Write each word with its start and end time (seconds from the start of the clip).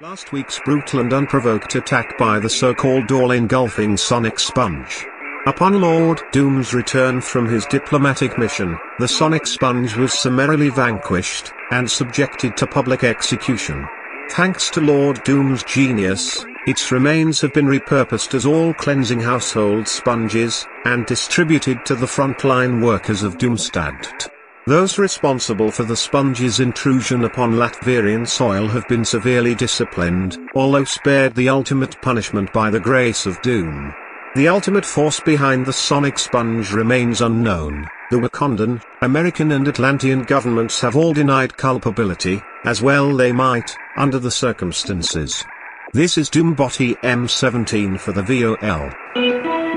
Last 0.00 0.30
week's 0.30 0.60
brutal 0.64 1.00
and 1.00 1.12
unprovoked 1.12 1.74
attack 1.74 2.16
by 2.18 2.38
the 2.38 2.48
so-called 2.48 3.10
all-engulfing 3.10 3.96
Sonic 3.96 4.38
Sponge. 4.38 5.04
Upon 5.44 5.80
Lord 5.80 6.22
Doom's 6.30 6.72
return 6.72 7.20
from 7.20 7.48
his 7.48 7.66
diplomatic 7.66 8.38
mission, 8.38 8.78
the 9.00 9.08
Sonic 9.08 9.44
Sponge 9.44 9.96
was 9.96 10.12
summarily 10.12 10.68
vanquished, 10.68 11.52
and 11.72 11.90
subjected 11.90 12.56
to 12.58 12.66
public 12.68 13.02
execution. 13.02 13.88
Thanks 14.30 14.70
to 14.70 14.80
Lord 14.80 15.24
Doom's 15.24 15.64
genius, 15.64 16.44
its 16.68 16.92
remains 16.92 17.40
have 17.40 17.52
been 17.52 17.66
repurposed 17.66 18.34
as 18.34 18.46
all-cleansing 18.46 19.18
household 19.18 19.88
sponges, 19.88 20.64
and 20.84 21.06
distributed 21.06 21.84
to 21.86 21.96
the 21.96 22.06
frontline 22.06 22.80
workers 22.84 23.24
of 23.24 23.36
Doomstadt. 23.36 24.30
Those 24.68 24.98
responsible 24.98 25.70
for 25.70 25.84
the 25.84 25.96
sponge's 25.96 26.60
intrusion 26.60 27.24
upon 27.24 27.54
Latverian 27.54 28.28
soil 28.28 28.68
have 28.68 28.86
been 28.86 29.02
severely 29.02 29.54
disciplined, 29.54 30.36
although 30.54 30.84
spared 30.84 31.34
the 31.34 31.48
ultimate 31.48 31.98
punishment 32.02 32.52
by 32.52 32.68
the 32.68 32.78
grace 32.78 33.24
of 33.24 33.40
Doom. 33.40 33.94
The 34.36 34.46
ultimate 34.48 34.84
force 34.84 35.20
behind 35.20 35.64
the 35.64 35.72
sonic 35.72 36.18
sponge 36.18 36.70
remains 36.70 37.22
unknown. 37.22 37.88
The 38.10 38.18
Wakandan, 38.18 38.82
American 39.00 39.52
and 39.52 39.66
Atlantean 39.66 40.24
governments 40.24 40.82
have 40.82 40.96
all 40.96 41.14
denied 41.14 41.56
culpability, 41.56 42.42
as 42.66 42.82
well 42.82 43.16
they 43.16 43.32
might, 43.32 43.74
under 43.96 44.18
the 44.18 44.30
circumstances. 44.30 45.46
This 45.94 46.18
is 46.18 46.28
Doomboti 46.28 46.94
M17 46.98 47.98
for 47.98 48.12
the 48.12 48.22
VOL. 48.22 49.67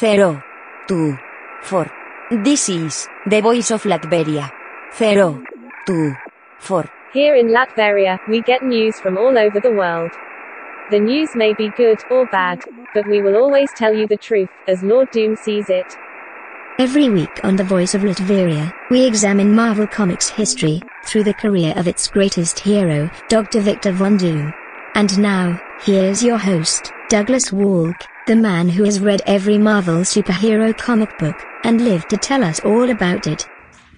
Zero, 0.00 0.42
two, 0.88 1.14
four. 1.60 1.86
This 2.30 2.70
is 2.70 3.06
the 3.26 3.42
voice 3.42 3.70
of 3.70 3.82
Latveria. 3.82 4.50
Zero, 4.96 5.44
two, 5.86 6.14
four. 6.58 6.90
Here 7.12 7.34
in 7.34 7.48
Latveria, 7.48 8.18
we 8.26 8.40
get 8.40 8.62
news 8.62 8.98
from 8.98 9.18
all 9.18 9.36
over 9.36 9.60
the 9.60 9.70
world. 9.70 10.10
The 10.90 11.00
news 11.00 11.28
may 11.34 11.52
be 11.52 11.68
good 11.76 11.98
or 12.10 12.24
bad, 12.32 12.64
but 12.94 13.06
we 13.08 13.20
will 13.20 13.36
always 13.36 13.68
tell 13.76 13.92
you 13.92 14.06
the 14.06 14.16
truth, 14.16 14.48
as 14.66 14.82
Lord 14.82 15.10
Doom 15.10 15.36
sees 15.36 15.68
it. 15.68 15.98
Every 16.78 17.10
week 17.10 17.44
on 17.44 17.56
The 17.56 17.64
Voice 17.64 17.94
of 17.94 18.00
Latveria, 18.00 18.72
we 18.90 19.04
examine 19.04 19.54
Marvel 19.54 19.86
Comics 19.86 20.30
history, 20.30 20.80
through 21.04 21.24
the 21.24 21.34
career 21.34 21.74
of 21.76 21.86
its 21.86 22.08
greatest 22.08 22.58
hero, 22.58 23.10
Dr. 23.28 23.60
Victor 23.60 23.92
Von 23.92 24.16
Doom. 24.16 24.54
And 24.94 25.18
now, 25.18 25.60
here's 25.82 26.22
your 26.24 26.38
host, 26.38 26.90
Douglas 27.10 27.50
Wolk, 27.50 28.00
the 28.26 28.36
man 28.36 28.68
who 28.68 28.84
has 28.84 29.00
read 29.00 29.22
every 29.26 29.58
Marvel 29.58 30.02
superhero 30.02 30.76
comic 30.76 31.18
book, 31.18 31.36
and 31.64 31.80
lived 31.80 32.10
to 32.10 32.16
tell 32.16 32.44
us 32.44 32.60
all 32.60 32.90
about 32.90 33.26
it. 33.26 33.46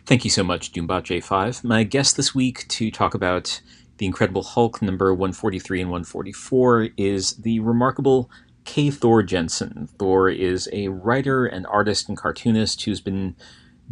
Thank 0.07 0.25
you 0.25 0.31
so 0.31 0.43
much, 0.43 0.73
Doombot 0.73 1.03
J5. 1.03 1.65
My 1.65 1.85
guest 1.85 2.17
this 2.17 2.35
week 2.35 2.67
to 2.69 2.91
talk 2.91 3.15
about 3.15 3.61
The 3.99 4.07
Incredible 4.07 4.43
Hulk 4.43 4.83
number 4.83 5.13
143 5.13 5.83
and 5.83 5.91
144 5.91 6.89
is 6.97 7.37
the 7.37 7.61
remarkable 7.61 8.31
K. 8.65 8.91
Thor 8.91 9.23
Jensen. 9.23 9.89
Thor 9.99 10.29
is 10.29 10.69
a 10.73 10.89
writer 10.89 11.47
and 11.47 11.67
artist 11.67 12.09
and 12.09 12.17
cartoonist 12.17 12.83
who's 12.85 13.01
been 13.01 13.37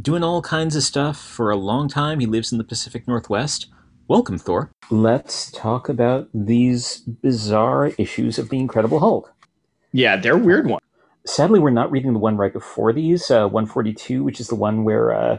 doing 0.00 0.22
all 0.22 0.42
kinds 0.42 0.76
of 0.76 0.82
stuff 0.82 1.20
for 1.20 1.50
a 1.50 1.56
long 1.56 1.88
time. 1.88 2.20
He 2.20 2.26
lives 2.26 2.52
in 2.52 2.58
the 2.58 2.64
Pacific 2.64 3.06
Northwest. 3.06 3.66
Welcome, 4.08 4.38
Thor. 4.38 4.70
Let's 4.90 5.50
talk 5.52 5.88
about 5.88 6.28
these 6.34 6.98
bizarre 6.98 7.92
issues 7.98 8.38
of 8.38 8.48
The 8.48 8.58
Incredible 8.58 8.98
Hulk. 9.00 9.32
Yeah, 9.92 10.16
they're 10.16 10.38
weird 10.38 10.66
ones. 10.66 10.80
Sadly, 11.26 11.60
we're 11.60 11.70
not 11.70 11.90
reading 11.90 12.12
the 12.12 12.18
one 12.18 12.36
right 12.36 12.52
before 12.52 12.92
these, 12.92 13.30
uh, 13.30 13.46
142, 13.46 14.24
which 14.24 14.40
is 14.40 14.48
the 14.48 14.54
one 14.54 14.84
where 14.84 15.12
uh, 15.12 15.38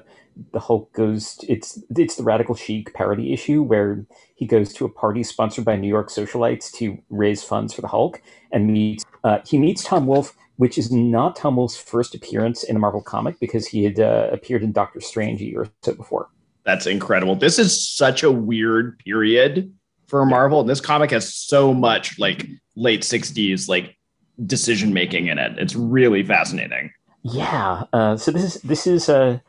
the 0.53 0.59
Hulk 0.59 0.91
goes. 0.93 1.39
it's 1.47 1.81
it's 1.95 2.15
the 2.15 2.23
Radical 2.23 2.55
Chic 2.55 2.93
parody 2.93 3.33
issue 3.33 3.63
where 3.63 4.05
he 4.35 4.45
goes 4.45 4.73
to 4.73 4.85
a 4.85 4.89
party 4.89 5.23
sponsored 5.23 5.65
by 5.65 5.75
New 5.75 5.87
York 5.87 6.09
socialites 6.09 6.71
to 6.73 6.97
raise 7.09 7.43
funds 7.43 7.73
for 7.73 7.81
the 7.81 7.87
Hulk 7.87 8.21
and 8.51 8.67
meets. 8.67 9.05
Uh, 9.23 9.39
he 9.45 9.57
meets 9.57 9.83
Tom 9.83 10.07
Wolfe, 10.07 10.33
which 10.57 10.77
is 10.77 10.91
not 10.91 11.35
Tom 11.35 11.55
Wolfe's 11.55 11.77
first 11.77 12.15
appearance 12.15 12.63
in 12.63 12.75
a 12.75 12.79
Marvel 12.79 13.01
comic 13.01 13.39
because 13.39 13.67
he 13.67 13.83
had 13.83 13.99
uh, 13.99 14.29
appeared 14.31 14.63
in 14.63 14.71
Doctor 14.71 15.01
Strange 15.01 15.41
a 15.41 15.45
year 15.45 15.61
or 15.61 15.69
so 15.83 15.93
before. 15.93 16.29
That's 16.63 16.85
incredible. 16.85 17.35
This 17.35 17.57
is 17.57 17.89
such 17.89 18.23
a 18.23 18.31
weird 18.31 18.99
period 18.99 19.73
for 20.07 20.25
Marvel. 20.25 20.59
And 20.59 20.69
this 20.69 20.81
comic 20.81 21.11
has 21.11 21.33
so 21.33 21.73
much 21.73 22.19
like 22.19 22.47
late 22.75 23.01
60s 23.01 23.67
like 23.67 23.97
decision 24.45 24.93
making 24.93 25.27
in 25.27 25.37
it. 25.37 25.53
It's 25.57 25.75
really 25.75 26.23
fascinating. 26.23 26.91
Yeah. 27.23 27.83
Uh, 27.93 28.17
so 28.17 28.31
this 28.31 28.43
is 28.43 28.61
this 28.61 28.87
is 28.87 29.09
uh, 29.09 29.39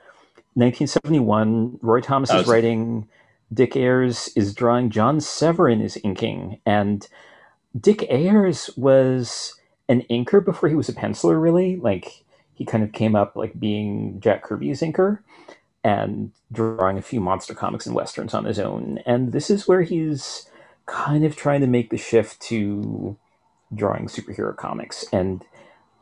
1971. 0.54 1.78
Roy 1.80 2.00
Thomas 2.00 2.30
is 2.30 2.46
writing. 2.46 3.08
Dick 3.52 3.76
Ayers 3.76 4.30
is 4.34 4.54
drawing. 4.54 4.90
John 4.90 5.20
Severin 5.20 5.80
is 5.80 5.98
inking, 6.02 6.58
and 6.64 7.06
Dick 7.78 8.06
Ayers 8.10 8.70
was 8.76 9.54
an 9.88 10.02
inker 10.10 10.44
before 10.44 10.68
he 10.68 10.74
was 10.74 10.88
a 10.88 10.94
penciler. 10.94 11.40
Really, 11.40 11.76
like 11.76 12.24
he 12.54 12.64
kind 12.64 12.84
of 12.84 12.92
came 12.92 13.16
up 13.16 13.36
like 13.36 13.58
being 13.58 14.20
Jack 14.20 14.42
Kirby's 14.42 14.80
inker 14.80 15.20
and 15.84 16.30
drawing 16.52 16.98
a 16.98 17.02
few 17.02 17.20
monster 17.20 17.54
comics 17.54 17.86
and 17.86 17.94
westerns 17.94 18.34
on 18.34 18.44
his 18.44 18.58
own. 18.58 19.00
And 19.04 19.32
this 19.32 19.50
is 19.50 19.66
where 19.66 19.82
he's 19.82 20.46
kind 20.86 21.24
of 21.24 21.36
trying 21.36 21.60
to 21.60 21.66
make 21.66 21.90
the 21.90 21.96
shift 21.96 22.40
to 22.42 23.16
drawing 23.74 24.06
superhero 24.06 24.56
comics. 24.56 25.04
And 25.12 25.44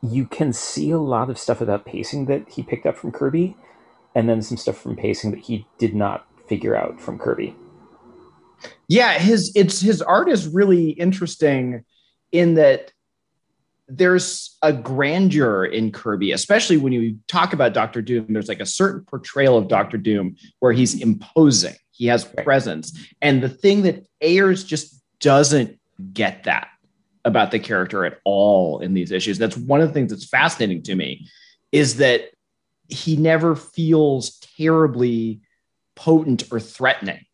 you 0.01 0.25
can 0.25 0.53
see 0.53 0.91
a 0.91 0.97
lot 0.97 1.29
of 1.29 1.37
stuff 1.37 1.61
about 1.61 1.85
pacing 1.85 2.25
that 2.25 2.49
he 2.49 2.63
picked 2.63 2.85
up 2.85 2.97
from 2.97 3.11
Kirby, 3.11 3.55
and 4.15 4.27
then 4.27 4.41
some 4.41 4.57
stuff 4.57 4.77
from 4.77 4.95
pacing 4.95 5.31
that 5.31 5.41
he 5.41 5.67
did 5.77 5.95
not 5.95 6.25
figure 6.47 6.75
out 6.75 6.99
from 6.99 7.17
Kirby. 7.17 7.55
Yeah, 8.87 9.13
his 9.13 9.51
it's 9.55 9.79
his 9.79 10.01
art 10.01 10.29
is 10.29 10.47
really 10.47 10.89
interesting 10.91 11.85
in 12.31 12.55
that 12.55 12.91
there's 13.87 14.57
a 14.61 14.71
grandeur 14.71 15.65
in 15.65 15.91
Kirby, 15.91 16.31
especially 16.31 16.77
when 16.77 16.93
you 16.93 17.17
talk 17.27 17.53
about 17.53 17.73
Doctor 17.73 18.01
Doom. 18.01 18.27
There's 18.29 18.47
like 18.47 18.59
a 18.59 18.65
certain 18.65 19.05
portrayal 19.05 19.57
of 19.57 19.67
Doctor 19.67 19.97
Doom 19.97 20.35
where 20.59 20.71
he's 20.71 20.99
imposing, 21.01 21.75
he 21.91 22.07
has 22.07 22.25
presence. 22.25 22.97
And 23.21 23.43
the 23.43 23.49
thing 23.49 23.83
that 23.83 24.05
Ayers 24.21 24.63
just 24.63 25.01
doesn't 25.19 25.77
get 26.13 26.45
that 26.45 26.69
about 27.25 27.51
the 27.51 27.59
character 27.59 28.05
at 28.05 28.19
all 28.23 28.79
in 28.79 28.93
these 28.93 29.11
issues. 29.11 29.37
That's 29.37 29.57
one 29.57 29.81
of 29.81 29.87
the 29.87 29.93
things 29.93 30.11
that's 30.11 30.25
fascinating 30.25 30.83
to 30.83 30.95
me 30.95 31.27
is 31.71 31.97
that 31.97 32.29
he 32.87 33.15
never 33.15 33.55
feels 33.55 34.39
terribly 34.57 35.41
potent 35.95 36.43
or 36.51 36.59
threatening 36.59 37.25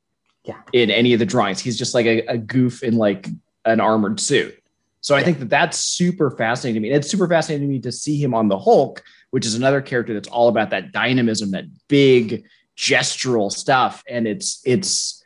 yeah. 0.43 0.61
in 0.73 0.91
any 0.91 1.13
of 1.13 1.19
the 1.19 1.25
drawings. 1.25 1.59
He's 1.59 1.77
just 1.77 1.93
like 1.93 2.05
a, 2.05 2.19
a 2.27 2.37
goof 2.37 2.83
in 2.83 2.97
like 2.97 3.27
an 3.65 3.79
armored 3.79 4.19
suit. 4.19 4.61
So 5.01 5.15
I 5.15 5.23
think 5.23 5.39
that 5.39 5.49
that's 5.49 5.77
super 5.77 6.31
fascinating 6.31 6.75
to 6.75 6.79
me. 6.81 6.89
And 6.89 6.97
it's 6.97 7.09
super 7.09 7.27
fascinating 7.27 7.67
to 7.67 7.73
me 7.73 7.79
to 7.79 7.91
see 7.91 8.21
him 8.21 8.33
on 8.33 8.49
the 8.49 8.59
Hulk, 8.59 9.03
which 9.31 9.45
is 9.45 9.55
another 9.55 9.81
character 9.81 10.13
that's 10.13 10.27
all 10.27 10.49
about 10.49 10.69
that 10.71 10.91
dynamism, 10.91 11.51
that 11.51 11.65
big 11.87 12.43
gestural 12.75 13.51
stuff. 13.51 14.03
And 14.09 14.27
it's 14.27 14.61
it's 14.65 15.23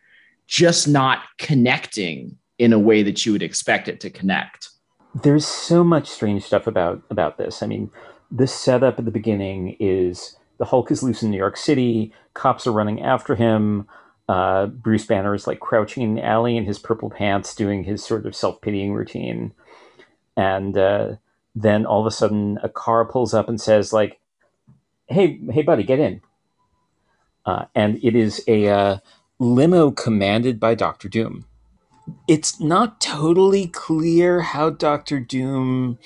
just 0.48 0.88
not 0.88 1.24
connecting 1.38 2.38
in 2.62 2.74
a 2.74 2.80
way 2.80 3.04
that 3.04 3.26
you 3.26 3.32
would 3.32 3.44
expect 3.44 3.88
it 3.88 4.00
to 4.02 4.10
connect. 4.10 4.70
There's 5.24 5.46
so 5.46 5.84
much 5.84 6.08
strange 6.08 6.44
stuff 6.44 6.68
about 6.68 7.02
about 7.10 7.38
this. 7.38 7.62
I 7.62 7.68
mean, 7.68 7.92
this 8.30 8.54
setup 8.54 9.00
at 9.00 9.06
the 9.06 9.12
beginning 9.12 9.76
is 9.80 10.38
the 10.58 10.66
Hulk 10.66 10.92
is 10.92 11.04
loose 11.04 11.24
in 11.24 11.32
New 11.32 11.38
York 11.38 11.58
City, 11.58 12.14
cops 12.34 12.68
are 12.68 12.72
running 12.72 13.02
after 13.02 13.36
him. 13.36 13.88
Uh, 14.30 14.68
Bruce 14.68 15.06
Banner 15.06 15.34
is 15.34 15.48
like 15.48 15.60
crouching 15.60 16.04
in 16.04 16.16
the 16.16 16.24
alley 16.24 16.56
in 16.56 16.64
his 16.64 16.80
purple 16.80 17.10
pants, 17.10 17.54
doing 17.54 17.84
his 17.84 18.06
sort 18.06 18.26
of 18.26 18.36
self 18.36 18.62
pitying 18.62 18.94
routine 18.94 19.54
and 20.38 20.78
uh, 20.78 21.16
then 21.56 21.86
all 21.86 22.02
of 22.02 22.06
a 22.08 22.12
sudden 22.12 22.60
a 22.64 22.70
car 22.70 23.06
pulls 23.06 23.34
up 23.34 23.50
and 23.50 23.60
says 23.60 23.92
like 23.94 24.20
hey 25.08 25.40
hey 25.52 25.62
buddy 25.62 25.84
get 25.84 26.00
in 26.00 26.22
uh, 27.46 27.66
and 27.76 28.00
it 28.04 28.16
is 28.16 28.44
a 28.48 28.68
uh, 28.68 28.98
limo 29.40 29.92
commanded 29.92 30.60
by 30.60 30.76
dr 30.76 31.08
doom 31.10 31.46
it's 32.28 32.60
not 32.60 33.00
totally 33.02 33.68
clear 33.68 34.42
how 34.42 34.70
dr 34.70 35.20
doom 35.22 35.98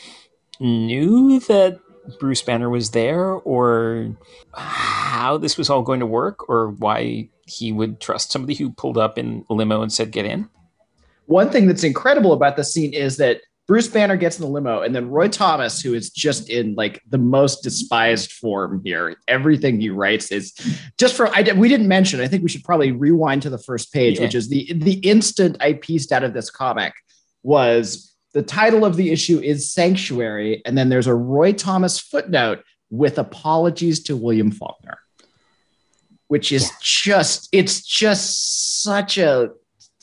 knew 0.60 1.40
that 1.42 1.80
bruce 2.20 2.42
banner 2.42 2.70
was 2.70 2.92
there 2.92 3.24
or 3.24 4.16
how 4.54 5.38
this 5.38 5.58
was 5.58 5.70
all 5.70 5.82
going 5.82 6.00
to 6.00 6.06
work 6.06 6.48
or 6.50 6.70
why 6.72 7.30
he 7.46 7.72
would 7.72 8.00
trust 8.00 8.32
somebody 8.32 8.56
who 8.56 8.72
pulled 8.72 8.98
up 8.98 9.18
in 9.18 9.46
a 9.50 9.54
limo 9.54 9.82
and 9.82 9.94
said 9.94 10.12
get 10.12 10.26
in. 10.26 10.50
One 11.28 11.50
thing 11.50 11.68
that's 11.68 11.84
incredible 11.84 12.34
about 12.34 12.56
the 12.56 12.64
scene 12.64 12.94
is 12.94 13.18
that 13.18 13.42
Bruce 13.68 13.88
Banner 13.88 14.16
gets 14.16 14.38
in 14.38 14.46
the 14.46 14.52
limo, 14.52 14.82
and 14.82 14.96
then 14.96 15.10
Roy 15.10 15.28
Thomas, 15.28 15.82
who 15.82 15.96
is 15.96 16.12
just 16.12 16.50
in 16.50 16.76
like 16.76 17.02
the 17.10 17.18
most 17.18 17.64
despised 17.64 18.32
form 18.32 18.82
here. 18.86 19.16
Everything 19.28 19.82
he 19.82 19.90
writes 19.90 20.32
is 20.32 20.54
just 21.00 21.16
for. 21.16 21.28
I 21.36 21.42
we 21.54 21.68
didn't 21.68 21.88
mention. 21.88 22.22
I 22.22 22.28
think 22.28 22.44
we 22.44 22.50
should 22.50 22.64
probably 22.64 22.92
rewind 22.92 23.42
to 23.42 23.50
the 23.50 23.58
first 23.58 23.92
page, 23.92 24.18
yeah. 24.18 24.26
which 24.26 24.36
is 24.36 24.50
the 24.50 24.72
the 24.74 25.00
instant 25.00 25.58
I 25.60 25.74
pieced 25.74 26.12
out 26.12 26.24
of 26.24 26.34
this 26.34 26.52
comic 26.52 26.94
was 27.42 28.16
the 28.34 28.44
title 28.44 28.86
of 28.86 28.98
the 28.98 29.12
issue 29.12 29.40
is 29.40 29.72
Sanctuary, 29.72 30.62
and 30.66 30.78
then 30.78 30.90
there's 30.90 31.08
a 31.08 31.16
Roy 31.16 31.52
Thomas 31.54 32.00
footnote 32.00 32.64
with 32.92 33.18
apologies 33.18 34.04
to 34.04 34.16
William 34.16 34.52
Faulkner. 34.52 35.00
which 36.28 36.52
is 36.52 36.72
just 36.82 37.50
it's 37.52 37.82
just 37.82 38.84
such 38.84 39.18
a 39.18 39.50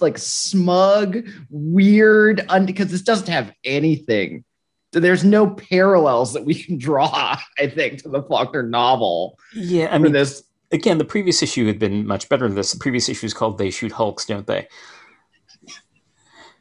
like 0.03 0.19
smug, 0.19 1.27
weird, 1.51 2.47
because 2.67 2.91
this 2.91 3.03
doesn't 3.03 3.29
have 3.29 3.53
anything. 3.65 4.45
So 4.93 5.01
there's 5.01 5.25
no 5.25 5.49
parallels 5.49 6.35
that 6.35 6.45
we 6.45 6.63
can 6.63 6.77
draw, 6.77 7.39
I 7.59 7.67
think, 7.69 8.03
to 8.03 8.09
the 8.09 8.23
Faulkner 8.23 8.63
novel. 8.63 9.39
Yeah, 9.55 9.89
I 9.91 9.99
mean, 9.99 10.13
this 10.13 10.45
again, 10.71 10.99
the 10.99 11.05
previous 11.05 11.43
issue 11.43 11.67
had 11.67 11.79
been 11.79 12.07
much 12.07 12.29
better 12.29 12.47
than 12.47 12.57
this. 12.57 12.73
The 12.73 12.79
previous 12.79 13.09
issue 13.09 13.27
is 13.27 13.35
called 13.35 13.59
"They 13.59 13.71
Shoot 13.71 13.93
Hulks, 13.93 14.27
Don't 14.27 14.47
They?" 14.47 14.69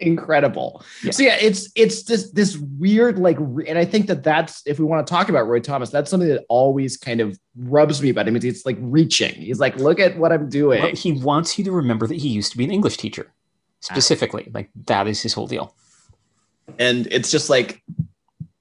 Incredible. 0.01 0.83
Yeah. 1.03 1.11
So 1.11 1.23
yeah, 1.23 1.37
it's 1.39 1.69
it's 1.75 2.03
this 2.03 2.31
this 2.31 2.57
weird 2.57 3.17
like, 3.19 3.37
re- 3.39 3.67
and 3.67 3.77
I 3.77 3.85
think 3.85 4.07
that 4.07 4.23
that's 4.23 4.61
if 4.65 4.79
we 4.79 4.85
want 4.85 5.05
to 5.05 5.11
talk 5.11 5.29
about 5.29 5.47
Roy 5.47 5.59
Thomas, 5.59 5.89
that's 5.89 6.09
something 6.09 6.29
that 6.29 6.43
always 6.49 6.97
kind 6.97 7.21
of 7.21 7.39
rubs 7.57 8.01
me 8.01 8.09
about 8.09 8.27
him. 8.27 8.35
It's, 8.35 8.45
it's 8.45 8.65
like 8.65 8.77
reaching. 8.79 9.33
He's 9.35 9.59
like, 9.59 9.75
look 9.77 9.99
at 9.99 10.17
what 10.17 10.31
I'm 10.31 10.49
doing. 10.49 10.81
Well, 10.81 10.91
he 10.95 11.13
wants 11.13 11.57
you 11.57 11.63
to 11.65 11.71
remember 11.71 12.07
that 12.07 12.17
he 12.17 12.27
used 12.29 12.51
to 12.51 12.57
be 12.57 12.63
an 12.63 12.71
English 12.71 12.97
teacher, 12.97 13.31
specifically. 13.79 14.49
Like 14.53 14.69
that 14.87 15.07
is 15.07 15.21
his 15.21 15.33
whole 15.33 15.47
deal. 15.47 15.75
and 16.79 17.07
it's 17.11 17.31
just 17.31 17.49
like 17.49 17.81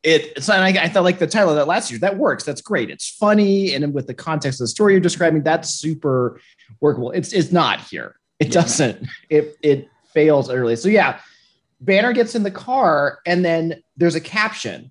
it 0.02 0.42
so 0.42 0.54
I, 0.54 0.68
I 0.68 0.88
felt 0.88 1.04
like 1.04 1.18
the 1.18 1.26
title 1.26 1.50
of 1.50 1.56
that 1.56 1.66
last 1.68 1.90
year 1.90 2.00
that 2.00 2.16
works 2.16 2.42
that's 2.42 2.62
great 2.62 2.88
it's 2.88 3.08
funny 3.10 3.74
and 3.74 3.92
with 3.92 4.06
the 4.06 4.14
context 4.14 4.58
of 4.58 4.64
the 4.64 4.68
story 4.68 4.94
you're 4.94 5.00
describing 5.00 5.42
that's 5.42 5.68
super 5.70 6.40
workable 6.80 7.10
it's 7.10 7.34
it's 7.34 7.52
not 7.52 7.80
here 7.82 8.16
it 8.38 8.46
Yeah. 8.46 8.52
doesn't 8.62 9.06
it 9.28 9.56
it 9.62 9.88
fails 10.14 10.48
utterly 10.48 10.74
so 10.76 10.88
yeah 10.88 11.20
banner 11.80 12.12
gets 12.12 12.34
in 12.34 12.42
the 12.42 12.50
car 12.50 13.20
and 13.26 13.44
then 13.44 13.82
there's 13.96 14.14
a 14.14 14.20
caption 14.20 14.90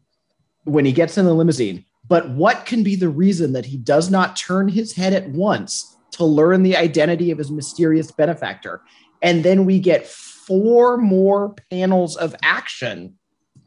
when 0.63 0.85
he 0.85 0.91
gets 0.91 1.17
in 1.17 1.25
the 1.25 1.33
limousine 1.33 1.85
but 2.07 2.29
what 2.31 2.65
can 2.65 2.81
be 2.81 2.95
the 2.95 3.09
reason 3.09 3.53
that 3.53 3.65
he 3.65 3.77
does 3.77 4.09
not 4.09 4.35
turn 4.35 4.67
his 4.67 4.93
head 4.93 5.13
at 5.13 5.29
once 5.29 5.95
to 6.11 6.25
learn 6.25 6.63
the 6.63 6.75
identity 6.75 7.29
of 7.29 7.37
his 7.37 7.51
mysterious 7.51 8.11
benefactor 8.11 8.81
and 9.21 9.43
then 9.43 9.65
we 9.65 9.79
get 9.79 10.07
four 10.07 10.97
more 10.97 11.55
panels 11.69 12.15
of 12.15 12.35
action 12.41 13.15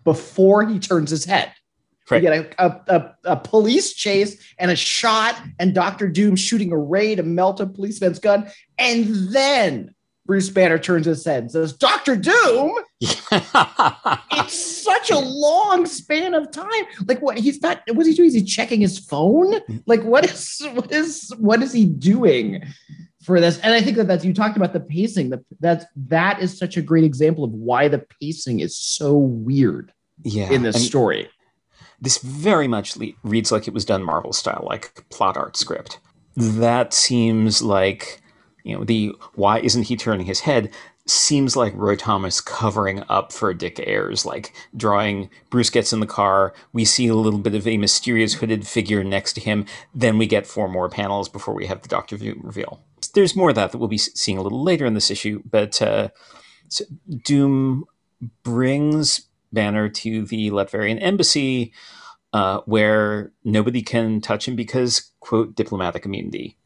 before 0.04 0.66
he 0.66 0.78
turns 0.78 1.10
his 1.10 1.24
head. 1.24 1.52
Right. 2.10 2.22
We 2.22 2.28
get 2.28 2.56
a, 2.58 2.66
a, 2.66 2.96
a, 2.98 3.14
a 3.24 3.36
police 3.36 3.94
chase 3.94 4.36
and 4.58 4.70
a 4.70 4.76
shot, 4.76 5.40
and 5.58 5.74
Doctor 5.74 6.08
Doom 6.08 6.36
shooting 6.36 6.72
a 6.72 6.76
ray 6.76 7.14
to 7.14 7.22
melt 7.22 7.60
a 7.60 7.66
policeman's 7.66 8.18
gun. 8.18 8.50
And 8.78 9.32
then 9.32 9.94
Bruce 10.24 10.50
Banner 10.50 10.78
turns 10.78 11.06
his 11.06 11.24
head 11.24 11.42
and 11.42 11.50
says, 11.50 11.72
Doctor 11.72 12.14
Doom, 12.16 12.72
it's 13.00 14.84
such 14.84 15.10
a 15.10 15.18
long 15.18 15.84
span 15.86 16.34
of 16.34 16.50
time. 16.52 16.84
Like 17.06 17.20
what 17.20 17.38
he's 17.38 17.60
not 17.60 17.82
what's 17.92 18.08
he 18.08 18.14
doing? 18.14 18.28
Is 18.28 18.34
he 18.34 18.44
checking 18.44 18.80
his 18.80 18.98
phone? 18.98 19.54
Like 19.86 20.02
what 20.02 20.24
is 20.30 20.62
what 20.72 20.92
is 20.92 21.32
what 21.38 21.62
is 21.62 21.72
he 21.72 21.86
doing 21.86 22.64
for 23.24 23.40
this? 23.40 23.58
And 23.60 23.74
I 23.74 23.80
think 23.80 23.96
that 23.96 24.06
that's 24.06 24.24
you 24.24 24.32
talked 24.32 24.56
about 24.56 24.72
the 24.72 24.80
pacing. 24.80 25.30
That 25.30 25.40
that's 25.58 25.84
that 25.96 26.40
is 26.40 26.56
such 26.56 26.76
a 26.76 26.82
great 26.82 27.04
example 27.04 27.42
of 27.42 27.50
why 27.50 27.88
the 27.88 28.04
pacing 28.20 28.60
is 28.60 28.76
so 28.78 29.14
weird 29.16 29.92
yeah, 30.22 30.50
in 30.50 30.62
this 30.62 30.86
story. 30.86 31.28
this 32.00 32.18
very 32.18 32.68
much 32.68 32.96
le- 32.96 33.12
reads 33.24 33.50
like 33.50 33.66
it 33.66 33.74
was 33.74 33.84
done 33.84 34.02
Marvel 34.04 34.32
style, 34.32 34.64
like 34.68 35.04
plot 35.10 35.36
art 35.36 35.56
script. 35.56 35.98
That 36.36 36.94
seems 36.94 37.60
like, 37.60 38.21
you 38.64 38.76
know, 38.76 38.84
the 38.84 39.14
why 39.34 39.58
isn't 39.60 39.84
he 39.84 39.96
turning 39.96 40.26
his 40.26 40.40
head 40.40 40.70
seems 41.06 41.56
like 41.56 41.72
Roy 41.74 41.96
Thomas 41.96 42.40
covering 42.40 43.02
up 43.08 43.32
for 43.32 43.52
Dick 43.52 43.80
Ayers, 43.80 44.24
like 44.24 44.52
drawing 44.76 45.30
Bruce 45.50 45.70
gets 45.70 45.92
in 45.92 46.00
the 46.00 46.06
car, 46.06 46.54
we 46.72 46.84
see 46.84 47.08
a 47.08 47.14
little 47.14 47.40
bit 47.40 47.54
of 47.54 47.66
a 47.66 47.76
mysterious 47.76 48.34
hooded 48.34 48.66
figure 48.66 49.02
next 49.02 49.32
to 49.34 49.40
him, 49.40 49.66
then 49.94 50.16
we 50.16 50.26
get 50.26 50.46
four 50.46 50.68
more 50.68 50.88
panels 50.88 51.28
before 51.28 51.54
we 51.54 51.66
have 51.66 51.82
the 51.82 51.88
Doctor 51.88 52.16
Doom 52.16 52.40
reveal. 52.42 52.80
There's 53.14 53.36
more 53.36 53.50
of 53.50 53.56
that 53.56 53.72
that 53.72 53.78
we'll 53.78 53.88
be 53.88 53.98
seeing 53.98 54.38
a 54.38 54.42
little 54.42 54.62
later 54.62 54.86
in 54.86 54.94
this 54.94 55.10
issue, 55.10 55.42
but 55.50 55.82
uh, 55.82 56.08
so 56.68 56.84
Doom 57.24 57.84
brings 58.44 59.26
Banner 59.52 59.88
to 59.88 60.24
the 60.24 60.50
Latverian 60.50 61.02
embassy 61.02 61.72
uh, 62.32 62.60
where 62.64 63.32
nobody 63.44 63.82
can 63.82 64.20
touch 64.20 64.48
him 64.48 64.56
because, 64.56 65.10
quote, 65.20 65.54
diplomatic 65.54 66.06
immunity. 66.06 66.56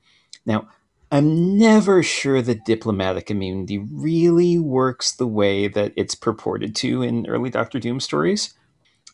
Now, 0.44 0.69
I'm 1.11 1.56
never 1.56 2.03
sure 2.03 2.43
that 2.43 2.64
diplomatic 2.64 3.31
immunity 3.31 3.79
really 3.79 4.58
works 4.58 5.12
the 5.12 5.26
way 5.26 5.69
that 5.69 5.93
it's 5.97 6.14
purported 6.14 6.75
to 6.76 7.03
in 7.03 7.26
early 7.26 7.50
Doctor 7.50 7.79
Doom 7.79 8.00
stories. 8.00 8.55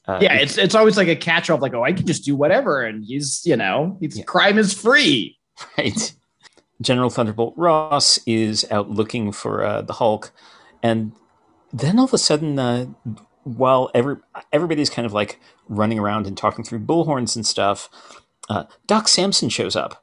Uh, 0.06 0.18
Yeah, 0.22 0.34
it's 0.34 0.58
it's 0.58 0.74
always 0.74 0.96
like 0.96 1.08
a 1.08 1.16
catch-all, 1.16 1.58
like, 1.58 1.74
oh, 1.74 1.84
I 1.84 1.92
can 1.92 2.06
just 2.06 2.24
do 2.24 2.34
whatever, 2.34 2.82
and 2.82 3.04
he's, 3.04 3.42
you 3.44 3.56
know, 3.56 3.96
he's 4.00 4.18
Yeah. 4.18 4.24
crime 4.24 4.58
is 4.58 4.72
free. 4.72 5.38
right. 5.78 6.14
General 6.80 7.10
Thunderbolt 7.10 7.54
Ross 7.56 8.18
is 8.26 8.66
out 8.70 8.90
looking 8.90 9.30
for 9.30 9.62
uh, 9.64 9.82
the 9.82 9.92
Hulk, 9.92 10.32
and 10.82 11.12
then 11.72 11.98
all 11.98 12.06
of 12.06 12.14
a 12.14 12.18
sudden, 12.18 12.58
uh, 12.58 12.86
while 13.44 13.90
every 13.94 14.16
everybody's 14.52 14.90
kind 14.90 15.06
of 15.06 15.12
like 15.12 15.38
running 15.68 15.98
around 15.98 16.26
and 16.26 16.36
talking 16.36 16.64
through 16.64 16.80
bullhorns 16.80 17.36
and 17.36 17.46
stuff, 17.46 17.88
uh, 18.48 18.64
Doc 18.86 19.06
Samson 19.08 19.48
shows 19.48 19.76
up. 19.76 20.02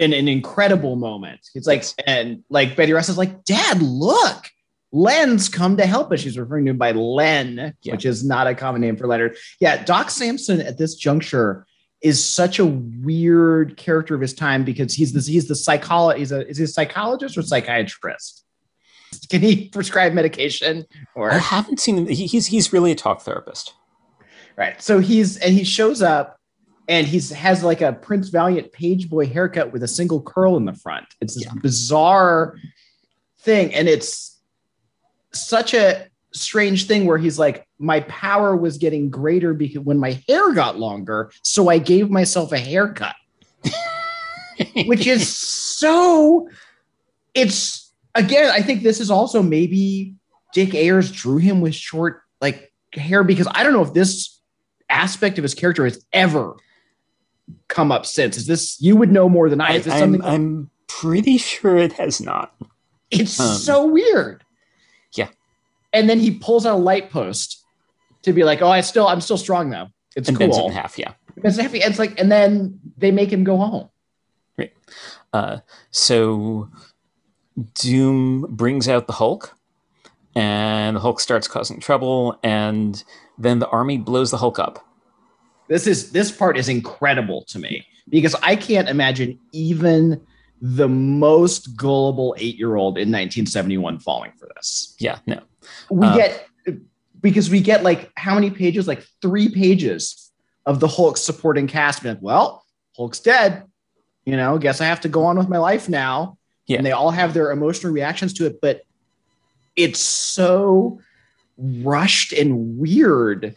In 0.00 0.12
an 0.14 0.26
incredible 0.26 0.96
moment. 0.96 1.40
It's 1.54 1.66
like, 1.66 1.84
and 2.06 2.42
like 2.48 2.74
Betty 2.74 2.92
Ross 2.92 3.08
is 3.08 3.18
like, 3.18 3.44
Dad, 3.44 3.80
look, 3.82 4.50
Len's 4.92 5.48
come 5.48 5.76
to 5.76 5.86
help 5.86 6.10
us. 6.10 6.20
She's 6.20 6.38
referring 6.38 6.64
to 6.64 6.70
him 6.72 6.78
by 6.78 6.92
Len, 6.92 7.74
Yeah. 7.82 7.92
which 7.92 8.06
is 8.06 8.24
not 8.24 8.46
a 8.46 8.54
common 8.54 8.80
name 8.80 8.96
for 8.96 9.06
Leonard. 9.06 9.36
Yeah, 9.60 9.84
Doc 9.84 10.10
Samson 10.10 10.60
at 10.62 10.78
this 10.78 10.94
juncture 10.96 11.66
is 12.00 12.24
such 12.24 12.58
a 12.58 12.64
weird 12.64 13.76
character 13.76 14.14
of 14.14 14.22
his 14.22 14.32
time 14.32 14.64
because 14.64 14.94
he's 14.94 15.12
this 15.12 15.26
he's 15.26 15.48
the 15.48 15.54
psycholo- 15.54 16.16
he's 16.16 16.32
a 16.32 16.48
is 16.48 16.56
he 16.56 16.64
a 16.64 16.66
psychologist 16.66 17.36
or 17.36 17.42
psychiatrist? 17.42 18.42
Can 19.28 19.42
he 19.42 19.68
prescribe 19.68 20.14
medication 20.14 20.86
or 21.14 21.30
I 21.30 21.36
haven't 21.38 21.78
seen 21.78 21.98
him. 21.98 22.06
He, 22.06 22.26
he's 22.26 22.46
he's 22.46 22.72
really 22.72 22.90
a 22.92 22.94
talk 22.94 23.20
therapist. 23.20 23.74
Right. 24.56 24.80
So 24.80 24.98
he's 25.00 25.36
and 25.36 25.52
he 25.52 25.62
shows 25.62 26.00
up 26.00 26.39
and 26.90 27.06
he's 27.06 27.30
has 27.30 27.62
like 27.62 27.80
a 27.82 27.92
Prince 27.92 28.30
Valiant 28.30 28.72
page 28.72 29.08
boy 29.08 29.24
haircut 29.24 29.72
with 29.72 29.84
a 29.84 29.88
single 29.88 30.20
curl 30.20 30.56
in 30.56 30.64
the 30.64 30.74
front. 30.74 31.06
It's 31.20 31.36
this 31.36 31.44
Yeah. 31.44 31.52
bizarre 31.62 32.56
thing. 33.38 33.72
And 33.72 33.88
it's 33.88 34.36
such 35.32 35.72
a 35.72 36.08
strange 36.34 36.88
thing 36.88 37.06
where 37.06 37.16
he's 37.16 37.38
like, 37.38 37.64
my 37.78 38.00
power 38.00 38.56
was 38.56 38.76
getting 38.76 39.08
greater 39.08 39.54
because 39.54 39.84
when 39.84 39.98
my 39.98 40.20
hair 40.28 40.52
got 40.52 40.80
longer, 40.80 41.30
so 41.42 41.68
I 41.68 41.78
gave 41.78 42.10
myself 42.10 42.50
a 42.50 42.58
haircut. 42.58 43.14
Which 44.86 45.06
is 45.06 45.28
so 45.28 46.48
it's 47.34 47.92
again, 48.16 48.50
I 48.50 48.62
think 48.62 48.82
this 48.82 48.98
is 48.98 49.12
also 49.12 49.44
maybe 49.44 50.16
Dick 50.52 50.74
Ayers 50.74 51.12
drew 51.12 51.36
him 51.38 51.60
with 51.60 51.76
short 51.76 52.22
like 52.40 52.72
hair 52.92 53.22
because 53.22 53.46
I 53.48 53.62
don't 53.62 53.72
know 53.72 53.82
if 53.82 53.94
this 53.94 54.40
aspect 54.88 55.38
of 55.38 55.44
his 55.44 55.54
character 55.54 55.84
has 55.84 56.04
ever 56.12 56.56
come 57.68 57.92
up 57.92 58.06
since. 58.06 58.36
Is 58.36 58.46
this 58.46 58.80
you 58.80 58.96
would 58.96 59.10
know 59.10 59.28
more 59.28 59.48
than 59.48 59.60
I? 59.60 59.68
I, 59.68 59.72
Is 59.74 59.84
this 59.84 59.94
I'm, 59.94 60.00
something? 60.00 60.22
I'm 60.22 60.70
pretty 60.88 61.38
sure 61.38 61.76
it 61.76 61.92
has 61.94 62.20
not. 62.20 62.54
it's 63.10 63.38
um, 63.40 63.56
so 63.56 63.86
weird. 63.86 64.44
Yeah. 65.14 65.28
And 65.92 66.08
then 66.08 66.20
he 66.20 66.32
pulls 66.32 66.66
out 66.66 66.76
a 66.76 66.82
light 66.82 67.10
post 67.10 67.64
to 68.22 68.32
be 68.32 68.44
like, 68.44 68.62
"Oh, 68.62 68.70
I 68.70 68.80
still, 68.80 69.06
I'm 69.06 69.20
still 69.20 69.38
strong 69.38 69.70
though. 69.70 69.88
It's 70.16 70.28
and 70.28 70.38
bends 70.38 70.56
it 70.56 70.60
cool." 70.60 70.68
in 70.68 70.74
half. 70.74 70.98
Yeah. 70.98 71.12
Bends 71.36 71.58
It's 71.58 71.66
happy. 71.66 71.78
It's 71.78 71.98
like, 71.98 72.18
and 72.20 72.30
then 72.30 72.80
they 72.98 73.10
make 73.10 73.32
him 73.32 73.44
go 73.44 73.56
home. 73.56 73.88
Right. 74.58 74.72
Uh, 75.32 75.58
so 75.90 76.68
Doom 77.74 78.46
brings 78.50 78.88
out 78.88 79.06
the 79.06 79.14
Hulk, 79.14 79.56
and 80.34 80.96
the 80.96 81.00
Hulk 81.00 81.20
starts 81.20 81.48
causing 81.48 81.80
trouble, 81.80 82.38
and 82.42 83.02
then 83.38 83.58
the 83.58 83.68
army 83.68 83.98
blows 83.98 84.30
the 84.30 84.38
Hulk 84.38 84.58
up. 84.58 84.86
This 85.70 85.86
is 85.86 86.10
this 86.10 86.32
part 86.32 86.58
is 86.58 86.68
incredible 86.68 87.44
to 87.44 87.58
me 87.60 87.86
because 88.08 88.34
I 88.42 88.56
can't 88.56 88.88
imagine 88.88 89.38
even 89.52 90.20
the 90.60 90.88
most 90.88 91.76
gullible 91.76 92.34
eight 92.38 92.56
year 92.56 92.74
old 92.74 92.98
in 92.98 93.08
1971 93.08 94.00
falling 94.00 94.32
for 94.36 94.48
this. 94.56 94.96
Yeah, 94.98 95.20
no. 95.26 95.40
We 95.88 96.08
Uh, 96.08 96.16
get 96.16 96.48
because 97.22 97.48
we 97.50 97.60
get 97.60 97.84
like 97.84 98.10
how 98.16 98.34
many 98.34 98.50
pages? 98.50 98.88
Like 98.88 99.06
three 99.22 99.48
pages 99.48 100.32
of 100.66 100.80
the 100.80 100.88
Hulk 100.88 101.16
supporting 101.16 101.68
cast. 101.68 102.02
Being 102.02 102.16
like, 102.16 102.22
well, 102.22 102.64
Hulk's 102.96 103.20
dead. 103.20 103.62
You 104.24 104.36
know, 104.36 104.58
guess 104.58 104.80
I 104.80 104.86
have 104.86 105.00
to 105.02 105.08
go 105.08 105.24
on 105.24 105.38
with 105.38 105.48
my 105.48 105.58
life 105.58 105.88
now. 105.88 106.36
Yeah. 106.66 106.78
And 106.78 106.86
they 106.86 106.92
all 106.92 107.12
have 107.12 107.32
their 107.32 107.52
emotional 107.52 107.92
reactions 107.92 108.32
to 108.34 108.46
it, 108.46 108.60
but 108.60 108.82
it's 109.76 110.00
so 110.00 111.00
rushed 111.56 112.32
and 112.32 112.76
weird. 112.76 113.56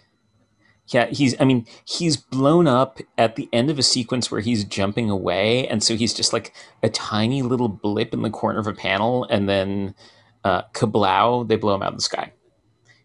Yeah, 0.87 1.05
he's. 1.07 1.39
I 1.39 1.45
mean, 1.45 1.65
he's 1.85 2.17
blown 2.17 2.67
up 2.67 2.99
at 3.17 3.35
the 3.37 3.47
end 3.53 3.69
of 3.69 3.79
a 3.79 3.83
sequence 3.83 4.29
where 4.29 4.41
he's 4.41 4.65
jumping 4.65 5.09
away, 5.09 5.65
and 5.67 5.81
so 5.81 5.95
he's 5.95 6.13
just 6.13 6.33
like 6.33 6.53
a 6.83 6.89
tiny 6.89 7.41
little 7.41 7.69
blip 7.69 8.13
in 8.13 8.21
the 8.21 8.29
corner 8.29 8.59
of 8.59 8.67
a 8.67 8.73
panel, 8.73 9.23
and 9.29 9.47
then 9.47 9.95
uh, 10.43 10.63
kablow! 10.73 11.47
They 11.47 11.55
blow 11.55 11.75
him 11.75 11.83
out 11.83 11.93
of 11.93 11.97
the 11.97 12.03
sky, 12.03 12.33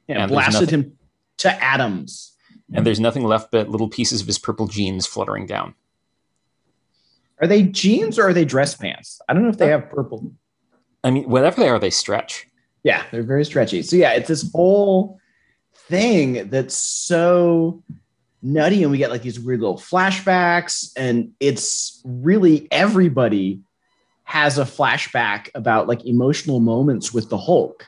Yeah, 0.08 0.22
And 0.22 0.30
blasted 0.32 0.70
him 0.70 0.98
to 1.38 1.64
atoms. 1.64 2.32
and 2.74 2.84
there's 2.84 2.98
nothing 2.98 3.22
left 3.24 3.52
but 3.52 3.68
little 3.68 3.88
pieces 3.88 4.20
of 4.20 4.26
his 4.26 4.38
purple 4.40 4.66
jeans 4.66 5.06
fluttering 5.06 5.46
down. 5.46 5.74
Are 7.40 7.46
they 7.46 7.62
jeans 7.62 8.18
or 8.18 8.28
are 8.28 8.32
they 8.32 8.44
dress 8.44 8.74
pants? 8.74 9.20
I 9.28 9.32
don't 9.34 9.44
know 9.44 9.50
if 9.50 9.58
they 9.58 9.68
have 9.68 9.88
purple. 9.88 10.32
I 11.04 11.10
mean, 11.12 11.28
whatever 11.30 11.60
they 11.60 11.68
are, 11.68 11.78
they 11.78 11.90
stretch. 11.90 12.48
Yeah, 12.82 13.04
they're 13.12 13.22
very 13.22 13.44
stretchy. 13.44 13.82
So 13.82 13.94
yeah, 13.94 14.12
it's 14.14 14.26
this 14.26 14.50
whole 14.52 15.20
thing 15.88 16.48
that's 16.50 16.76
so 16.76 17.82
nutty, 18.42 18.82
and 18.82 18.92
we 18.92 18.98
get 18.98 19.10
like 19.10 19.22
these 19.22 19.40
weird 19.40 19.60
little 19.60 19.78
flashbacks, 19.78 20.92
and 20.96 21.32
it's 21.40 22.00
really 22.04 22.68
everybody 22.70 23.60
has 24.24 24.58
a 24.58 24.64
flashback 24.64 25.48
about 25.54 25.88
like 25.88 26.04
emotional 26.04 26.60
moments 26.60 27.14
with 27.14 27.30
the 27.30 27.38
Hulk. 27.38 27.86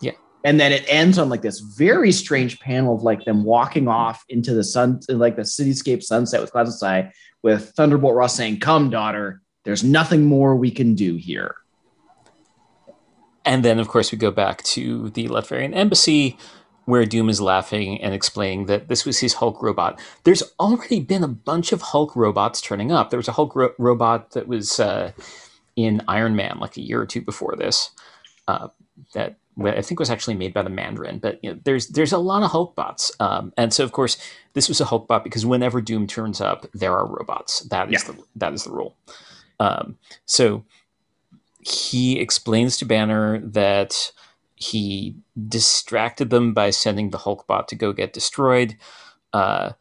Yeah. 0.00 0.12
And 0.42 0.58
then 0.58 0.72
it 0.72 0.84
ends 0.88 1.18
on 1.18 1.28
like 1.28 1.42
this 1.42 1.60
very 1.60 2.12
strange 2.12 2.58
panel 2.60 2.94
of 2.94 3.02
like 3.02 3.24
them 3.24 3.44
walking 3.44 3.88
off 3.88 4.24
into 4.28 4.54
the 4.54 4.64
sun, 4.64 5.00
like 5.08 5.36
the 5.36 5.42
cityscape 5.42 6.02
sunset 6.02 6.40
with 6.40 6.50
Clouds 6.50 6.76
Sky, 6.76 7.12
with 7.42 7.72
Thunderbolt 7.76 8.14
Ross 8.14 8.34
saying, 8.34 8.60
Come, 8.60 8.88
daughter, 8.88 9.42
there's 9.64 9.84
nothing 9.84 10.24
more 10.24 10.56
we 10.56 10.70
can 10.70 10.94
do 10.94 11.16
here. 11.16 11.56
And 13.44 13.64
then, 13.64 13.78
of 13.78 13.88
course, 13.88 14.12
we 14.12 14.18
go 14.18 14.30
back 14.30 14.62
to 14.62 15.10
the 15.10 15.28
Latverian 15.28 15.74
embassy 15.74 16.38
where 16.84 17.06
Doom 17.06 17.28
is 17.28 17.40
laughing 17.40 18.00
and 18.02 18.12
explaining 18.14 18.66
that 18.66 18.88
this 18.88 19.04
was 19.04 19.20
his 19.20 19.34
Hulk 19.34 19.62
robot. 19.62 20.00
There's 20.24 20.42
already 20.58 21.00
been 21.00 21.22
a 21.22 21.28
bunch 21.28 21.72
of 21.72 21.80
Hulk 21.82 22.16
robots 22.16 22.60
turning 22.60 22.90
up. 22.90 23.10
There 23.10 23.18
was 23.18 23.28
a 23.28 23.32
Hulk 23.32 23.54
ro- 23.54 23.74
robot 23.78 24.32
that 24.32 24.48
was 24.48 24.80
uh, 24.80 25.12
in 25.76 26.02
Iron 26.08 26.34
Man 26.36 26.58
like 26.58 26.76
a 26.76 26.82
year 26.82 27.00
or 27.00 27.06
two 27.06 27.20
before 27.22 27.54
this. 27.56 27.90
Uh, 28.48 28.68
that 29.14 29.36
I 29.62 29.82
think 29.82 30.00
was 30.00 30.10
actually 30.10 30.34
made 30.34 30.54
by 30.54 30.62
the 30.62 30.70
Mandarin. 30.70 31.18
But 31.18 31.38
you 31.42 31.52
know, 31.52 31.60
there's 31.64 31.88
there's 31.88 32.12
a 32.12 32.18
lot 32.18 32.42
of 32.42 32.50
Hulk 32.50 32.74
bots, 32.74 33.12
um, 33.20 33.52
and 33.56 33.72
so 33.72 33.84
of 33.84 33.92
course 33.92 34.16
this 34.54 34.68
was 34.68 34.80
a 34.80 34.84
Hulk 34.86 35.06
bot 35.06 35.24
because 35.24 35.46
whenever 35.46 35.80
Doom 35.80 36.06
turns 36.06 36.40
up, 36.40 36.66
there 36.74 36.92
are 36.96 37.06
robots. 37.06 37.60
That 37.60 37.92
is 37.92 38.02
Yeah. 38.04 38.12
the 38.14 38.22
that 38.36 38.52
is 38.54 38.64
the 38.64 38.72
rule. 38.72 38.96
Um, 39.60 39.98
so 40.26 40.64
he 41.60 42.18
explains 42.18 42.76
to 42.78 42.84
Banner 42.84 43.38
that 43.40 44.12
he 44.62 45.16
distracted 45.48 46.30
them 46.30 46.54
by 46.54 46.70
sending 46.70 47.10
the 47.10 47.18
Hulk 47.18 47.46
bot 47.46 47.68
to 47.68 47.74
go 47.74 47.92
get 47.92 48.12
destroyed. 48.12 48.76
Uh, 49.32 49.72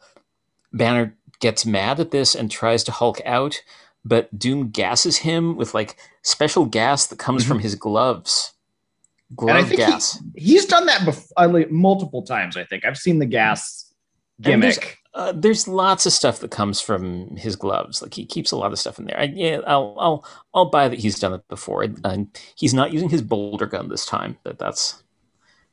Banner 0.74 1.16
gets 1.40 1.66
mad 1.66 2.00
at 2.00 2.12
this 2.12 2.34
and 2.36 2.50
tries 2.50 2.84
to 2.86 2.92
Hulk 2.92 3.22
out, 3.26 3.62
but 4.06 4.38
Doom 4.38 4.70
gasses 4.70 5.18
him 5.18 5.56
with 5.56 5.74
like 5.74 5.98
special 6.24 6.66
gas 6.66 7.08
that 7.08 7.20
comes 7.20 7.44
Mhm. 7.44 7.48
from 7.48 7.60
his 7.60 7.76
gloves. 7.76 8.54
And 9.40 9.50
I 9.52 9.54
Glove 9.54 9.68
think 9.70 9.82
he- 9.82 9.86
gas. 9.88 10.24
He's 10.36 10.66
done 10.66 10.86
that 10.88 11.06
before, 11.06 11.66
multiple 11.70 12.24
times. 12.24 12.58
I 12.58 12.64
think 12.64 12.86
I've 12.86 12.98
seen 12.98 13.20
the 13.20 13.26
gas 13.26 13.94
gimmick. 14.42 14.98
Uh, 15.14 15.34
there's 15.36 15.68
lots 15.68 16.06
of 16.06 16.14
stuff 16.14 16.40
that 16.40 16.52
comes 16.52 16.80
from 16.80 17.36
his 17.36 17.56
gloves. 17.56 18.02
Like 18.02 18.14
he 18.14 18.26
keeps 18.26 18.52
a 18.52 18.56
lot 18.56 18.72
of 18.72 18.80
stuff 18.80 18.98
in 18.98 19.06
there. 19.06 19.20
I, 19.20 19.24
yeah, 19.24 19.60
I'll, 19.68 19.96
I'll, 20.00 20.26
I'll 20.54 20.70
buy 20.70 20.88
that 20.88 21.00
he's 21.00 21.20
done 21.20 21.34
it 21.34 21.46
before. 21.50 21.84
And 21.84 22.30
he's 22.56 22.74
not 22.74 22.94
using 22.94 23.10
his 23.10 23.22
boulder 23.22 23.66
gun 23.66 23.90
this 23.90 24.06
time. 24.06 24.38
But 24.44 24.58
that's, 24.58 25.04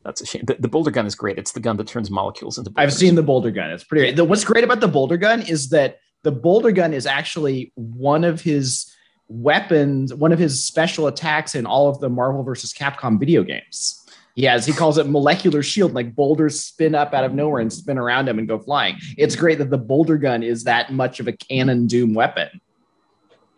that's 0.05 0.21
a 0.21 0.27
shame. 0.27 0.43
The, 0.47 0.57
the 0.59 0.69
boulder 0.69 0.91
gun 0.91 1.07
is 1.07 1.15
great. 1.15 1.39
It's 1.39 1.53
the 1.53 1.61
gun 1.61 1.77
that 1.77 1.87
turns 1.87 2.11
molecules 2.11 2.59
into. 2.59 2.73
I've 2.77 2.93
seen 2.93 3.15
the 3.15 3.23
boulder 3.23 3.53
gun. 3.53 3.71
It's 3.71 3.85
pretty. 3.85 4.11
The, 4.11 4.25
what's 4.25 4.45
great 4.45 4.65
about 4.65 4.81
the 4.81 4.89
boulder 4.89 5.17
gun 5.17 5.43
is 5.43 5.69
that 5.69 5.99
the 6.25 6.33
boulder 6.33 6.73
gun 6.73 6.93
is 6.93 7.07
actually 7.07 7.73
one 7.77 8.25
of 8.25 8.41
his 8.41 8.93
weapons, 9.29 10.13
one 10.15 10.33
of 10.33 10.39
his 10.39 10.65
special 10.65 11.07
attacks 11.07 11.55
in 11.55 11.67
all 11.67 11.89
of 11.89 12.01
the 12.01 12.09
Marvel 12.09 12.43
versus 12.43 12.73
Capcom 12.73 13.21
video 13.21 13.45
games. 13.45 14.05
He 14.39 14.45
has, 14.45 14.65
he 14.65 14.73
calls 14.73 14.99
it 14.99 15.09
molecular 15.09 15.65
shield, 15.65 15.95
like 15.95 16.15
boulders 16.15 16.61
spin 16.61 16.95
up 16.95 17.13
out 17.13 17.25
of 17.25 17.35
nowhere 17.35 17.61
and 17.61 17.73
spin 17.73 17.99
around 17.99 18.29
him 18.29 18.39
and 18.39 18.47
go 18.47 18.57
flying. 18.57 18.97
It's 19.17 19.35
great 19.35 19.59
that 19.59 19.71
the 19.71 19.79
boulder 19.79 20.17
gun 20.17 20.45
is 20.45 20.63
that 20.63 20.93
much 20.93 21.19
of 21.19 21.27
a 21.27 21.33
canon 21.33 21.89
doom 21.89 22.15
weapon. 22.15 22.61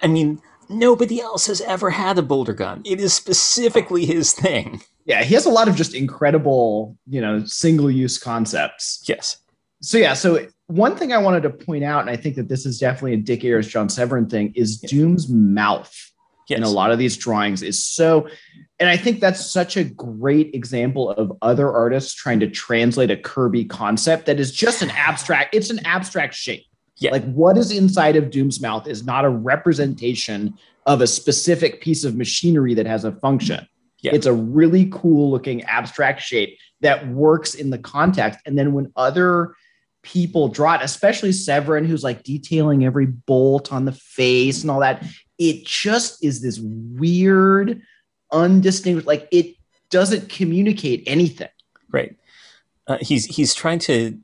I 0.01 0.07
mean, 0.07 0.41
nobody 0.71 1.21
else 1.21 1.49
has 1.49 1.61
ever 1.61 1.91
had 1.91 2.17
a 2.17 2.23
boulder 2.23 2.55
gun. 2.55 2.81
It 2.87 2.99
is 2.99 3.13
specifically 3.13 4.07
his 4.07 4.33
thing. 4.33 4.81
Yeah, 5.05 5.23
he 5.23 5.35
has 5.35 5.45
a 5.45 5.51
lot 5.51 5.69
of 5.69 5.77
just 5.77 5.95
incredible, 5.95 6.97
you 7.07 7.21
know, 7.21 7.45
single 7.45 7.91
use 7.91 8.17
concepts. 8.17 9.05
Yes. 9.07 9.37
So 9.83 9.99
yeah, 9.99 10.15
so 10.15 10.47
one 10.69 10.97
thing 10.97 11.13
I 11.13 11.19
wanted 11.19 11.43
to 11.43 11.51
point 11.51 11.85
out, 11.85 12.01
and 12.01 12.09
I 12.09 12.17
think 12.17 12.37
that 12.37 12.49
this 12.49 12.65
is 12.65 12.79
definitely 12.79 13.13
a 13.13 13.19
Dick 13.19 13.45
Ayers, 13.45 13.69
John 13.69 13.91
Severin 13.91 14.31
thing, 14.31 14.55
is 14.57 14.79
Doom's 14.79 15.29
mouth 15.29 15.95
Yes. 16.51 16.59
in 16.59 16.65
a 16.65 16.69
lot 16.69 16.91
of 16.91 16.99
these 16.99 17.17
drawings 17.17 17.63
is 17.63 17.83
so, 17.83 18.29
and 18.81 18.89
I 18.89 18.97
think 18.97 19.21
that's 19.21 19.45
such 19.45 19.77
a 19.77 19.85
great 19.85 20.55
example 20.55 21.11
of 21.11 21.37
other 21.43 21.71
artists 21.71 22.15
trying 22.15 22.41
to 22.41 22.49
translate 22.49 23.11
a 23.11 23.17
Kirby 23.17 23.67
concept 23.67 24.25
that 24.27 24.41
is 24.41 24.51
just 24.51 24.81
an 24.81 24.91
abstract. 24.91 25.55
It's 25.55 25.69
an 25.69 25.85
abstract 25.87 26.35
shape. 26.35 26.65
Yeah. 26.97 27.13
Like 27.13 27.31
what 27.33 27.59
is 27.59 27.71
inside 27.71 28.17
of 28.17 28.31
Doom's 28.31 28.61
mouth 28.61 28.87
is 28.89 29.05
not 29.05 29.25
a 29.25 29.29
representation 29.29 30.55
of 30.87 31.03
a 31.03 31.07
specific 31.07 31.83
piece 31.83 32.05
of 32.05 32.17
machinery 32.17 32.75
that 32.75 32.87
has 32.87 33.05
a 33.05 33.13
function. 33.13 33.67
Yeah. 34.01 34.13
It's 34.15 34.27
a 34.27 34.33
really 34.33 34.89
cool 34.91 35.31
looking 35.31 35.63
abstract 35.65 36.23
shape 36.23 36.59
that 36.81 37.07
works 37.09 37.55
in 37.55 37.69
the 37.69 37.79
context. 37.79 38.41
And 38.47 38.59
then 38.59 38.73
when 38.73 38.91
other 38.97 39.55
people 40.03 40.49
draw 40.49 40.77
it, 40.77 40.81
especially 40.83 41.33
Severin, 41.33 41.85
who's 41.85 42.03
like 42.03 42.23
detailing 42.23 42.87
every 42.87 43.07
bolt 43.07 43.73
on 43.73 43.85
the 43.85 43.93
face 43.93 44.63
and 44.63 44.71
all 44.71 44.81
that, 44.81 45.05
it 45.39 45.67
just 45.67 46.25
is 46.25 46.41
this 46.41 46.59
weird, 46.63 47.83
undistinguished, 48.33 49.07
like 49.07 49.29
it 49.31 49.57
doesn't 49.91 50.29
communicate 50.29 51.03
anything. 51.07 51.49
Right. 51.91 52.17
Uh, 52.87 52.99
he's 53.01 53.27
he's 53.27 53.55
trying 53.55 53.79
to 53.81 54.19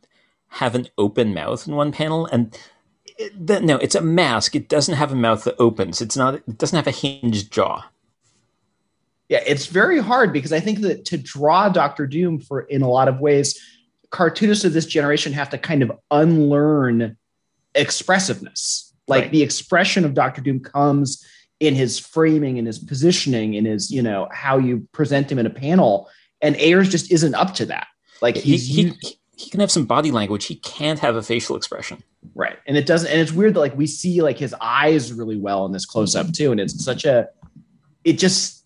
have 0.49 0.75
an 0.75 0.89
open 0.97 1.35
mouth 1.35 1.67
in 1.67 1.75
one 1.75 1.93
panel, 1.93 2.27
and 2.27 2.57
it, 3.19 3.47
the, 3.47 3.61
no, 3.61 3.77
it's 3.77 3.95
a 3.95 4.01
mask. 4.01 4.55
It 4.55 4.69
doesn't 4.69 4.95
have 4.95 5.13
a 5.13 5.17
mouth 5.17 5.45
that 5.45 5.57
opens. 5.59 6.01
It's 6.01 6.17
not. 6.17 6.35
It 6.35 6.59
doesn't 6.59 6.77
have 6.77 6.87
a 6.87 6.91
hinged 6.91 7.53
jaw. 7.53 7.85
Yeah, 9.29 9.43
it's 9.45 9.67
very 9.67 9.99
hard 9.99 10.33
because 10.33 10.53
I 10.53 10.61
think 10.61 10.81
that 10.81 11.05
to 11.07 11.19
draw 11.19 11.69
Doctor 11.69 12.07
Doom 12.07 12.39
for 12.39 12.61
in 12.61 12.83
a 12.83 12.89
lot 12.89 13.09
of 13.09 13.19
ways, 13.21 13.61
cartoonists 14.11 14.65
of 14.65 14.73
this 14.73 14.87
generation 14.87 15.33
have 15.33 15.51
to 15.51 15.59
kind 15.59 15.83
of 15.83 15.91
unlearn 16.11 17.17
expressiveness. 17.75 18.93
Like 19.09 19.23
Right. 19.25 19.33
the 19.33 19.43
expression 19.43 20.05
of 20.05 20.15
Doctor 20.15 20.41
Doom 20.41 20.61
comes 20.61 21.25
in 21.59 21.75
his 21.75 21.99
framing, 21.99 22.59
in 22.59 22.67
his 22.67 22.79
positioning, 22.79 23.55
in 23.55 23.65
his, 23.65 23.91
you 23.91 24.03
know, 24.03 24.29
how 24.31 24.59
you 24.59 24.87
present 24.93 25.33
him 25.33 25.39
in 25.39 25.47
a 25.47 25.51
panel. 25.51 26.09
And 26.43 26.55
Ayers 26.57 26.91
just 26.91 27.11
isn't 27.11 27.35
up 27.35 27.55
to 27.55 27.67
that. 27.67 27.87
Like 28.21 28.37
He, 28.37 28.57
he, 28.59 28.93
he 29.37 29.51
can 29.51 29.61
have 29.61 29.71
some 29.71 29.87
body 29.87 30.11
language. 30.11 30.47
He 30.47 30.57
can't 30.57 30.99
have 30.99 31.17
a 31.17 31.23
facial 31.23 31.57
expression. 31.57 32.03
Right. 32.35 32.59
And 32.67 32.77
it 32.77 32.87
doesn't, 32.87 33.11
and 33.11 33.21
it's 33.21 33.33
weird 33.33 33.55
that 33.55 33.61
like 33.61 33.77
we 33.77 33.87
see 33.87 34.21
like 34.21 34.39
his 34.39 34.55
eyes 34.61 35.13
really 35.13 35.39
well 35.39 35.65
in 35.65 35.73
this 35.73 35.87
close 35.87 36.15
up 36.15 36.33
too. 36.33 36.53
And 36.53 36.61
it's 36.61 36.85
such 36.85 37.05
a, 37.05 37.29
it 38.05 38.19
just, 38.19 38.65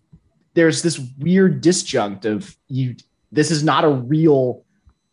there's 0.54 0.82
this 0.82 0.98
weird 1.18 1.62
disjunct 1.62 2.24
of 2.24 2.56
you, 2.66 2.96
this 3.30 3.52
is 3.52 3.62
not 3.62 3.84
a 3.84 3.88
real 3.88 4.64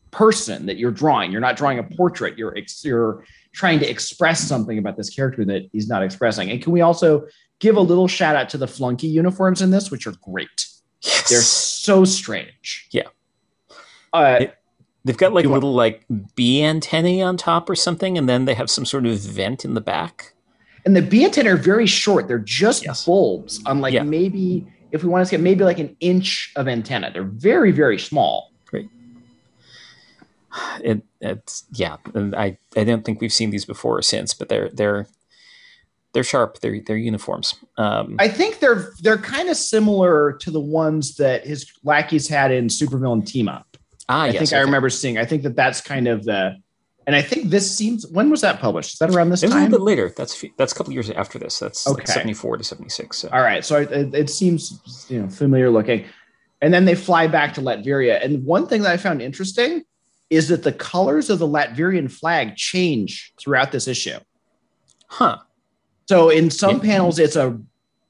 person 0.10 0.66
that 0.66 0.78
you're 0.78 0.90
drawing. 0.90 1.32
You're 1.32 1.42
not 1.42 1.58
drawing 1.58 1.78
a 1.78 1.84
portrait. 1.84 2.38
You're, 2.40 2.58
you're 2.82 3.24
trying 3.54 3.80
to 3.80 3.90
express 3.90 4.40
something 4.40 4.80
about 4.80 4.98
this 4.98 5.12
character 5.12 5.46
that 5.46 5.70
he's 5.72 5.88
not 5.88 6.02
expressing. 6.02 6.50
And 6.50 6.62
can 6.62 6.72
we 6.72 6.82
also 6.82 7.28
give 7.60 7.76
a 7.76 7.82
little 7.82 8.08
shout 8.08 8.36
out 8.36 8.50
to 8.50 8.58
the 8.58 8.68
flunky 8.68 9.08
uniforms 9.08 9.62
in 9.62 9.72
this, 9.72 9.90
which 9.92 10.06
are 10.08 10.14
great. 10.22 10.68
They're 11.30 11.42
so 11.42 12.06
strange. 12.06 12.88
Yeah. 12.92 13.08
Uh, 14.14 14.38
It- 14.42 14.54
They've 15.06 15.16
got 15.18 15.32
like 15.32 15.46
little 15.46 15.74
like 15.74 16.04
bee 16.36 16.62
antennae 16.62 17.22
on 17.22 17.38
top 17.38 17.70
or 17.70 17.76
something, 17.76 18.18
and 18.18 18.28
then 18.28 18.44
they 18.44 18.54
have 18.56 18.70
some 18.70 18.84
sort 18.86 19.06
of 19.06 19.18
vent 19.20 19.64
in 19.64 19.74
the 19.74 19.80
back. 19.80 20.34
And 20.86 20.98
the 20.98 21.02
B 21.02 21.24
antennae 21.24 21.50
are 21.52 21.56
very 21.56 21.86
short. 21.86 22.28
They're 22.28 22.40
just 22.40 22.84
Yes. 22.84 23.06
bulbs 23.06 23.62
on 23.66 23.80
like 23.80 23.94
Yeah. 23.94 24.04
maybe 24.04 24.68
if 24.92 25.04
we 25.04 25.10
want 25.10 25.22
to 25.22 25.30
say 25.30 25.38
maybe 25.38 25.64
like 25.64 25.80
an 25.80 25.96
inch 26.02 26.52
of 26.58 26.68
antenna. 26.68 27.10
They're 27.14 27.24
very, 27.24 27.72
very 27.72 27.98
small. 27.98 28.52
It, 30.84 31.04
it's 31.22 31.66
yeah, 31.74 31.98
and 32.14 32.36
I 32.36 32.58
I 32.76 32.84
don't 32.84 33.04
think 33.06 33.22
we've 33.22 33.34
seen 33.34 33.50
these 33.52 33.66
before 33.66 33.98
or 33.98 34.02
since, 34.02 34.34
but 34.34 34.50
they're 34.50 34.70
they're 34.70 35.08
they're 36.14 36.24
sharp. 36.24 36.60
They're 36.62 36.80
they're 36.86 36.98
uniforms. 36.98 37.56
Um, 37.78 38.16
I 38.20 38.28
think 38.28 38.60
they're 38.60 38.92
they're 39.02 39.18
kind 39.18 39.50
of 39.50 39.58
similar 39.58 40.34
to 40.42 40.52
the 40.52 40.60
ones 40.60 41.16
that 41.18 41.46
his 41.46 41.72
lackeys 41.84 42.28
had 42.28 42.52
in 42.52 42.68
Supervillain 42.68 43.26
Team 43.26 43.48
Up. 43.50 43.78
ah, 44.10 44.22
I 44.24 44.28
yes, 44.28 44.38
think 44.40 44.54
I 44.54 44.58
okay. 44.58 44.66
remember 44.66 44.90
seeing. 44.90 45.18
I 45.18 45.26
think 45.26 45.44
that 45.44 45.56
that's 45.56 45.82
kind 45.82 46.08
of 46.08 46.24
the, 46.24 46.56
and 47.06 47.16
I 47.16 47.22
think 47.22 47.50
this 47.50 47.70
seems. 47.76 48.08
When 48.08 48.30
was 48.30 48.42
that 48.42 48.60
published? 48.60 48.94
Is 48.94 49.00
that 49.00 49.14
around 49.14 49.30
this 49.30 49.44
It 49.44 49.48
was 49.48 49.56
a 49.56 49.60
little 49.60 49.80
bit 49.80 49.82
later. 49.82 50.12
That's 50.16 50.44
a 50.44 50.48
that's 50.58 50.72
a 50.74 50.76
couple 50.76 50.94
years 50.94 51.10
after 51.12 51.38
this. 51.38 51.60
That's 51.60 51.86
like 51.86 52.04
Okay. 52.04 52.12
seventy 52.14 52.34
four 52.34 52.58
to 52.58 52.64
seventy 52.64 52.90
six. 52.90 53.18
So. 53.18 53.30
All 53.32 53.42
right, 53.42 53.64
so 53.64 53.82
it, 53.82 54.14
it 54.14 54.30
seems 54.30 55.06
you 55.10 55.22
know 55.22 55.30
familiar 55.30 55.70
looking, 55.70 56.06
and 56.62 56.74
then 56.74 56.86
they 56.86 56.96
fly 56.96 57.28
back 57.28 57.54
to 57.56 57.62
Latveria. 57.62 58.24
And 58.24 58.44
one 58.46 58.66
thing 58.66 58.82
that 58.84 58.92
I 58.92 58.98
found 58.98 59.22
interesting 59.22 59.84
is 60.30 60.48
that 60.50 60.64
the 60.64 60.74
colors 60.74 61.30
of 61.30 61.40
the 61.40 61.48
Latverian 61.48 62.12
flag 62.12 62.56
change 62.56 63.34
throughout 63.40 63.72
this 63.72 63.88
issue. 63.88 64.18
Huh. 65.10 65.38
So 66.08 66.30
in 66.30 66.50
some 66.50 66.76
Yeah. 66.78 66.82
panels, 66.82 67.20
it's 67.20 67.36
a, 67.36 67.60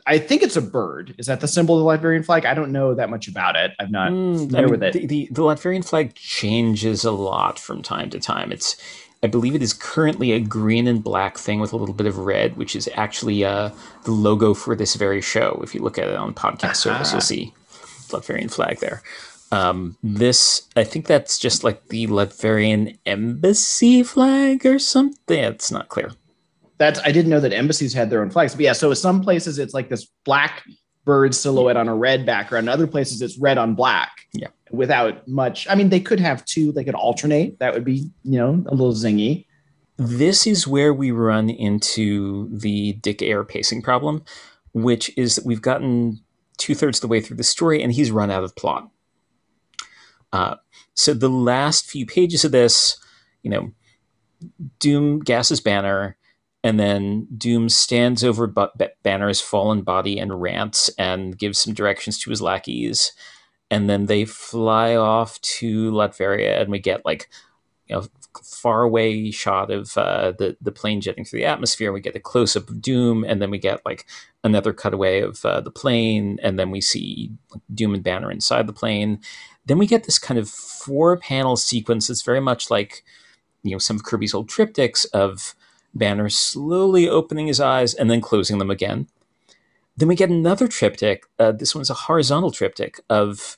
I 0.05 0.19
think 0.19 0.41
it's 0.43 0.55
a 0.55 0.61
bird. 0.61 1.15
Is 1.17 1.25
that 1.27 1.41
the 1.41 1.47
symbol 1.47 1.77
of 1.89 2.01
the 2.01 2.07
Latvian 2.07 2.23
flag? 2.25 2.45
I 2.45 2.53
don't 2.53 2.71
know 2.71 2.93
that 2.93 3.09
much 3.09 3.27
about 3.27 3.55
it. 3.55 3.71
I'm 3.79 3.91
not 3.91 4.11
Mm, 4.11 4.35
I 4.35 4.45
familiar 4.45 4.65
mean, 4.65 4.71
with 4.71 4.83
it. 4.83 4.93
The, 4.93 5.05
the 5.05 5.27
the 5.31 5.41
Latvian 5.41 5.83
flag 5.83 6.13
changes 6.15 7.03
a 7.03 7.11
lot 7.11 7.59
from 7.59 7.81
time 7.81 8.09
to 8.11 8.19
time. 8.19 8.51
It's 8.51 8.77
I 9.23 9.27
believe 9.27 9.55
it 9.55 9.63
is 9.63 9.73
currently 9.73 10.31
a 10.31 10.39
green 10.39 10.87
and 10.87 11.03
black 11.03 11.37
thing 11.39 11.59
with 11.59 11.73
a 11.73 11.75
little 11.75 11.95
bit 11.95 12.05
of 12.07 12.19
red, 12.19 12.55
which 12.55 12.75
is 12.75 12.87
actually 12.93 13.43
uh, 13.43 13.71
the 14.03 14.11
logo 14.11 14.53
for 14.53 14.75
this 14.75 14.95
very 14.95 15.21
show. 15.21 15.59
If 15.63 15.73
you 15.73 15.81
look 15.81 15.97
at 15.97 16.07
it 16.07 16.15
on 16.15 16.33
podcast 16.35 16.75
service, 16.77 17.11
you'll 17.11 17.21
see 17.21 17.51
Latverian 18.09 18.51
flag 18.53 18.79
there. 18.79 19.01
Um, 19.51 19.97
this, 20.03 20.67
I 20.75 20.83
think 20.83 21.07
that's 21.07 21.39
just 21.39 21.63
like 21.63 21.87
the 21.87 22.05
Latvian 22.07 22.97
embassy 23.07 24.03
flag 24.03 24.65
or 24.65 24.77
something. 24.77 25.43
It's 25.43 25.71
not 25.71 25.89
clear. 25.89 26.11
That's 26.77 26.99
I 26.99 27.11
didn't 27.11 27.29
know 27.29 27.39
that 27.39 27.53
embassies 27.53 27.93
had 27.93 28.09
their 28.09 28.21
own 28.21 28.29
flags. 28.29 28.53
But 28.53 28.61
yeah, 28.61 28.73
so 28.73 28.93
some 28.93 29.21
places 29.21 29.59
it's 29.59 29.73
like 29.73 29.89
this 29.89 30.07
black 30.25 30.63
bird 31.05 31.33
silhouette 31.33 31.77
on 31.77 31.87
a 31.87 31.95
red 31.95 32.25
background. 32.25 32.69
Other 32.69 32.87
places 32.87 33.21
it's 33.21 33.37
red 33.37 33.57
on 33.57 33.73
black. 33.75 34.11
Yeah. 34.33 34.49
Without 34.71 35.27
much. 35.27 35.67
I 35.69 35.75
mean, 35.75 35.89
they 35.89 35.99
could 35.99 36.19
have 36.19 36.45
two. 36.45 36.71
They 36.71 36.83
could 36.83 36.95
alternate. 36.95 37.59
That 37.59 37.73
would 37.73 37.85
be 37.85 38.09
you 38.23 38.37
know 38.37 38.63
a 38.67 38.75
little 38.75 38.93
zingy. 38.93 39.45
This 39.97 40.45
is 40.45 40.67
where 40.67 40.93
we 40.93 41.09
run 41.09 41.49
into 41.49 42.49
the 42.55 42.93
Dick 42.93 43.23
Ayers 43.23 43.47
pacing 43.49 43.81
problem, 43.81 44.23
which 44.73 45.15
is 45.17 45.35
that 45.35 45.45
we've 45.45 45.61
gotten 45.61 46.19
two 46.57 46.75
thirds 46.75 46.99
of 46.99 47.01
the 47.01 47.07
way 47.07 47.21
through 47.21 47.37
the 47.37 47.43
story 47.43 47.81
and 47.81 47.93
he's 47.93 48.11
run 48.11 48.29
out 48.29 48.43
of 48.43 48.55
plot. 48.55 48.89
Uh, 50.33 50.55
so 50.93 51.13
the 51.13 51.29
last 51.29 51.89
few 51.89 52.05
pages 52.05 52.43
of 52.43 52.51
this, 52.51 52.99
you 53.41 53.49
know, 53.49 53.71
Doom 54.79 55.19
gasses 55.19 55.61
Banner, 55.61 56.17
and 56.63 56.79
then 56.79 57.27
Doom 57.37 57.69
stands 57.69 58.23
over 58.23 58.51
Banner's 59.03 59.41
fallen 59.41 59.81
body 59.81 60.19
and 60.19 60.41
rants 60.41 60.89
and 60.97 61.37
gives 61.37 61.59
some 61.59 61.73
directions 61.73 62.19
to 62.19 62.29
his 62.29 62.41
lackeys, 62.41 63.13
and 63.69 63.89
then 63.89 64.05
they 64.05 64.25
fly 64.25 64.95
off 64.95 65.39
to 65.41 65.91
Latveria, 65.91 66.61
and 66.61 66.71
we 66.71 66.79
get 66.79 67.05
like, 67.05 67.29
you 67.87 67.95
know, 67.95 68.07
far 68.43 68.83
away 68.83 69.31
shot 69.31 69.71
of 69.71 69.97
uh, 69.97 70.31
the 70.37 70.57
the 70.61 70.71
plane 70.71 71.01
jetting 71.01 71.25
through 71.25 71.39
the 71.39 71.45
atmosphere. 71.45 71.91
We 71.91 72.01
get 72.01 72.15
a 72.15 72.19
close 72.19 72.55
up 72.55 72.69
of 72.69 72.81
Doom, 72.81 73.23
and 73.23 73.41
then 73.41 73.51
we 73.51 73.59
get 73.59 73.85
like 73.85 74.05
another 74.43 74.73
cutaway 74.73 75.21
of 75.21 75.43
uh, 75.45 75.61
the 75.61 75.71
plane, 75.71 76.39
and 76.41 76.57
then 76.57 76.71
we 76.71 76.81
see 76.81 77.31
Doom 77.73 77.93
and 77.93 78.03
Banner 78.03 78.31
inside 78.31 78.67
the 78.67 78.73
plane. 78.73 79.19
Then 79.65 79.77
we 79.77 79.87
get 79.87 80.05
this 80.05 80.19
kind 80.19 80.39
of 80.39 80.49
four 80.49 81.17
panel 81.17 81.55
sequence 81.55 82.07
that's 82.07 82.21
very 82.21 82.39
much 82.41 82.71
like 82.71 83.03
you 83.63 83.71
know 83.71 83.79
some 83.79 83.97
of 83.97 84.03
Kirby's 84.03 84.33
old 84.33 84.49
triptychs 84.49 85.05
of 85.13 85.55
Banner 85.97 86.29
slowly 86.29 87.07
opening 87.09 87.47
his 87.47 87.59
eyes 87.59 87.93
and 87.93 88.09
then 88.09 88.21
closing 88.21 88.57
them 88.57 88.71
again. 88.71 89.07
Then 89.95 90.07
we 90.07 90.15
get 90.15 90.29
another 90.29 90.67
triptych. 90.67 91.25
Uh, 91.39 91.51
this 91.51 91.73
one's 91.73 91.89
a 91.89 91.95
horizontal 91.95 92.51
triptych 92.51 92.99
of 93.09 93.57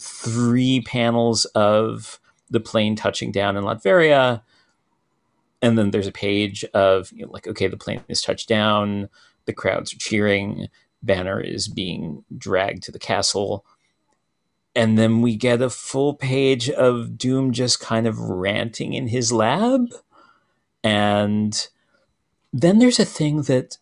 three 0.00 0.80
panels 0.80 1.44
of 1.46 2.18
the 2.50 2.60
plane 2.60 2.96
touching 2.96 3.30
down 3.30 3.56
in 3.56 3.64
Latveria. 3.64 4.42
And 5.60 5.76
then 5.76 5.90
there's 5.90 6.06
a 6.06 6.12
page 6.12 6.64
of 6.72 7.12
you 7.12 7.26
know, 7.26 7.32
like, 7.32 7.46
okay, 7.46 7.66
the 7.66 7.76
plane 7.76 8.02
is 8.08 8.22
touched 8.22 8.48
down, 8.48 9.08
the 9.44 9.52
crowds 9.52 9.92
are 9.92 9.98
cheering, 9.98 10.68
Banner 11.02 11.40
is 11.40 11.68
being 11.68 12.24
dragged 12.36 12.82
to 12.84 12.92
the 12.92 12.98
castle. 12.98 13.64
And 14.74 14.98
then 14.98 15.22
we 15.22 15.36
get 15.36 15.62
a 15.62 15.70
full 15.70 16.14
page 16.14 16.68
of 16.68 17.16
Doom 17.16 17.52
just 17.52 17.80
kind 17.80 18.06
of 18.06 18.18
ranting 18.18 18.92
in 18.92 19.08
his 19.08 19.32
lab. 19.32 19.88
And 20.82 21.68
then 22.52 22.78
there's 22.78 23.00
a 23.00 23.04
thing 23.04 23.42
that 23.42 23.78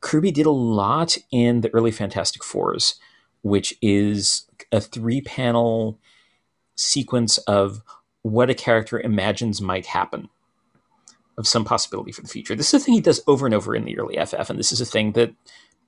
Kirby 0.00 0.30
did 0.30 0.46
a 0.46 0.50
lot 0.50 1.18
in 1.30 1.60
the 1.60 1.72
early 1.74 1.90
Fantastic 1.90 2.44
Fours, 2.44 2.96
which 3.42 3.76
is 3.82 4.46
a 4.72 4.80
three 4.80 5.20
panel 5.20 5.98
sequence 6.76 7.38
of 7.38 7.82
what 8.22 8.50
a 8.50 8.54
character 8.54 9.00
imagines 9.00 9.60
might 9.60 9.86
happen 9.86 10.28
of 11.36 11.46
some 11.46 11.64
possibility 11.64 12.12
for 12.12 12.22
the 12.22 12.28
future. 12.28 12.54
This 12.54 12.74
is 12.74 12.82
a 12.82 12.84
thing 12.84 12.94
he 12.94 13.00
does 13.00 13.22
over 13.26 13.46
and 13.46 13.54
over 13.54 13.74
in 13.74 13.84
the 13.84 13.98
early 13.98 14.16
FF, 14.16 14.50
and 14.50 14.58
this 14.58 14.72
is 14.72 14.80
a 14.80 14.86
thing 14.86 15.12
that 15.12 15.34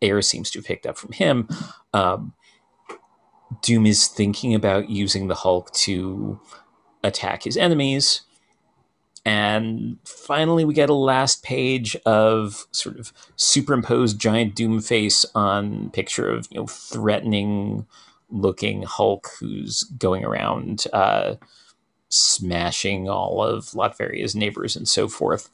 Ayers 0.01 0.29
seems 0.29 0.51
to 0.51 0.59
have 0.59 0.67
picked 0.67 0.87
up 0.87 0.97
from 0.97 1.13
him. 1.13 1.49
Um, 1.93 2.35
Doom 3.63 3.87
is 3.87 4.07
thinking 4.07 4.55
about 4.55 4.89
using 4.89 5.27
the 5.27 5.35
Hulk 5.35 5.73
to 5.73 6.41
attack 7.03 7.43
his 7.43 7.57
enemies. 7.57 8.23
And 9.25 9.99
finally, 10.05 10.65
we 10.65 10.73
get 10.73 10.89
a 10.89 10.95
last 10.95 11.43
page 11.43 11.95
of 12.07 12.67
sort 12.73 12.99
of 12.99 13.13
superimposed 13.37 14.19
giant 14.19 14.55
Doom 14.55 14.81
face 14.81 15.27
on 15.35 15.91
picture 15.91 16.31
of 16.31 16.49
you 16.51 16.61
know 16.61 16.67
threatening 16.67 17.87
looking 18.31 18.83
Hulk 18.83 19.29
who's 19.39 19.83
going 19.99 20.25
around 20.25 20.85
uh, 20.93 21.35
smashing 22.09 23.09
all 23.09 23.43
of 23.43 23.67
Latveria's 23.67 24.35
neighbors 24.35 24.75
and 24.77 24.89
so 24.89 25.07
forth. 25.09 25.51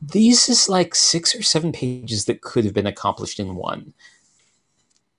These 0.00 0.48
is 0.48 0.68
like 0.68 0.94
six 0.94 1.34
or 1.34 1.42
seven 1.42 1.72
pages 1.72 2.24
that 2.26 2.42
could 2.42 2.64
have 2.64 2.74
been 2.74 2.86
accomplished 2.86 3.40
in 3.40 3.54
one. 3.54 3.94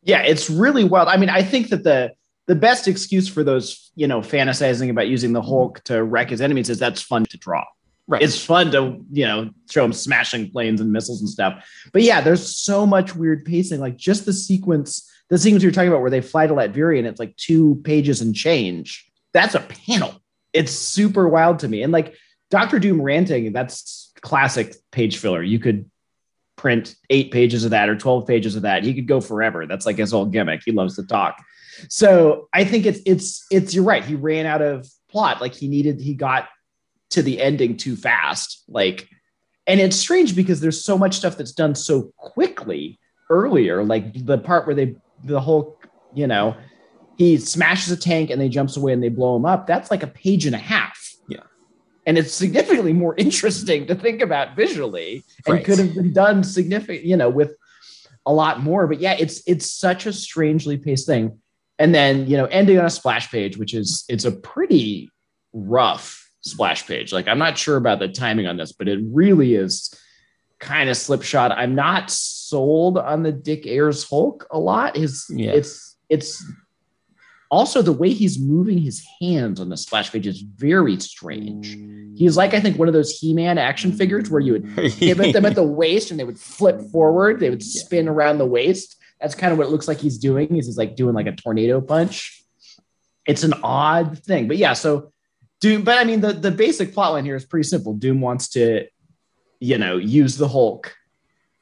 Yeah, 0.04 0.22
it's 0.22 0.50
really 0.50 0.84
wild. 0.84 1.08
I 1.08 1.18
mean, 1.18 1.30
I 1.30 1.42
think 1.42 1.70
that 1.70 1.84
the 1.84 2.14
the 2.48 2.56
best 2.56 2.88
excuse 2.88 3.28
for 3.28 3.44
those, 3.44 3.92
you 3.96 4.08
know, 4.08 4.22
fantasizing 4.22 4.90
about 4.90 5.08
using 5.08 5.34
the 5.34 5.42
Hulk 5.42 5.84
to 5.86 6.04
wreck 6.04 6.30
his 6.30 6.42
enemies 6.42 6.70
is 6.70 6.80
that's 6.80 7.02
fun 7.02 7.26
to 7.26 7.38
draw. 7.38 7.66
Right. 8.08 8.22
It's 8.22 8.44
fun 8.44 8.72
to, 8.72 9.04
you 9.12 9.26
know, 9.26 9.50
show 9.70 9.84
him 9.84 9.94
smashing 9.94 10.52
planes 10.52 10.80
and 10.80 10.92
missiles 10.92 11.22
and 11.22 11.30
stuff. 11.30 11.68
But 11.92 12.04
yeah, 12.04 12.22
there's 12.22 12.56
so 12.56 12.86
much 12.86 13.16
weird 13.16 13.46
pacing. 13.46 13.80
Like 13.80 13.98
just 13.98 14.26
the 14.26 14.34
sequence 14.34 15.12
the 15.30 15.38
sequence 15.38 15.64
you're 15.64 15.72
talking 15.72 15.90
about 15.90 16.02
where 16.02 16.12
they 16.12 16.22
fly 16.22 16.48
to 16.48 16.54
Latveria 16.54 17.00
and 17.00 17.08
it's 17.08 17.20
like 17.20 17.36
two 17.36 17.82
pages 17.84 18.22
and 18.22 18.36
change. 18.36 19.10
That's 19.34 19.56
a 19.56 19.60
panel. 19.60 20.22
It's 20.54 20.72
super 20.72 21.28
wild 21.28 21.60
to 21.60 21.68
me. 21.68 21.82
And 21.82 21.92
like 21.92 22.16
Doctor 22.52 22.80
Doom 22.80 23.02
ranting, 23.02 23.52
that's 23.52 24.14
classic 24.22 24.76
page 24.92 25.18
filler. 25.18 25.42
You 25.42 25.60
could 25.60 25.90
print 26.56 26.96
eight 27.10 27.32
pages 27.32 27.66
of 27.66 27.72
that 27.72 27.90
or 27.90 27.96
12 27.96 28.28
pages 28.28 28.56
of 28.56 28.62
that. 28.62 28.84
He 28.84 28.94
could 28.94 29.08
go 29.08 29.20
forever. 29.20 29.66
That's 29.66 29.86
like 29.86 29.98
his 29.98 30.12
whole 30.12 30.26
gimmick. 30.26 30.62
He 30.64 30.72
loves 30.72 30.96
to 30.96 31.06
talk. 31.06 31.44
So 31.90 32.50
I 32.54 32.64
think 32.66 32.86
it's 32.86 33.00
it's 33.06 33.46
it's 33.52 33.74
you're 33.74 33.84
right. 33.84 34.04
He 34.04 34.16
ran 34.16 34.46
out 34.46 34.62
of 34.62 34.88
plot. 35.10 35.42
Like 35.42 35.54
he 35.54 35.68
needed, 35.68 36.00
he 36.02 36.14
got 36.14 36.48
to 37.12 37.22
the 37.22 37.42
ending 37.42 37.78
too 37.78 37.96
fast. 37.96 38.64
Like, 38.68 39.08
and 39.68 39.80
it's 39.80 39.96
strange 39.96 40.36
because 40.36 40.60
there's 40.62 40.84
so 40.84 40.98
much 40.98 41.16
stuff 41.16 41.38
that's 41.38 41.52
done 41.54 41.76
so 41.76 42.12
quickly 42.18 43.00
earlier. 43.30 43.84
Like 43.84 44.26
the 44.26 44.38
part 44.38 44.66
where 44.66 44.76
they 44.76 44.96
the 45.24 45.40
whole, 45.40 45.80
you 46.14 46.28
know, 46.28 46.56
he 47.18 47.38
smashes 47.38 47.92
a 47.92 47.98
tank 47.98 48.30
and 48.30 48.40
they 48.40 48.50
jumps 48.50 48.78
away 48.78 48.94
and 48.94 49.02
they 49.02 49.10
blow 49.10 49.36
him 49.36 49.46
up. 49.46 49.68
That's 49.68 49.90
like 49.90 50.04
a 50.04 50.08
page 50.08 50.46
and 50.46 50.56
a 50.56 50.60
half. 50.60 51.00
Yeah. 51.30 51.40
And 52.06 52.18
it's 52.18 52.34
significantly 52.34 52.94
more 52.94 53.16
interesting 53.18 53.88
to 53.88 53.96
think 53.96 54.22
about 54.22 54.56
visually 54.56 55.24
and 55.46 55.56
Right. 55.56 55.66
could 55.66 55.80
have 55.80 55.96
been 55.96 56.14
done 56.14 56.44
significant, 56.44 57.06
you 57.06 57.18
know, 57.18 57.30
with 57.30 57.56
a 58.26 58.34
lot 58.34 58.62
more. 58.62 58.88
But 58.88 59.00
yeah, 59.00 59.16
it's 59.18 59.42
it's 59.48 59.70
such 59.72 60.06
a 60.06 60.14
strangely 60.14 60.78
paced 60.78 61.08
thing. 61.08 61.40
And 61.78 61.94
then, 61.94 62.28
you 62.28 62.38
know, 62.38 62.46
ending 62.46 62.80
on 62.80 62.86
a 62.86 62.90
splash 62.90 63.30
page, 63.30 63.58
which 63.58 63.74
is 63.74 64.06
it's 64.08 64.26
a 64.26 64.32
pretty 64.32 65.10
rough 65.54 66.30
splash 66.42 66.86
page. 66.88 67.12
Like 67.12 67.28
I'm 67.28 67.40
not 67.40 67.58
sure 67.58 67.78
about 67.78 68.00
the 68.00 68.08
timing 68.08 68.48
on 68.48 68.58
this, 68.58 68.72
but 68.72 68.88
it 68.88 69.00
really 69.04 69.56
is 69.56 69.94
kind 70.60 70.90
of 70.90 70.98
slipshod. 70.98 71.52
I'm 71.52 71.76
not 71.76 72.10
sold 72.12 72.98
on 72.98 73.24
the 73.24 73.32
Dick 73.32 73.66
Ayers 73.66 74.08
Hulk 74.08 74.48
a 74.52 74.60
lot. 74.60 74.96
His 74.96 75.26
Yeah. 75.30 75.52
it's 75.52 75.98
it's 76.10 76.44
also 77.52 77.82
the 77.82 77.92
way 77.92 78.10
he's 78.10 78.40
moving 78.40 78.78
his 78.78 79.06
hands 79.22 79.60
on 79.60 79.70
the 79.70 79.78
splash 79.78 80.12
page 80.12 80.28
is 80.28 80.42
very 80.42 81.00
strange. 81.00 81.78
He's 82.18 82.38
like 82.38 82.54
I 82.54 82.60
think 82.60 82.78
one 82.78 82.88
of 82.88 82.94
those 82.94 83.18
He-Man 83.20 83.58
action 83.58 83.92
figures 83.92 84.30
where 84.30 84.42
you 84.42 84.54
would 84.54 84.76
pivot 84.76 85.34
them 85.34 85.46
at 85.46 85.56
the 85.56 85.64
waist 85.64 86.12
and 86.12 86.20
they 86.20 86.24
would 86.24 86.40
flip 86.40 86.82
forward, 86.92 87.40
they 87.40 87.50
would 87.50 87.64
spin 87.64 88.08
around 88.08 88.38
the 88.38 88.46
waist. 88.46 88.98
That's 89.22 89.36
kind 89.36 89.52
of 89.52 89.58
what 89.58 89.68
it 89.68 89.72
looks 89.72 89.88
like 89.88 89.98
he's 90.00 90.18
doing. 90.18 90.56
is 90.58 90.66
He's 90.68 90.78
like 90.78 90.96
doing 90.96 91.16
like 91.16 91.28
a 91.28 91.32
tornado 91.32 91.82
punch. 91.82 92.44
It's 93.26 93.44
an 93.44 93.54
odd 93.64 94.20
thing, 94.20 94.48
but 94.48 94.58
yeah. 94.58 94.74
So 94.74 95.12
Doom, 95.62 95.84
but 95.84 95.98
I 95.98 96.04
mean 96.04 96.22
the 96.22 96.34
the 96.34 96.52
basic 96.52 96.94
plot 96.94 97.14
line 97.14 97.26
here 97.26 97.36
is 97.36 97.46
pretty 97.46 97.68
simple. 97.68 97.94
Doom 97.94 98.22
wants 98.22 98.50
to, 98.50 98.86
you 99.60 99.78
know, 99.78 99.98
use 99.98 100.38
the 100.38 100.48
Hulk 100.48 100.96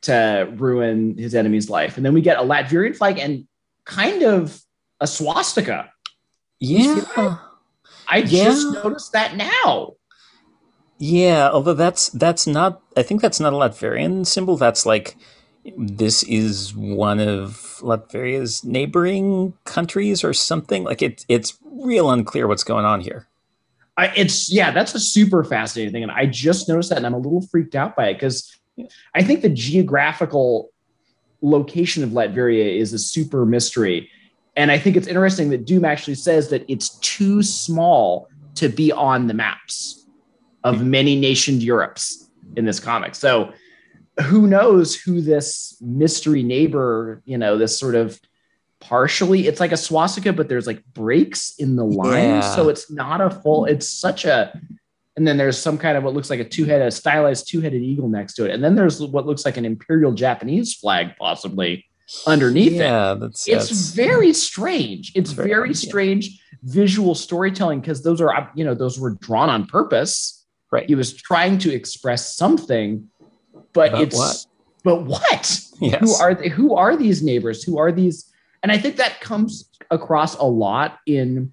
to 0.02 0.52
ruin 0.56 1.18
his 1.18 1.34
enemy's 1.36 1.70
life, 1.70 1.96
and 1.96 2.06
then 2.06 2.13
we 2.13 2.22
get 2.22 2.38
a 2.38 2.42
Latvian 2.42 2.96
flag 2.96 3.18
and 3.20 3.48
kind 3.86 4.24
of 4.24 4.60
a 5.00 5.08
swastika. 5.08 5.92
Yeah. 6.60 7.38
I 8.08 8.18
Yeah. 8.18 8.26
just 8.26 8.68
noticed 8.74 9.13
that 9.13 9.38
now. 9.38 9.94
Yeah, 10.98 11.50
although 11.52 11.74
that's 11.74 12.10
that's 12.10 12.46
not 12.48 12.82
I 12.98 13.04
think 13.04 13.22
that's 13.22 13.39
not 13.39 13.54
a 13.54 13.56
Latvian 13.56 14.26
symbol. 14.26 14.58
That's 14.58 14.86
like 14.86 15.16
this 15.78 16.23
is 16.23 16.76
one 16.76 17.19
of 17.19 17.80
Latveria's 17.82 18.63
neighboring 18.63 19.54
countries 19.65 20.23
or 20.23 20.34
something. 20.34 20.84
Like 20.84 21.02
it 21.02 21.26
it's 21.30 21.58
real 21.63 22.12
unclear 22.12 22.47
what's 22.47 22.63
going 22.63 22.86
on 22.86 23.02
here. 23.02 23.28
I, 23.97 24.08
it's 24.15 24.52
yeah, 24.52 24.71
that's 24.71 24.95
a 24.95 24.99
super 24.99 25.43
fascinating 25.43 25.93
thing, 25.93 26.04
and 26.04 26.12
I 26.12 26.26
just 26.26 26.67
noticed 26.67 26.89
that, 26.89 26.97
and 26.97 27.06
I'm 27.06 27.13
a 27.13 27.17
little 27.17 27.41
freaked 27.41 27.76
out 27.76 27.95
by 27.95 28.08
it 28.08 28.15
because 28.15 28.58
I 29.13 29.23
think 29.23 29.41
the 29.41 29.49
geographical 29.49 30.71
location 31.41 32.04
of 32.04 32.10
Latveria 32.10 32.78
is 32.78 32.93
a 32.93 32.99
super 32.99 33.45
mystery, 33.45 34.10
and 34.56 34.71
I 34.71 34.80
think 34.80 34.97
it's 34.97 35.08
interesting 35.08 35.49
that 35.52 35.65
Doom 35.65 35.86
actually 35.86 36.15
says 36.15 36.49
that 36.49 36.65
it's 36.67 36.97
too 36.99 37.43
small 37.43 38.28
to 38.56 38.69
be 38.69 38.91
on 38.91 39.28
the 39.28 39.34
maps. 39.34 39.99
of 40.63 40.82
many 40.82 41.19
nationed 41.19 41.62
Europes 41.62 42.30
in 42.56 42.65
this 42.65 42.80
comic. 42.80 43.15
So 43.15 43.52
who 44.21 44.47
knows 44.47 44.95
who 44.95 45.21
this 45.21 45.78
mystery 45.82 46.43
neighbor, 46.43 47.21
you 47.26 47.38
know, 47.38 47.58
this 47.58 47.78
sort 47.80 47.95
of 47.95 48.19
partially 48.80 49.47
it's 49.47 49.60
like 49.60 49.71
a 49.71 49.78
swastika, 49.78 50.34
but 50.34 50.49
there's 50.49 50.67
like 50.67 50.84
breaks 50.93 51.56
in 51.58 51.76
the 51.76 51.86
line. 51.86 52.23
Yeah. 52.26 52.41
So 52.56 52.69
it's 52.69 52.91
not 52.91 53.21
a 53.21 53.30
full, 53.30 53.65
it's 53.65 53.88
such 53.89 54.26
a 54.26 54.60
and 55.15 55.28
then 55.28 55.38
there's 55.38 55.58
some 55.60 55.78
kind 55.78 55.95
of 55.95 56.04
what 56.04 56.15
looks 56.15 56.32
like 56.32 56.39
a 56.39 56.43
two-headed, 56.43 56.88
a 56.88 56.91
stylized 56.91 57.47
two-headed 57.47 57.82
eagle 57.84 58.10
next 58.10 58.34
to 58.34 58.45
it. 58.45 58.52
And 58.52 58.63
then 58.63 58.73
there's 58.76 58.99
what 58.99 59.28
looks 59.28 59.45
like 59.45 59.58
an 59.58 59.65
imperial 59.65 60.12
Japanese 60.12 60.73
flag 60.73 61.15
possibly 61.19 61.86
underneath 62.26 62.73
it. 62.73 62.78
yeah, 62.78 63.13
that's 63.13 63.47
It's 63.47 63.69
that's- 63.69 63.91
very 63.91 64.34
strange. 64.34 65.12
It's 65.15 65.32
Very 65.32 65.49
very, 65.49 65.69
odd, 65.69 65.76
yeah. 65.84 65.89
strange 65.89 66.41
visual 66.63 67.13
storytelling 67.13 67.80
because 67.80 68.04
those 68.04 68.21
are, 68.21 68.52
you 68.56 68.65
know, 68.65 68.73
those 68.73 68.99
were 68.99 69.12
drawn 69.21 69.49
on 69.49 69.65
purpose. 69.67 70.45
right. 70.71 70.88
He 70.88 70.95
was 70.95 71.13
trying 71.13 71.60
to 71.60 71.71
express 71.71 72.36
something, 72.36 73.08
but 73.73 73.91
But 73.91 74.01
it's 74.01 74.15
what? 74.15 74.45
but 74.83 75.03
what? 75.03 75.59
Yes. 75.79 75.99
Who 75.99 76.13
are 76.23 76.33
they, 76.36 76.49
who 76.49 76.75
are 76.75 76.95
these 76.95 77.21
neighbors? 77.23 77.63
Who 77.63 77.77
are 77.77 77.91
these? 77.91 78.31
And 78.62 78.71
I 78.71 78.77
think 78.77 78.95
that 78.97 79.19
comes 79.21 79.69
across 79.91 80.36
a 80.38 80.45
lot 80.45 80.99
in 81.05 81.51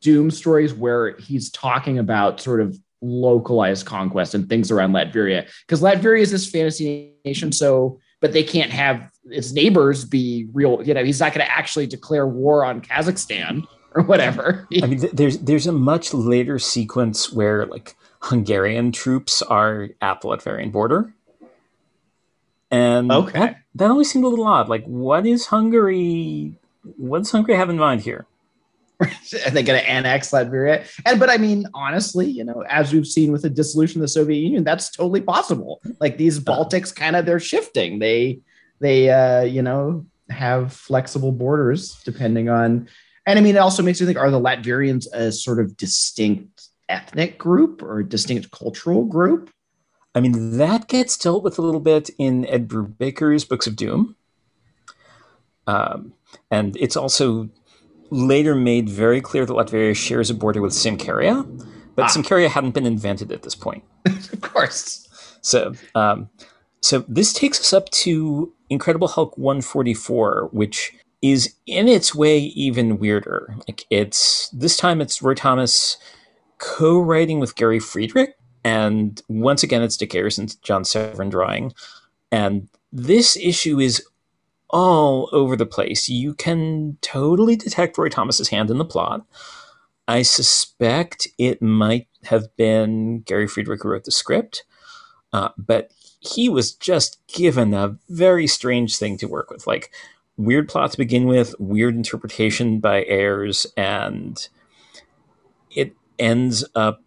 Doom 0.00 0.30
stories 0.30 0.74
where 0.74 1.16
he's 1.18 1.50
talking 1.50 1.98
about 1.98 2.40
sort 2.40 2.60
of 2.60 2.78
localized 3.02 3.86
conquest 3.86 4.34
and 4.34 4.48
things 4.48 4.70
around 4.70 4.92
Latveria 4.92 5.48
because 5.66 5.80
Latveria 5.80 6.20
is 6.20 6.30
this 6.30 6.50
fantasy 6.50 7.14
nation. 7.24 7.52
So, 7.52 7.98
but 8.20 8.32
they 8.32 8.42
can't 8.42 8.70
have 8.70 9.10
its 9.26 9.52
neighbors 9.52 10.04
be 10.04 10.48
real. 10.52 10.82
You 10.82 10.94
know, 10.94 11.04
he's 11.04 11.20
not 11.20 11.32
going 11.32 11.46
to 11.46 11.50
actually 11.50 11.86
declare 11.86 12.26
war 12.26 12.64
on 12.64 12.80
Kazakhstan 12.80 13.66
or 13.94 14.02
whatever. 14.02 14.68
I 14.82 14.86
mean, 14.86 15.08
there's 15.12 15.38
there's 15.38 15.66
a 15.66 15.72
much 15.72 16.12
later 16.12 16.58
sequence 16.58 17.32
where 17.32 17.66
like 17.66 17.96
Hungarian 18.22 18.92
troops 18.92 19.40
are 19.42 19.88
at 20.02 20.20
the 20.20 20.28
Latvian 20.28 20.72
border, 20.72 21.14
and 22.70 23.10
Okay. 23.10 23.38
that, 23.38 23.56
that 23.76 23.90
always 23.90 24.10
seemed 24.10 24.24
a 24.24 24.28
little 24.28 24.46
odd. 24.46 24.68
Like, 24.68 24.84
what 24.84 25.26
is 25.26 25.46
Hungary? 25.46 26.54
What 26.96 27.18
does 27.18 27.30
Hungary 27.30 27.56
have 27.56 27.70
in 27.70 27.78
mind 27.78 28.00
here? 28.02 28.26
Are 29.00 29.50
they 29.50 29.62
going 29.62 29.80
to 29.80 29.88
annex 29.90 30.30
Latveria? 30.30 30.86
And 31.06 31.18
but 31.18 31.30
I 31.30 31.38
mean, 31.38 31.66
honestly, 31.72 32.26
you 32.26 32.44
know, 32.44 32.64
as 32.68 32.92
we've 32.92 33.06
seen 33.06 33.32
with 33.32 33.42
the 33.42 33.50
dissolution 33.50 34.00
of 34.00 34.02
the 34.02 34.08
Soviet 34.08 34.38
Union, 34.40 34.62
that's 34.62 34.90
totally 34.90 35.22
possible. 35.22 35.80
Like 36.00 36.18
these 36.18 36.38
Baltics, 36.38 36.94
kind 36.94 37.16
of 37.16 37.24
they're 37.24 37.40
shifting. 37.40 37.98
They 37.98 38.40
they 38.80 39.08
uh, 39.10 39.42
you 39.42 39.62
know 39.62 40.04
have 40.28 40.72
flexible 40.74 41.32
borders 41.32 41.98
depending 42.04 42.50
on. 42.50 42.88
And 43.26 43.38
I 43.38 43.42
mean, 43.42 43.56
it 43.56 43.60
also 43.60 43.82
makes 43.82 44.00
me 44.00 44.06
think: 44.06 44.18
Are 44.18 44.30
the 44.30 44.40
Latvians 44.40 45.06
a 45.14 45.32
sort 45.32 45.60
of 45.60 45.76
distinct 45.78 46.68
ethnic 46.90 47.38
group 47.38 47.82
or 47.82 48.00
a 48.00 48.04
distinct 48.08 48.50
cultural 48.50 49.04
group? 49.04 49.50
I 50.14 50.20
mean, 50.20 50.56
that 50.58 50.88
gets 50.88 51.16
dealt 51.16 51.42
with 51.44 51.58
a 51.58 51.62
little 51.62 51.80
bit 51.80 52.10
in 52.18 52.44
Ed 52.46 52.68
Brubaker's 52.68 53.44
Books 53.44 53.66
of 53.66 53.76
Doom. 53.76 54.16
Um, 55.66 56.14
and 56.50 56.76
it's 56.78 56.96
also 56.96 57.48
later 58.10 58.54
made 58.56 58.88
very 58.88 59.20
clear 59.20 59.46
that 59.46 59.52
Latvia 59.52 59.94
shares 59.94 60.30
a 60.30 60.34
border 60.34 60.60
with 60.60 60.72
Symkaria, 60.72 61.44
but 61.94 62.06
Ah. 62.06 62.08
Symkaria 62.08 62.48
hadn't 62.48 62.72
been 62.74 62.86
invented 62.86 63.30
at 63.30 63.42
this 63.42 63.54
point. 63.54 63.84
Of 64.32 64.40
course. 64.40 65.08
So, 65.42 65.74
um, 65.94 66.28
so 66.80 67.04
this 67.08 67.32
takes 67.32 67.60
us 67.60 67.72
up 67.72 67.88
to 67.90 68.52
Incredible 68.68 69.08
Hulk 69.08 69.36
144, 69.38 70.48
which 70.52 70.92
is 71.22 71.54
in 71.66 71.86
its 71.88 72.14
way 72.14 72.38
even 72.38 72.98
weirder. 72.98 73.54
Like 73.68 73.84
it's 73.90 74.48
this 74.50 74.76
time 74.76 75.00
it's 75.00 75.22
Roy 75.22 75.34
Thomas 75.34 75.98
co-writing 76.58 77.38
with 77.40 77.54
Gary 77.56 77.78
Friedrich, 77.78 78.34
and 78.64 79.20
once 79.28 79.62
again 79.62 79.82
it's 79.82 79.96
Dick 79.96 80.14
and 80.14 80.62
John 80.62 80.84
Severin 80.84 81.30
drawing. 81.30 81.72
And 82.32 82.68
this 82.92 83.36
issue 83.36 83.80
is 83.80 84.04
all 84.68 85.28
over 85.32 85.56
the 85.56 85.66
place. 85.66 86.08
You 86.08 86.34
can 86.34 86.96
totally 87.00 87.56
detect 87.56 87.98
Roy 87.98 88.08
Thomas's 88.08 88.48
hand 88.48 88.70
in 88.70 88.78
the 88.78 88.84
plot. 88.84 89.24
I 90.06 90.22
suspect 90.22 91.28
it 91.38 91.62
might 91.62 92.08
have 92.24 92.54
been 92.56 93.20
Gary 93.20 93.46
Friedrich 93.46 93.82
who 93.82 93.90
wrote 93.90 94.04
the 94.04 94.10
script, 94.10 94.64
uh, 95.32 95.50
but 95.56 95.92
he 96.20 96.48
was 96.48 96.72
just 96.72 97.24
given 97.28 97.72
a 97.72 97.96
very 98.08 98.46
strange 98.46 98.96
thing 98.96 99.16
to 99.18 99.28
work 99.28 99.50
with. 99.50 99.66
Like, 99.66 99.90
weird 100.36 100.68
plot 100.68 100.92
to 100.92 100.98
begin 100.98 101.26
with, 101.26 101.54
weird 101.58 101.94
interpretation 101.94 102.80
by 102.80 103.04
Ayers, 103.04 103.66
and 103.76 104.48
it 105.70 105.94
ends 106.18 106.64
up 106.74 107.02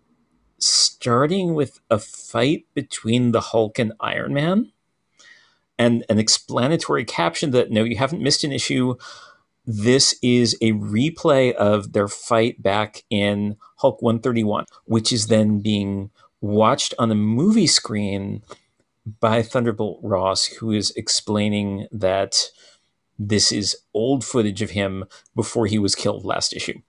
starting 0.66 1.54
with 1.54 1.80
a 1.90 2.00
fight 2.00 2.66
between 2.74 3.32
the 3.32 3.42
Hulk 3.42 3.80
and 3.80 3.94
Iron 4.00 4.34
Man 4.34 4.72
and 5.78 6.06
an 6.10 6.20
explanatory 6.20 7.06
caption 7.06 7.52
that 7.52 7.72
no, 7.72 7.84
you 7.84 7.98
haven't 7.98 8.22
missed 8.22 8.44
an 8.44 8.52
issue. 8.52 8.96
This 9.66 10.16
is 10.22 10.56
a 10.62 10.74
replay 10.74 11.54
of 11.54 11.94
their 11.94 12.08
fight 12.08 12.62
back 12.62 13.04
in 13.10 13.58
Hulk 13.78 14.02
131, 14.02 14.66
which 14.86 15.12
is 15.12 15.28
then 15.28 15.60
being 15.60 16.12
watched 16.42 16.94
on 17.00 17.10
the 17.10 17.16
movie 17.16 17.68
screen 17.68 18.44
by 19.20 19.42
Thunderbolt 19.42 20.00
Ross, 20.02 20.46
who 20.46 20.72
is 20.72 20.92
explaining 20.92 21.88
that 21.92 22.50
this 23.18 23.52
is 23.52 23.78
old 23.94 24.24
footage 24.24 24.62
of 24.62 24.72
him 24.72 25.06
before 25.36 25.66
he 25.66 25.80
was 25.80 25.96
killed 25.96 26.26
last 26.26 26.54
issue. 26.54 26.82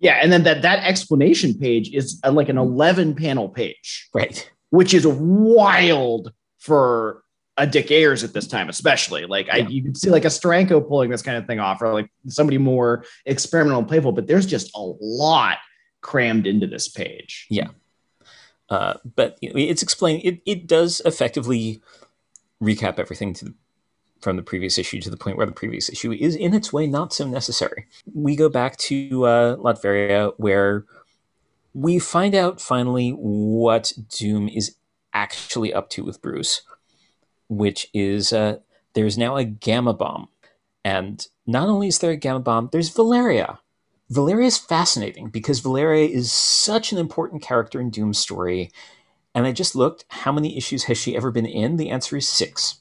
Yeah, 0.00 0.18
and 0.22 0.32
then 0.32 0.44
that 0.44 0.62
that 0.62 0.84
explanation 0.84 1.54
page 1.58 1.90
is 1.92 2.20
uh, 2.24 2.30
like 2.30 2.48
an 2.48 2.58
11 2.58 3.14
panel 3.14 3.48
page. 3.48 4.08
Right. 4.14 4.50
which 4.70 4.94
is 4.94 5.06
wild 5.06 6.32
for 6.58 7.22
a 7.56 7.66
Dick 7.66 7.90
Ayers 7.90 8.22
at 8.22 8.32
this 8.32 8.46
time, 8.46 8.68
especially. 8.68 9.24
Like 9.26 9.48
I, 9.50 9.58
you 9.58 9.82
can 9.82 9.94
see 9.94 10.10
like 10.10 10.24
a 10.24 10.28
Steranko 10.28 10.86
pulling 10.86 11.10
this 11.10 11.22
kind 11.22 11.36
of 11.36 11.46
thing 11.46 11.58
off, 11.58 11.82
or 11.82 11.92
like 11.92 12.10
somebody 12.28 12.58
more 12.58 13.04
experimental 13.26 13.80
and 13.80 13.88
playful. 13.88 14.12
But 14.12 14.26
there's 14.26 14.46
just 14.46 14.70
a 14.76 14.80
lot 15.00 15.58
crammed 16.00 16.46
into 16.46 16.66
this 16.66 16.88
page. 16.88 17.46
Yeah, 17.50 17.68
uh, 18.70 18.94
but 19.16 19.38
you 19.40 19.48
know, 19.50 19.58
it's 19.58 19.82
explained. 19.82 20.22
It, 20.24 20.40
it 20.46 20.66
does 20.66 21.02
effectively 21.04 21.82
recap 22.62 22.98
everything 22.98 23.34
to 23.34 23.54
from 24.20 24.36
the 24.36 24.42
previous 24.42 24.78
issue 24.78 25.00
to 25.00 25.10
the 25.10 25.16
point 25.16 25.36
where 25.36 25.46
the 25.46 25.52
previous 25.52 25.88
issue 25.88 26.12
is 26.12 26.34
in 26.34 26.54
its 26.54 26.72
way 26.72 26.86
not 26.86 27.12
so 27.12 27.26
necessary. 27.26 27.86
We 28.12 28.36
go 28.36 28.48
back 28.48 28.76
to 28.78 29.24
uh, 29.24 29.56
Latveria 29.56 30.32
where 30.36 30.84
we 31.74 31.98
find 31.98 32.34
out 32.34 32.60
finally 32.60 33.10
what 33.10 33.92
Doom 34.08 34.48
is 34.48 34.76
actually 35.12 35.72
up 35.72 35.90
to 35.90 36.04
with 36.04 36.20
Bruce, 36.20 36.62
which 37.48 37.88
is 37.94 38.32
uh, 38.32 38.58
there's 38.94 39.18
now 39.18 39.36
a 39.36 39.44
gamma 39.44 39.94
bomb, 39.94 40.28
and 40.84 41.26
not 41.46 41.68
only 41.68 41.88
is 41.88 41.98
there 41.98 42.10
a 42.10 42.16
gamma 42.16 42.40
bomb, 42.40 42.68
there's 42.72 42.88
Valeria. 42.88 43.60
Valeria 44.10 44.46
is 44.46 44.58
fascinating 44.58 45.28
because 45.28 45.60
Valeria 45.60 46.08
is 46.08 46.32
such 46.32 46.92
an 46.92 46.98
important 46.98 47.42
character 47.42 47.80
in 47.80 47.90
Doom's 47.90 48.18
story. 48.18 48.70
And 49.34 49.46
I 49.46 49.52
just 49.52 49.76
looked, 49.76 50.04
how 50.08 50.32
many 50.32 50.56
issues 50.56 50.84
has 50.84 50.96
she 50.96 51.14
ever 51.14 51.30
been 51.30 51.46
in? 51.46 51.76
The 51.76 51.90
answer 51.90 52.16
is 52.16 52.26
six. 52.26 52.80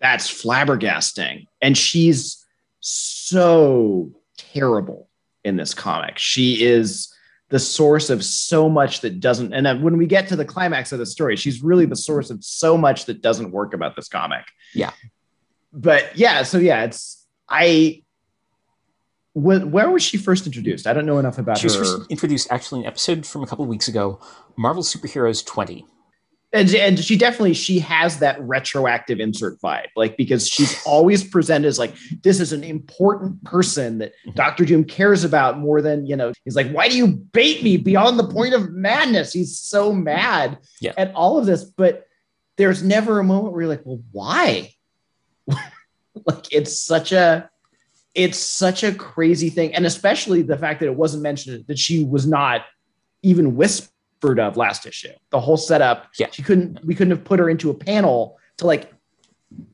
That's 0.00 0.28
flabbergasting, 0.30 1.46
and 1.62 1.76
she's 1.76 2.44
so 2.80 4.12
terrible 4.36 5.08
in 5.44 5.56
this 5.56 5.74
comic. 5.74 6.18
She 6.18 6.64
is 6.64 7.12
the 7.48 7.58
source 7.58 8.10
of 8.10 8.24
so 8.24 8.68
much 8.68 9.00
that 9.00 9.20
doesn't. 9.20 9.52
And 9.52 9.64
then 9.64 9.82
when 9.82 9.96
we 9.96 10.06
get 10.06 10.28
to 10.28 10.36
the 10.36 10.44
climax 10.44 10.92
of 10.92 10.98
the 10.98 11.06
story, 11.06 11.36
she's 11.36 11.62
really 11.62 11.86
the 11.86 11.96
source 11.96 12.30
of 12.30 12.42
so 12.44 12.76
much 12.76 13.04
that 13.06 13.22
doesn't 13.22 13.52
work 13.52 13.72
about 13.72 13.94
this 13.96 14.08
comic. 14.08 14.44
Yeah. 14.74 14.90
But 15.72 16.16
yeah, 16.16 16.42
so 16.42 16.58
yeah, 16.58 16.84
it's 16.84 17.26
I. 17.48 18.02
When, 19.32 19.70
where 19.70 19.90
was 19.90 20.02
she 20.02 20.16
first 20.16 20.46
introduced? 20.46 20.86
I 20.86 20.94
don't 20.94 21.04
know 21.04 21.18
enough 21.18 21.36
about 21.38 21.58
She 21.58 21.66
was 21.66 21.76
her. 21.76 21.84
first 21.84 22.10
introduced 22.10 22.50
actually 22.50 22.80
in 22.80 22.86
an 22.86 22.88
episode 22.88 23.26
from 23.26 23.42
a 23.42 23.46
couple 23.46 23.64
of 23.64 23.68
weeks 23.68 23.86
ago, 23.86 24.18
Marvel 24.56 24.82
Superheroes 24.82 25.44
20. 25.44 25.84
And, 26.56 26.74
and 26.74 26.98
she 26.98 27.16
definitely 27.16 27.52
she 27.54 27.78
has 27.78 28.18
that 28.18 28.40
retroactive 28.40 29.20
insert 29.20 29.60
vibe 29.60 29.86
like 29.94 30.16
because 30.16 30.48
she's 30.48 30.82
always 30.86 31.22
presented 31.22 31.68
as 31.68 31.78
like 31.78 31.94
this 32.22 32.40
is 32.40 32.52
an 32.52 32.64
important 32.64 33.42
person 33.44 33.98
that 33.98 34.12
Mhm. 34.26 34.34
dr 34.34 34.64
doom 34.64 34.84
cares 34.84 35.22
about 35.24 35.58
more 35.58 35.82
than 35.82 36.06
you 36.06 36.16
know 36.16 36.32
he's 36.44 36.56
like 36.56 36.70
why 36.70 36.88
do 36.88 36.96
you 36.96 37.08
bait 37.08 37.62
me 37.62 37.76
beyond 37.76 38.18
the 38.18 38.26
point 38.28 38.54
of 38.54 38.70
madness 38.70 39.32
he's 39.32 39.58
so 39.58 39.92
mad 39.92 40.58
Yeah. 40.80 40.92
at 40.96 41.14
all 41.14 41.38
of 41.38 41.46
this 41.46 41.64
but 41.64 42.06
there's 42.56 42.82
never 42.82 43.18
a 43.20 43.24
moment 43.24 43.52
where 43.52 43.62
you're 43.62 43.68
like 43.70 43.82
well 43.84 44.02
why 44.12 44.72
like 46.26 46.46
it's 46.52 46.80
such 46.80 47.12
a 47.12 47.50
it's 48.14 48.38
such 48.38 48.82
a 48.82 48.94
crazy 48.94 49.50
thing 49.50 49.74
and 49.74 49.84
especially 49.84 50.42
the 50.42 50.56
fact 50.56 50.80
that 50.80 50.86
it 50.86 50.94
wasn't 50.96 51.22
mentioned 51.22 51.64
that 51.68 51.78
she 51.78 52.02
was 52.02 52.26
not 52.26 52.62
even 53.22 53.56
whispered 54.22 54.38
of 54.40 54.56
last 54.56 54.86
issue 54.86 55.12
the 55.30 55.40
whole 55.40 55.56
setup 55.56 56.08
Yeah. 56.18 56.28
she 56.30 56.42
couldn't 56.42 56.84
we 56.84 56.94
couldn't 56.94 57.10
have 57.16 57.24
put 57.24 57.38
her 57.38 57.48
into 57.50 57.70
a 57.70 57.74
panel 57.74 58.38
to 58.58 58.66
like 58.66 58.92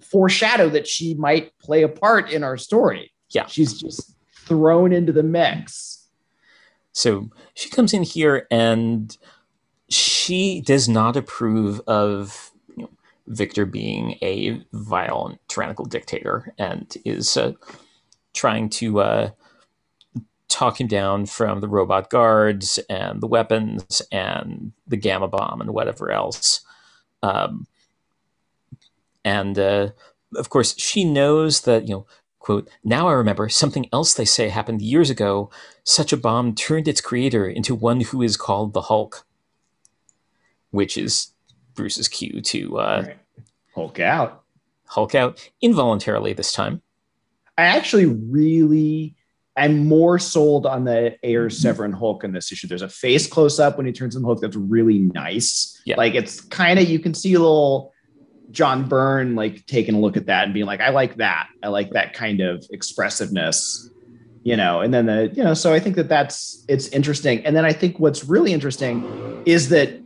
foreshadow 0.01 0.69
that 0.71 0.87
she 0.87 1.15
might 1.15 1.57
play 1.59 1.83
a 1.83 1.89
part 1.89 2.31
in 2.31 2.43
our 2.45 2.57
story 2.57 3.13
Yeah. 3.31 3.47
she's 3.47 3.81
just 3.81 4.17
thrown 4.35 4.93
into 4.93 5.13
the 5.13 5.23
mix 5.23 6.09
So 6.93 7.31
she 7.55 7.71
comes 7.71 7.95
in 7.95 8.03
here 8.03 8.47
and 8.51 9.17
she 9.89 10.61
does 10.61 10.89
not 10.89 11.17
approve 11.17 11.81
of 11.87 12.51
you 12.77 12.85
know, 12.85 12.91
Victor 13.29 13.65
being 13.67 14.19
a 14.23 14.61
violent, 14.73 15.39
tyrannical 15.49 15.85
dictator 15.85 16.53
and 16.59 16.93
is 17.05 17.37
uh, 17.37 17.53
trying 18.35 18.69
to 18.71 19.01
uh, 19.01 19.31
talk 20.53 20.81
him 20.81 20.87
down 20.87 21.27
from 21.27 21.61
the 21.61 21.69
robot 21.69 22.11
guards 22.11 22.79
and 22.89 23.21
the 23.21 23.27
weapons 23.27 24.03
and 24.13 24.73
the 24.87 24.97
gamma 24.97 25.29
bomb 25.29 25.61
and 25.61 25.73
whatever 25.73 26.11
else. 26.11 26.61
Um, 27.23 27.67
and 29.25 29.59
uh, 29.59 29.89
of 30.37 30.51
course, 30.51 30.79
she 30.79 31.05
knows 31.05 31.63
that, 31.63 31.89
you 31.89 31.95
know, 31.95 32.07
quote, 32.39 32.69
now 32.85 33.09
I 33.09 33.13
remember 33.13 33.49
something 33.49 33.89
else 33.93 34.15
they 34.15 34.25
say 34.25 34.49
happened 34.49 34.83
years 34.83 35.11
ago. 35.11 35.51
Such 35.85 36.13
a 36.13 36.17
bomb 36.17 36.55
turned 36.55 36.89
its 36.89 37.01
creator 37.01 37.49
into 37.49 37.75
one 37.75 38.01
who 38.01 38.23
is 38.23 38.37
called 38.37 38.73
the 38.73 38.83
Hulk, 38.83 39.25
which 40.71 40.97
is 40.97 41.33
Bruce's 41.75 42.09
cue 42.09 42.41
to 42.41 42.79
uh, 42.79 43.05
Right. 43.07 43.17
Hulk 43.75 44.01
out. 44.01 44.45
Hulk 44.87 45.15
out 45.15 45.51
involuntarily 45.63 46.33
this 46.33 46.53
time. 46.53 46.83
I 47.57 47.65
actually 47.65 48.07
really 48.07 49.15
am 49.57 49.87
more 49.87 50.19
sold 50.19 50.67
on 50.67 50.85
the 50.85 51.17
Air 51.23 51.47
mm-hmm. 51.47 51.51
Severin 51.51 51.93
Hulk 51.93 52.25
in 52.25 52.33
this 52.33 52.51
issue. 52.53 52.67
There's 52.67 52.83
a 52.83 52.89
face 52.89 53.27
close 53.27 53.59
up 53.59 53.77
when 53.77 53.87
he 53.87 53.93
turns 53.93 54.17
into 54.17 54.27
Hulk 54.27 54.41
that's 54.41 54.57
really 54.57 54.99
nice. 54.99 55.81
Yeah. 55.85 55.97
Like 55.97 56.15
it's 56.15 56.41
kind 56.41 56.79
of 56.79 56.89
you 56.89 56.99
can 56.99 57.15
see 57.15 57.35
a 57.35 57.39
little 57.41 57.93
John 58.51 58.89
Byrne 58.89 59.35
like 59.35 59.67
taking 59.67 59.95
a 59.95 60.01
look 60.01 60.17
at 60.17 60.27
that 60.27 60.45
and 60.45 60.55
being 60.55 60.67
like, 60.67 60.81
I 60.81 60.91
like 60.91 61.17
that. 61.17 61.49
I 61.63 61.69
like 61.69 61.91
that 61.91 62.15
kind 62.15 62.41
of 62.41 62.65
expressiveness, 62.73 63.91
you 64.43 64.57
know. 64.57 64.81
And 64.81 64.93
then 64.93 65.07
the 65.07 65.31
you 65.35 65.43
know, 65.43 65.55
so 65.55 65.73
I 65.73 65.81
think 65.81 65.97
that 65.97 66.09
that's 66.09 66.65
it's 66.69 66.89
interesting. 66.89 67.45
And 67.45 67.57
then 67.57 67.65
I 67.65 67.73
think 67.73 67.99
what's 67.99 68.25
really 68.25 68.53
interesting 68.53 69.43
is 69.47 69.69
that 69.71 70.01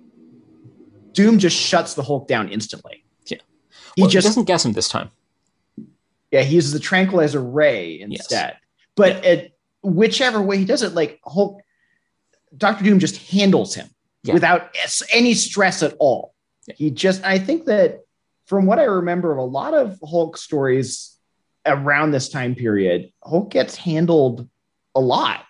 Doom 1.13 1.39
just 1.39 1.57
shuts 1.57 1.95
the 1.95 2.03
Hulk 2.03 2.29
down 2.29 2.49
instantly. 2.49 3.05
Yeah. 3.27 3.39
He 3.95 4.03
Well, 4.03 4.11
just 4.11 4.27
doesn't 4.27 4.45
guess 4.45 4.65
him 4.65 4.73
this 4.73 4.89
time. 4.89 5.11
yeah, 6.31 6.43
he 6.43 6.55
uses 6.55 6.73
the 6.73 6.79
tranquilizer 6.79 7.41
ray 7.41 8.01
instead. 8.01 8.57
But 8.97 9.25
it, 9.25 9.53
whichever 9.83 10.41
way 10.43 10.59
he 10.59 10.65
does 10.65 10.83
it, 10.83 10.95
like 10.95 11.21
Hulk, 11.25 11.61
Doctor 12.57 12.83
Doom 12.85 12.99
just 12.99 13.17
handles 13.31 13.75
him 13.75 13.89
Yeah. 14.25 14.35
without 14.35 14.75
any 15.13 15.35
stress 15.35 15.83
at 15.83 15.95
all. 16.01 16.35
Yeah. 16.67 16.75
He 16.79 16.91
just, 16.91 17.23
I 17.25 17.39
think 17.39 17.67
that 17.67 18.01
from 18.47 18.67
what 18.67 18.79
I 18.79 18.85
remember 18.85 19.33
of 19.33 19.39
a 19.39 19.43
lot 19.43 19.75
of 19.75 19.99
Hulk 20.03 20.37
stories 20.39 21.17
around 21.67 22.11
this 22.13 22.29
time 22.29 22.55
period, 22.55 23.13
Hulk 23.23 23.51
gets 23.51 23.77
handled 23.77 24.49
a 24.95 25.01
lot, 25.01 25.45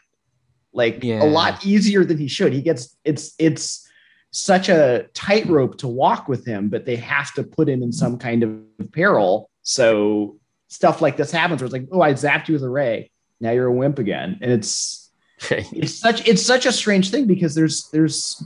like 0.72 1.04
Yeah. 1.04 1.22
a 1.22 1.26
lot 1.26 1.64
easier 1.64 2.04
than 2.04 2.18
he 2.18 2.26
should. 2.28 2.52
He 2.52 2.62
gets 2.62 2.96
it's 3.04 3.34
it's 3.38 3.86
such 4.32 4.68
a 4.68 5.06
tightrope 5.14 5.78
to 5.78 5.88
walk 5.88 6.26
with 6.28 6.44
him, 6.44 6.68
but 6.68 6.84
they 6.84 6.96
have 6.96 7.32
to 7.34 7.44
put 7.44 7.68
him 7.68 7.82
in 7.82 7.92
some 7.92 8.18
kind 8.18 8.42
of 8.42 8.92
peril. 8.92 9.48
So 9.62 10.38
stuff 10.68 11.00
like 11.00 11.16
this 11.16 11.30
happens 11.30 11.60
where 11.62 11.66
it's 11.66 11.72
like, 11.72 11.86
oh, 11.92 12.00
I 12.02 12.12
zapped 12.12 12.48
you 12.48 12.54
with 12.54 12.64
a 12.64 12.68
ray. 12.68 13.10
Now 13.40 13.50
you're 13.50 13.66
a 13.66 13.72
wimp 13.72 13.98
again. 13.98 14.38
And 14.40 14.52
it's 14.52 15.10
it's 15.50 15.94
such 15.94 16.26
it's 16.26 16.44
such 16.44 16.66
a 16.66 16.72
strange 16.72 17.10
thing 17.10 17.26
because 17.26 17.54
there's 17.54 17.88
there's 17.90 18.42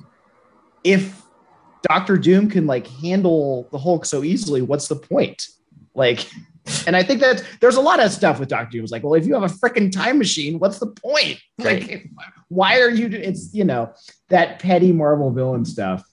if 0.84 1.22
Doctor 1.82 2.16
Doom 2.16 2.50
can 2.50 2.66
like 2.66 2.86
handle 2.86 3.68
the 3.70 3.78
Hulk 3.78 4.04
so 4.04 4.22
easily, 4.22 4.62
what's 4.62 4.88
the 4.88 4.96
point? 4.96 5.48
Like, 5.94 6.30
and 6.86 6.94
I 6.94 7.02
think 7.02 7.20
that 7.20 7.42
there's 7.60 7.76
a 7.76 7.80
lot 7.80 8.02
of 8.02 8.12
stuff 8.12 8.38
with 8.38 8.48
Doctor 8.48 8.72
Doom. 8.72 8.84
It's 8.84 8.92
like, 8.92 9.02
well, 9.02 9.14
if 9.14 9.26
you 9.26 9.34
have 9.34 9.42
a 9.42 9.46
freaking 9.54 9.90
time 9.90 10.18
machine, 10.18 10.58
what's 10.58 10.78
the 10.78 10.86
point? 10.86 11.40
Like, 11.58 12.08
why 12.48 12.80
are 12.80 12.90
you? 12.90 13.08
It's 13.08 13.52
you 13.54 13.64
know 13.64 13.92
that 14.28 14.58
petty 14.58 14.92
Marvel 14.92 15.30
villain 15.30 15.64
stuff 15.64 16.04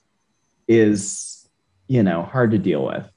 is 0.67 1.49
you 1.87 2.03
know 2.03 2.23
hard 2.23 2.51
to 2.51 2.57
deal 2.57 2.85
with. 2.85 3.09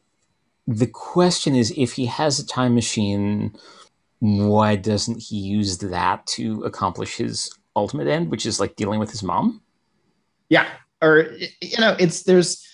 the 0.67 0.87
question 0.87 1.55
is 1.55 1.73
if 1.77 1.93
he 1.95 2.07
has 2.07 2.39
a 2.39 2.47
time 2.47 2.75
machine, 2.75 3.53
why 4.21 4.77
doesn't 4.77 5.21
he 5.21 5.39
use 5.39 5.79
that 5.79 6.27
to 6.29 6.63
accomplish 6.65 7.17
his 7.17 7.51
ultimate 7.75 8.07
end, 8.07 8.31
which 8.31 8.47
is 8.47 8.61
like 8.61 8.77
dealing 8.77 9.01
with 9.01 9.11
his 9.11 9.23
mom? 9.23 9.63
Yeah. 10.49 10.69
Or, 11.03 11.31
you 11.61 11.79
know, 11.79 11.97
it's 11.99 12.23
there's, 12.23 12.67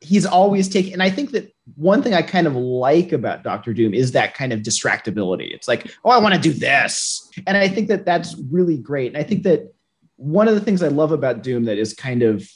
he's 0.00 0.26
always 0.26 0.68
taking, 0.68 0.92
and 0.92 1.02
I 1.02 1.10
think 1.10 1.32
that 1.32 1.54
one 1.76 2.02
thing 2.02 2.14
I 2.14 2.22
kind 2.22 2.46
of 2.46 2.54
like 2.54 3.12
about 3.12 3.42
Doctor 3.42 3.72
Doom 3.72 3.94
is 3.94 4.12
that 4.12 4.34
kind 4.34 4.52
of 4.52 4.60
distractibility. 4.60 5.54
It's 5.54 5.68
like, 5.68 5.90
oh, 6.04 6.10
I 6.10 6.18
want 6.18 6.34
to 6.34 6.40
do 6.40 6.52
this. 6.52 7.30
And 7.46 7.56
I 7.56 7.68
think 7.68 7.88
that 7.88 8.04
that's 8.04 8.36
really 8.50 8.76
great. 8.76 9.08
And 9.08 9.16
I 9.16 9.22
think 9.22 9.42
that 9.44 9.72
one 10.16 10.48
of 10.48 10.54
the 10.54 10.60
things 10.60 10.82
I 10.82 10.88
love 10.88 11.12
about 11.12 11.42
Doom 11.42 11.64
that 11.64 11.78
is 11.78 11.94
kind 11.94 12.22
of 12.22 12.46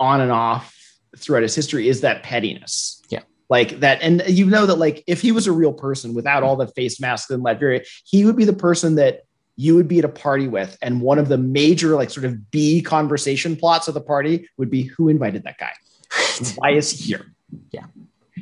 on 0.00 0.20
and 0.20 0.32
off 0.32 0.76
throughout 1.16 1.42
his 1.42 1.54
history 1.54 1.88
is 1.88 2.00
that 2.00 2.22
pettiness. 2.22 3.02
Yeah. 3.10 3.20
Like 3.52 3.80
that. 3.80 4.00
And 4.00 4.22
you 4.26 4.46
know 4.46 4.64
that, 4.64 4.76
like, 4.76 5.04
if 5.06 5.20
he 5.20 5.30
was 5.30 5.46
a 5.46 5.52
real 5.52 5.74
person 5.74 6.14
without 6.14 6.42
all 6.42 6.56
the 6.56 6.68
face 6.68 6.98
masks 6.98 7.30
and 7.30 7.44
Latveria, 7.44 7.86
he 8.04 8.24
would 8.24 8.34
be 8.34 8.46
the 8.46 8.54
person 8.54 8.94
that 8.94 9.24
you 9.56 9.76
would 9.76 9.88
be 9.88 9.98
at 9.98 10.06
a 10.06 10.08
party 10.08 10.48
with, 10.48 10.78
and 10.80 11.02
one 11.02 11.18
of 11.18 11.28
the 11.28 11.36
major, 11.36 11.94
like, 11.94 12.08
sort 12.08 12.24
of 12.24 12.50
B 12.50 12.80
conversation 12.80 13.54
plots 13.54 13.88
of 13.88 13.94
the 13.94 14.00
party 14.00 14.48
would 14.56 14.70
be 14.70 14.84
who 14.84 15.10
invited 15.10 15.44
that 15.44 15.58
guy? 15.58 15.72
Why 16.56 16.70
is 16.70 16.90
he 16.92 17.04
here? 17.08 17.26
Yeah. 17.72 17.84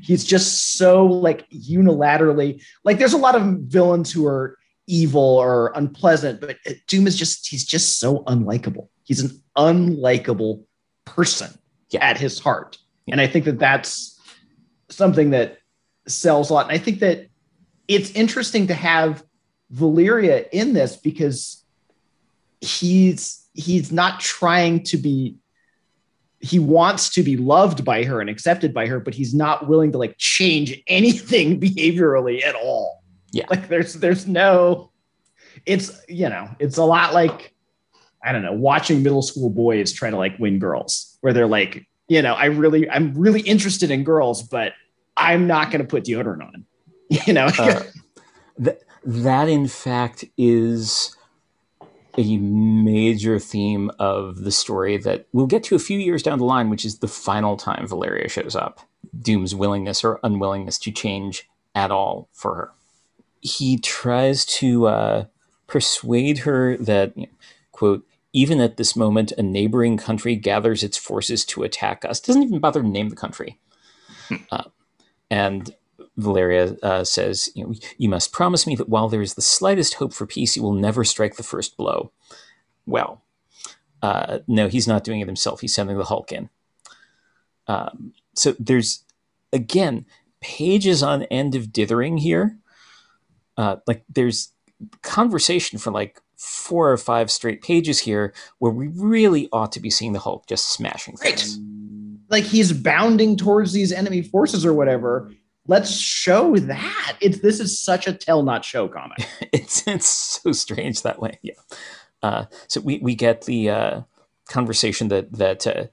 He's 0.00 0.24
just 0.24 0.76
so 0.76 1.04
like 1.04 1.50
unilaterally, 1.50 2.62
like, 2.84 2.98
there's 2.98 3.12
a 3.12 3.18
lot 3.18 3.34
of 3.34 3.42
villains 3.62 4.12
who 4.12 4.24
are 4.26 4.56
evil 4.86 5.20
or 5.38 5.72
unpleasant, 5.74 6.40
but 6.40 6.56
Doom 6.86 7.08
is 7.08 7.16
just, 7.16 7.48
he's 7.48 7.64
just 7.64 7.98
so 7.98 8.22
unlikable. 8.28 8.86
He's 9.02 9.20
an 9.20 9.42
unlikable 9.58 10.62
person 11.04 11.50
Yeah. 11.90 12.04
at 12.04 12.16
his 12.16 12.38
heart. 12.38 12.78
And 13.08 13.20
I 13.20 13.26
think 13.26 13.44
that 13.46 13.58
that's 13.58 14.19
something 14.90 15.30
that 15.30 15.58
sells 16.06 16.50
a 16.50 16.54
lot. 16.54 16.66
And 16.70 16.72
I 16.72 16.78
think 16.78 17.00
that 17.00 17.28
it's 17.88 18.10
interesting 18.12 18.66
to 18.68 18.74
have 18.74 19.22
Valeria 19.70 20.46
in 20.52 20.72
this 20.72 20.96
because 20.96 21.64
he's 22.60 23.46
he's 23.54 23.90
not 23.90 24.20
trying 24.20 24.82
to 24.84 24.96
be 24.96 25.36
he 26.40 26.58
wants 26.58 27.10
to 27.10 27.22
be 27.22 27.36
loved 27.36 27.84
by 27.84 28.04
her 28.04 28.20
and 28.20 28.30
accepted 28.30 28.72
by 28.72 28.86
her, 28.86 28.98
but 28.98 29.14
he's 29.14 29.34
not 29.34 29.68
willing 29.68 29.92
to 29.92 29.98
like 29.98 30.16
change 30.18 30.82
anything 30.86 31.60
behaviorally 31.60 32.42
at 32.44 32.54
all. 32.54 33.02
Yeah. 33.32 33.46
Like 33.50 33.68
there's 33.68 33.94
there's 33.94 34.26
no 34.26 34.90
it's 35.66 36.00
you 36.08 36.28
know, 36.28 36.48
it's 36.58 36.78
a 36.78 36.84
lot 36.84 37.14
like 37.14 37.54
I 38.22 38.32
don't 38.32 38.42
know, 38.42 38.52
watching 38.52 39.02
middle 39.02 39.22
school 39.22 39.50
boys 39.50 39.92
try 39.92 40.10
to 40.10 40.16
like 40.16 40.38
win 40.38 40.58
girls, 40.58 41.16
where 41.20 41.32
they're 41.32 41.46
like, 41.46 41.86
you 42.10 42.20
know, 42.20 42.34
I 42.34 42.46
really, 42.46 42.90
I'm 42.90 43.14
really 43.14 43.40
interested 43.40 43.88
in 43.88 44.02
girls, 44.02 44.42
but 44.42 44.72
I'm 45.16 45.46
not 45.46 45.70
going 45.70 45.80
to 45.80 45.86
put 45.86 46.04
deodorant 46.04 46.42
on. 46.42 46.66
You 47.26 47.32
know, 47.32 47.46
Uh, 47.58 47.82
th- 48.64 48.78
that, 49.04 49.48
in 49.48 49.66
fact, 49.66 50.24
is 50.36 51.16
a 52.16 52.36
major 52.36 53.40
theme 53.40 53.90
of 53.98 54.42
the 54.42 54.52
story 54.52 54.96
that 54.98 55.26
we'll 55.32 55.48
get 55.48 55.64
to 55.64 55.74
a 55.74 55.80
few 55.80 55.98
years 55.98 56.22
down 56.22 56.38
the 56.38 56.44
line, 56.44 56.70
which 56.70 56.84
is 56.84 56.98
the 56.98 57.08
final 57.08 57.56
time 57.56 57.86
Valeria 57.88 58.28
shows 58.28 58.54
up. 58.54 58.80
Doom's 59.20 59.56
willingness 59.56 60.04
or 60.04 60.20
unwillingness 60.22 60.78
to 60.80 60.92
change 60.92 61.48
at 61.74 61.90
all 61.90 62.28
for 62.32 62.54
her. 62.54 62.70
He 63.40 63.76
tries 63.78 64.44
to 64.46 64.86
uh, 64.86 65.24
persuade 65.66 66.38
her 66.38 66.76
that, 66.76 67.16
you 67.16 67.26
know, 67.26 67.32
quote, 67.72 68.06
even 68.32 68.60
at 68.60 68.76
this 68.76 68.94
moment, 68.94 69.32
a 69.32 69.42
neighboring 69.42 69.96
country 69.96 70.36
gathers 70.36 70.82
its 70.82 70.96
forces 70.96 71.44
to 71.46 71.62
attack 71.62 72.04
us. 72.04 72.20
Doesn't 72.20 72.42
even 72.42 72.60
bother 72.60 72.82
to 72.82 72.88
name 72.88 73.08
the 73.08 73.16
country. 73.16 73.58
Uh, 74.52 74.64
and 75.30 75.74
Valeria 76.16 76.76
uh, 76.82 77.04
says, 77.04 77.50
you, 77.54 77.64
know, 77.64 77.74
you 77.98 78.08
must 78.08 78.32
promise 78.32 78.66
me 78.66 78.76
that 78.76 78.88
while 78.88 79.08
there 79.08 79.22
is 79.22 79.34
the 79.34 79.42
slightest 79.42 79.94
hope 79.94 80.12
for 80.12 80.26
peace, 80.26 80.56
you 80.56 80.62
will 80.62 80.72
never 80.72 81.04
strike 81.04 81.36
the 81.36 81.42
first 81.42 81.76
blow. 81.76 82.12
Well, 82.86 83.22
uh, 84.02 84.40
no, 84.46 84.68
he's 84.68 84.88
not 84.88 85.04
doing 85.04 85.20
it 85.20 85.26
himself. 85.26 85.60
He's 85.60 85.74
sending 85.74 85.98
the 85.98 86.04
Hulk 86.04 86.32
in. 86.32 86.48
Um, 87.66 88.12
so 88.34 88.54
there's, 88.58 89.04
again, 89.52 90.06
pages 90.40 91.02
on 91.02 91.24
end 91.24 91.54
of 91.54 91.72
dithering 91.72 92.18
here. 92.18 92.56
Uh, 93.56 93.76
like 93.86 94.04
there's 94.08 94.52
conversation 95.02 95.78
for 95.78 95.90
like 95.90 96.20
four 96.40 96.90
or 96.90 96.96
five 96.96 97.30
straight 97.30 97.60
pages 97.60 97.98
here 97.98 98.32
where 98.60 98.72
we 98.72 98.88
really 98.88 99.46
ought 99.52 99.72
to 99.72 99.80
be 99.80 99.90
seeing 99.90 100.14
the 100.14 100.18
Hulk 100.18 100.46
just 100.46 100.70
smashing 100.70 101.16
Right. 101.22 101.38
things. 101.38 101.58
like 102.30 102.44
he's 102.44 102.72
bounding 102.72 103.36
towards 103.36 103.72
these 103.74 103.92
enemy 103.92 104.22
forces 104.22 104.64
or 104.64 104.72
whatever. 104.72 105.30
Let's 105.66 105.94
show 105.94 106.56
that. 106.56 107.16
It's 107.20 107.40
this 107.40 107.60
is 107.60 107.78
such 107.78 108.06
a 108.06 108.14
tell 108.14 108.42
not 108.42 108.64
show 108.64 108.88
comic. 108.88 109.18
it's 109.52 109.86
it's 109.86 110.06
so 110.08 110.52
strange 110.52 111.02
that 111.02 111.20
way. 111.20 111.38
Yeah. 111.42 111.54
Uh, 112.22 112.44
so 112.68 112.80
we 112.80 112.98
we 113.00 113.14
get 113.14 113.42
the 113.42 113.68
uh, 113.70 114.00
conversation 114.48 115.08
that 115.08 115.32
that 115.34 115.66
uh, 115.66 115.84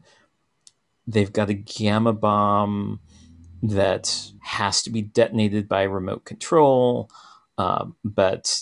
they've 1.05 1.31
got 1.33 1.49
a 1.49 1.53
gamma 1.53 2.13
bomb 2.13 3.01
that 3.63 4.31
has 4.39 4.81
to 4.83 4.89
be 4.89 5.01
detonated 5.01 5.67
by 5.67 5.83
remote 5.83 6.23
control, 6.25 7.09
uh, 7.57 7.85
but 8.05 8.61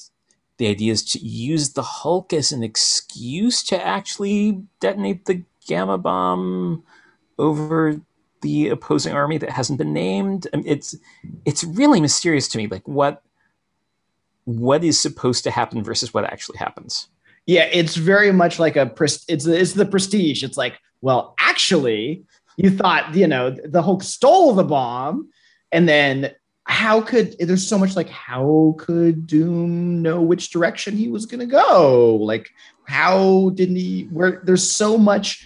the 0.57 0.67
idea 0.67 0.91
is 0.91 1.03
to 1.11 1.19
use 1.19 1.73
the 1.73 1.83
Hulk 1.83 2.33
as 2.33 2.51
an 2.51 2.63
excuse 2.63 3.63
to 3.63 3.85
actually 3.85 4.63
detonate 4.79 5.25
the 5.25 5.43
gamma 5.67 5.97
bomb. 5.97 6.83
over 7.37 7.99
the 8.41 8.69
opposing 8.69 9.11
army 9.11 9.39
that 9.39 9.49
hasn't 9.49 9.79
been 9.79 9.91
named. 9.91 10.47
I 10.53 10.57
mean, 10.57 10.67
it's 10.67 10.95
it's 11.45 11.63
really 11.63 11.99
mysterious 11.99 12.47
to 12.49 12.57
me, 12.57 12.67
like 12.67 12.87
what 12.87 13.23
what 14.45 14.83
is 14.83 14.99
supposed 14.99 15.43
to 15.45 15.51
happen 15.51 15.83
versus 15.83 16.13
what 16.13 16.25
actually 16.25 16.59
happens. 16.59 17.09
Yeah, 17.47 17.67
it's 17.71 17.95
very 17.95 18.31
much 18.31 18.59
like 18.59 18.75
a 18.75 18.91
it's 19.27 19.47
it's 19.47 19.73
the 19.73 19.85
prestige. 19.85 20.43
It's 20.43 20.57
like, 20.57 20.79
well, 21.01 21.33
actually, 21.39 22.23
you 22.57 22.69
thought 22.69 23.15
you 23.15 23.27
know 23.27 23.49
the 23.49 23.81
Hulk 23.81 24.03
stole 24.03 24.53
the 24.53 24.63
bomb, 24.63 25.29
and 25.71 25.89
then 25.89 26.31
how 26.65 26.99
could 27.01 27.35
there's 27.39 27.65
so 27.65 27.77
much 27.77 27.95
like 27.95 28.09
how 28.09 28.75
could 28.77 29.27
Doom 29.27 30.01
know 30.01 30.21
which 30.21 30.49
direction 30.49 30.95
he 30.97 31.07
was 31.07 31.25
to 31.25 31.45
go? 31.45 32.15
Like 32.15 32.49
how 32.87 33.51
didn't 33.55 33.75
he? 33.77 34.03
Where 34.11 34.41
there's 34.45 34.67
so 34.69 34.97
much 34.97 35.45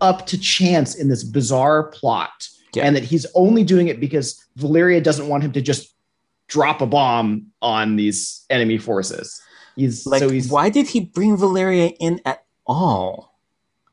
up 0.00 0.26
to 0.26 0.38
chance 0.38 0.94
in 0.94 1.08
this 1.08 1.24
bizarre 1.24 1.84
plot, 1.90 2.48
Yeah. 2.74 2.84
and 2.86 2.96
that 2.96 3.04
he's 3.04 3.26
only 3.34 3.64
doing 3.64 3.88
it 3.88 4.00
because 4.00 4.42
Valeria 4.56 5.00
doesn't 5.00 5.28
want 5.28 5.42
him 5.44 5.52
to 5.52 5.60
just 5.62 5.94
drop 6.48 6.80
a 6.80 6.86
bomb 6.86 7.46
on 7.62 7.96
these 7.96 8.44
enemy 8.50 8.78
forces. 8.78 9.40
He's 9.76 10.06
Like, 10.06 10.20
so 10.20 10.28
he's 10.30 10.48
why 10.50 10.68
did 10.70 10.88
he 10.88 11.00
bring 11.00 11.36
Valeria 11.36 11.88
in 12.00 12.20
at 12.24 12.44
all? 12.66 13.28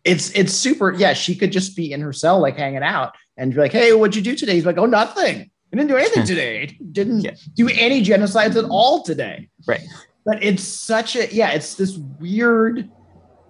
it's 0.04 0.32
it's 0.32 0.54
super. 0.54 0.94
Yeah, 0.94 1.12
she 1.14 1.36
could 1.36 1.52
just 1.52 1.76
be 1.76 1.92
in 1.92 2.00
her 2.02 2.14
cell, 2.14 2.40
like 2.42 2.56
hanging 2.56 2.84
out, 2.84 3.16
and 3.36 3.54
be 3.54 3.60
like, 3.60 3.74
"Hey, 3.74 3.94
what'd 3.94 4.16
you 4.16 4.22
do 4.22 4.36
today?" 4.38 4.54
He's 4.54 4.66
like, 4.66 4.78
"Oh, 4.78 4.86
nothing. 4.86 5.52
I 5.74 5.78
didn't 5.78 5.90
do 5.90 5.98
anything 5.98 6.26
today. 6.34 6.78
Didn't 6.92 7.22
Yeah. 7.22 7.36
do 7.56 7.70
any 7.70 8.04
genocides 8.04 8.56
at 8.56 8.66
all 8.66 9.04
today." 9.04 9.50
Right. 9.68 9.82
But 10.26 10.44
it's 10.44 10.64
such 10.64 11.16
a 11.16 11.34
yeah. 11.34 11.52
It's 11.52 11.76
this 11.76 11.98
weird. 12.20 12.90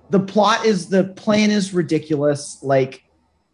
The 0.10 0.20
plot 0.20 0.66
is 0.66 0.88
the 0.90 1.06
plan 1.06 1.52
is 1.52 1.74
ridiculous. 1.74 2.60
Like 2.62 3.04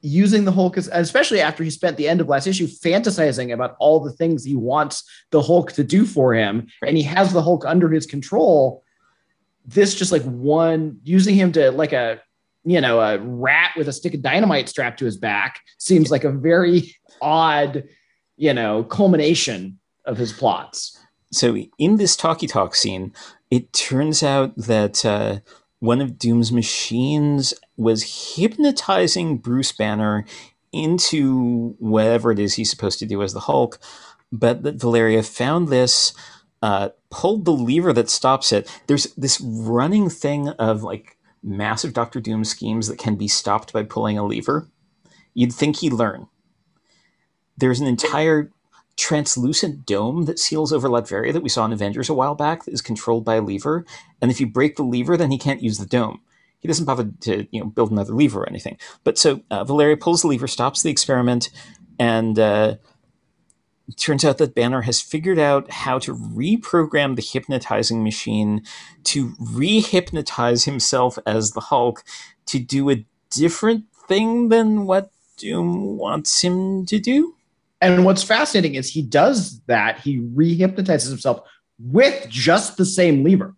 using 0.01 0.43
the 0.43 0.51
Hulk, 0.51 0.77
as, 0.77 0.89
especially 0.91 1.39
after 1.39 1.63
he 1.63 1.69
spent 1.69 1.95
the 1.95 2.09
end 2.09 2.19
of 2.19 2.27
last 2.27 2.45
issue 2.45 2.67
fantasizing 2.67 3.53
about 3.53 3.75
all 3.79 4.01
the 4.01 4.11
things 4.11 4.43
he 4.43 4.55
wants 4.55 5.03
the 5.31 5.41
Hulk 5.41 5.71
to 5.73 5.83
do 5.83 6.05
for 6.05 6.33
him, 6.33 6.67
and 6.85 6.97
he 6.97 7.03
has 7.03 7.31
the 7.31 7.41
Hulk 7.41 7.65
under 7.65 7.89
his 7.89 8.05
control. 8.05 8.83
This 9.65 9.95
just 9.95 10.11
like 10.11 10.23
one 10.23 10.99
using 11.03 11.35
him 11.35 11.53
to 11.53 11.71
like 11.71 11.93
a 11.93 12.21
you 12.65 12.79
know, 12.79 13.01
a 13.01 13.17
rat 13.19 13.71
with 13.75 13.89
a 13.89 13.93
stick 13.93 14.13
of 14.13 14.21
dynamite 14.21 14.69
strapped 14.69 14.99
to 14.99 15.05
his 15.05 15.17
back 15.17 15.59
seems 15.79 16.09
like 16.09 16.23
a 16.23 16.31
very 16.31 16.95
odd, 17.21 17.83
you 18.37 18.53
know, 18.53 18.83
culmination 18.83 19.79
of 20.05 20.17
his 20.17 20.33
plots. 20.33 20.97
So 21.31 21.57
in 21.79 21.97
this 21.97 22.15
talkie 22.15 22.47
talk 22.47 22.75
scene, 22.75 23.13
it 23.49 23.73
turns 23.73 24.21
out 24.23 24.55
that 24.55 25.05
uh, 25.05 25.39
one 25.79 26.01
of 26.01 26.17
Doom's 26.17 26.51
machines 26.51 27.53
was 27.77 28.35
hypnotizing 28.35 29.37
Bruce 29.37 29.71
Banner 29.71 30.25
into 30.71 31.75
whatever 31.79 32.31
it 32.31 32.39
is 32.39 32.55
he's 32.55 32.69
supposed 32.69 32.99
to 32.99 33.05
do 33.05 33.21
as 33.21 33.33
the 33.33 33.41
Hulk, 33.41 33.79
but 34.31 34.63
that 34.63 34.79
Valeria 34.79 35.23
found 35.23 35.67
this, 35.67 36.13
uh, 36.61 36.89
pulled 37.11 37.45
the 37.45 37.51
lever 37.51 37.93
that 37.93 38.09
stops 38.09 38.51
it. 38.51 38.69
There's 38.87 39.13
this 39.15 39.39
running 39.41 40.09
thing 40.09 40.49
of 40.49 40.81
like 40.83 41.17
massive 41.43 41.93
Doctor 41.93 42.19
Doom 42.19 42.43
schemes 42.43 42.87
that 42.87 42.97
can 42.97 43.15
be 43.15 43.27
stopped 43.27 43.73
by 43.73 43.83
pulling 43.83 44.17
a 44.17 44.25
lever. 44.25 44.69
You'd 45.33 45.53
think 45.53 45.77
he'd 45.77 45.93
learn. 45.93 46.27
There's 47.57 47.79
an 47.79 47.87
entire 47.87 48.51
translucent 48.95 49.85
dome 49.85 50.25
that 50.25 50.39
seals 50.39 50.71
over 50.71 50.87
Latveria 50.87 51.33
that 51.33 51.41
we 51.41 51.49
saw 51.49 51.65
in 51.65 51.73
Avengers 51.73 52.09
a 52.09 52.13
while 52.13 52.35
back 52.35 52.65
that 52.65 52.73
is 52.73 52.81
controlled 52.81 53.25
by 53.25 53.35
a 53.35 53.41
lever. 53.41 53.85
And 54.21 54.29
if 54.29 54.39
you 54.39 54.47
break 54.47 54.75
the 54.75 54.83
lever, 54.83 55.17
then 55.17 55.31
he 55.31 55.37
can't 55.37 55.63
use 55.63 55.79
the 55.79 55.85
dome. 55.85 56.21
He 56.59 56.67
doesn't 56.67 56.85
bother 56.85 57.11
to 57.21 57.47
you 57.51 57.59
know 57.59 57.65
build 57.65 57.91
another 57.91 58.13
lever 58.13 58.41
or 58.41 58.49
anything. 58.49 58.77
But 59.03 59.17
so 59.17 59.41
uh, 59.51 59.63
Valeria 59.65 59.97
pulls 59.97 60.21
the 60.21 60.29
lever, 60.29 60.47
stops 60.47 60.81
the 60.81 60.91
experiment, 60.91 61.49
and 61.99 62.39
uh, 62.39 62.75
turns 63.97 64.23
out 64.23 64.37
that 64.37 64.55
Banner 64.55 64.81
has 64.81 65.01
figured 65.01 65.39
out 65.39 65.69
how 65.69 65.99
to 65.99 66.15
reprogram 66.15 67.15
the 67.15 67.21
hypnotizing 67.21 68.03
machine 68.03 68.63
to 69.05 69.33
re-hypnotize 69.39 70.63
himself 70.63 71.19
as 71.25 71.51
the 71.51 71.59
Hulk 71.59 72.03
to 72.45 72.59
do 72.59 72.89
a 72.89 73.05
different 73.29 73.85
thing 74.07 74.49
than 74.49 74.85
what 74.85 75.11
Doom 75.37 75.97
wants 75.97 76.41
him 76.41 76.85
to 76.85 76.99
do. 76.99 77.35
And 77.83 78.05
what's 78.05 78.23
fascinating 78.23 78.75
is 78.75 78.89
he 78.89 79.01
does 79.01 79.61
that. 79.67 79.99
He 79.99 80.19
rehypnotizes 80.19 81.09
himself 81.09 81.41
with 81.79 82.27
just 82.29 82.77
the 82.77 82.85
same 82.85 83.23
lever. 83.23 83.55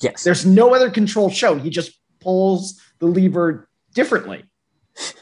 Yes. 0.00 0.22
There's 0.24 0.44
no 0.44 0.74
other 0.74 0.90
control 0.90 1.30
shown. 1.30 1.60
He 1.60 1.70
just 1.70 1.92
pulls 2.20 2.80
the 2.98 3.06
lever 3.06 3.68
differently. 3.94 4.44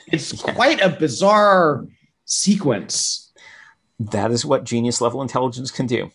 It's 0.09 0.33
Yeah. 0.47 0.55
quite 0.55 0.81
a 0.81 0.89
bizarre 0.91 1.87
sequence. 2.25 3.33
that 4.01 4.31
is 4.33 4.45
what 4.45 4.65
genius 4.65 5.01
level 5.01 5.23
intelligence 5.23 5.71
can 5.71 5.87
do, 5.87 6.11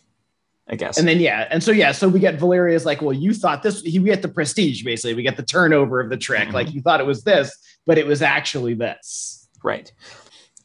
I 0.68 0.74
guess. 0.76 0.98
And 0.98 1.08
then 1.08 1.20
yeah, 1.20 1.48
and 1.50 1.62
so 1.62 1.70
yeah, 1.70 1.92
so 1.92 2.08
we 2.08 2.20
get 2.20 2.34
Valeria's 2.38 2.84
like, 2.84 3.00
well, 3.00 3.12
you 3.14 3.32
thought 3.32 3.62
this. 3.62 3.80
He, 3.82 3.98
we 3.98 4.06
get 4.10 4.20
the 4.22 4.28
prestige 4.28 4.82
basically. 4.84 5.14
We 5.14 5.22
get 5.22 5.36
the 5.36 5.42
turnover 5.42 6.00
of 6.00 6.10
the 6.10 6.16
trick. 6.18 6.48
Mhm. 6.48 6.52
Like 6.52 6.74
you 6.74 6.82
thought 6.82 7.00
it 7.00 7.06
was 7.06 7.22
this, 7.24 7.56
but 7.86 7.96
it 7.96 8.06
was 8.06 8.20
actually 8.22 8.74
this. 8.74 9.48
right. 9.64 9.90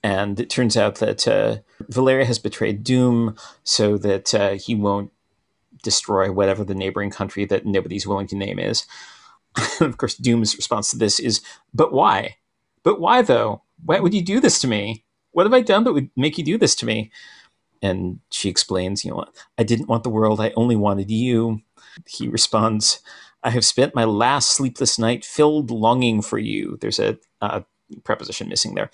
And 0.03 0.39
it 0.39 0.49
turns 0.49 0.75
out 0.75 0.95
that 0.95 1.27
uh, 1.27 1.57
Valeria 1.87 2.25
has 2.25 2.37
betrayed 2.37 2.83
Doom 2.83 3.37
so 3.63 3.97
that 3.97 4.33
uh, 4.35 4.51
he 4.51 4.75
won't 4.75 5.11
destroy 5.81 6.31
whatever 6.31 6.63
the 6.63 6.75
neighboring 6.75 7.09
country 7.09 7.45
that 7.45 7.65
nobody's 7.65 8.05
willing 8.05 8.27
to 8.27 8.35
name 8.35 8.59
is. 8.59 8.85
of 9.81 9.97
course, 9.97 10.15
Doom's 10.15 10.55
response 10.55 10.91
to 10.91 10.97
this 10.97 11.19
is, 11.19 11.41
"But 11.73 11.93
why? 11.93 12.37
But 12.83 12.99
why 12.99 13.21
though? 13.21 13.63
Why 13.83 13.99
would 13.99 14.13
you 14.13 14.23
do 14.23 14.39
this 14.39 14.59
to 14.59 14.67
me? 14.67 15.05
What 15.31 15.45
have 15.45 15.53
I 15.53 15.61
done 15.61 15.83
that 15.83 15.93
would 15.93 16.09
make 16.15 16.37
you 16.37 16.43
do 16.43 16.57
this 16.57 16.75
to 16.75 16.85
me?" 16.85 17.11
And 17.81 18.19
she 18.31 18.49
explains, 18.49 19.05
"You 19.05 19.11
know, 19.11 19.25
I 19.57 19.63
didn't 19.63 19.87
want 19.87 20.03
the 20.03 20.09
world. 20.09 20.41
I 20.41 20.51
only 20.55 20.75
wanted 20.75 21.11
you." 21.11 21.61
He 22.07 22.27
responds, 22.27 23.01
"I 23.43 23.51
have 23.51 23.65
spent 23.65 23.95
my 23.95 24.05
last 24.05 24.51
sleepless 24.51 24.97
night 24.97 25.23
filled 25.23 25.69
longing 25.69 26.21
for 26.21 26.39
you." 26.39 26.77
There's 26.81 26.99
a 26.99 27.19
uh, 27.41 27.61
preposition 28.03 28.49
missing 28.49 28.73
there. 28.75 28.89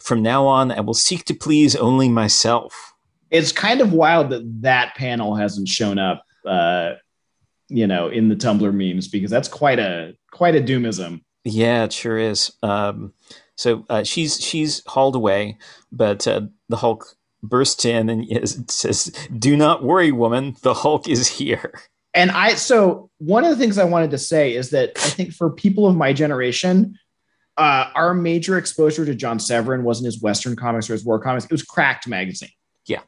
From 0.00 0.22
now 0.22 0.46
on, 0.46 0.72
I 0.72 0.80
will 0.80 0.94
seek 0.94 1.24
to 1.26 1.34
please 1.34 1.76
only 1.76 2.08
myself. 2.08 2.94
It's 3.30 3.52
kind 3.52 3.80
of 3.80 3.92
wild 3.92 4.30
that 4.30 4.62
that 4.62 4.94
panel 4.94 5.34
hasn't 5.34 5.68
shown 5.68 5.98
up, 5.98 6.24
uh, 6.46 6.92
you 7.68 7.86
know, 7.86 8.08
in 8.08 8.28
the 8.28 8.36
Tumblr 8.36 8.72
memes 8.72 9.08
because 9.08 9.30
that's 9.30 9.48
quite 9.48 9.78
a 9.78 10.14
quite 10.30 10.54
a 10.54 10.60
doomism. 10.60 11.22
Yeah, 11.44 11.84
it 11.84 11.92
sure 11.92 12.18
is. 12.18 12.52
Um, 12.62 13.12
so 13.56 13.84
uh, 13.90 14.04
she's 14.04 14.40
she's 14.40 14.82
hauled 14.86 15.16
away, 15.16 15.58
but 15.92 16.26
uh, 16.26 16.42
the 16.68 16.76
Hulk 16.76 17.16
bursts 17.42 17.84
in 17.84 18.08
and 18.08 18.24
is, 18.30 18.62
says, 18.68 19.12
"Do 19.36 19.56
not 19.56 19.82
worry, 19.82 20.12
woman. 20.12 20.56
The 20.62 20.74
Hulk 20.74 21.08
is 21.08 21.28
here." 21.28 21.72
And 22.14 22.30
I 22.30 22.54
so 22.54 23.10
one 23.18 23.44
of 23.44 23.50
the 23.50 23.56
things 23.56 23.78
I 23.78 23.84
wanted 23.84 24.10
to 24.12 24.18
say 24.18 24.54
is 24.54 24.70
that 24.70 24.92
I 24.96 25.08
think 25.10 25.32
for 25.32 25.50
people 25.50 25.86
of 25.86 25.96
my 25.96 26.12
generation, 26.12 26.98
uh, 27.58 27.90
our 27.94 28.14
major 28.14 28.56
exposure 28.56 29.04
to 29.04 29.14
John 29.14 29.38
Severin 29.38 29.82
wasn't 29.84 30.06
his 30.06 30.22
Western 30.22 30.56
comics 30.56 30.88
or 30.88 30.92
his 30.94 31.04
war 31.04 31.18
comics. 31.18 31.44
It 31.44 31.50
was 31.50 31.62
Cracked 31.62 32.06
magazine. 32.08 32.50
Yeah. 32.86 33.00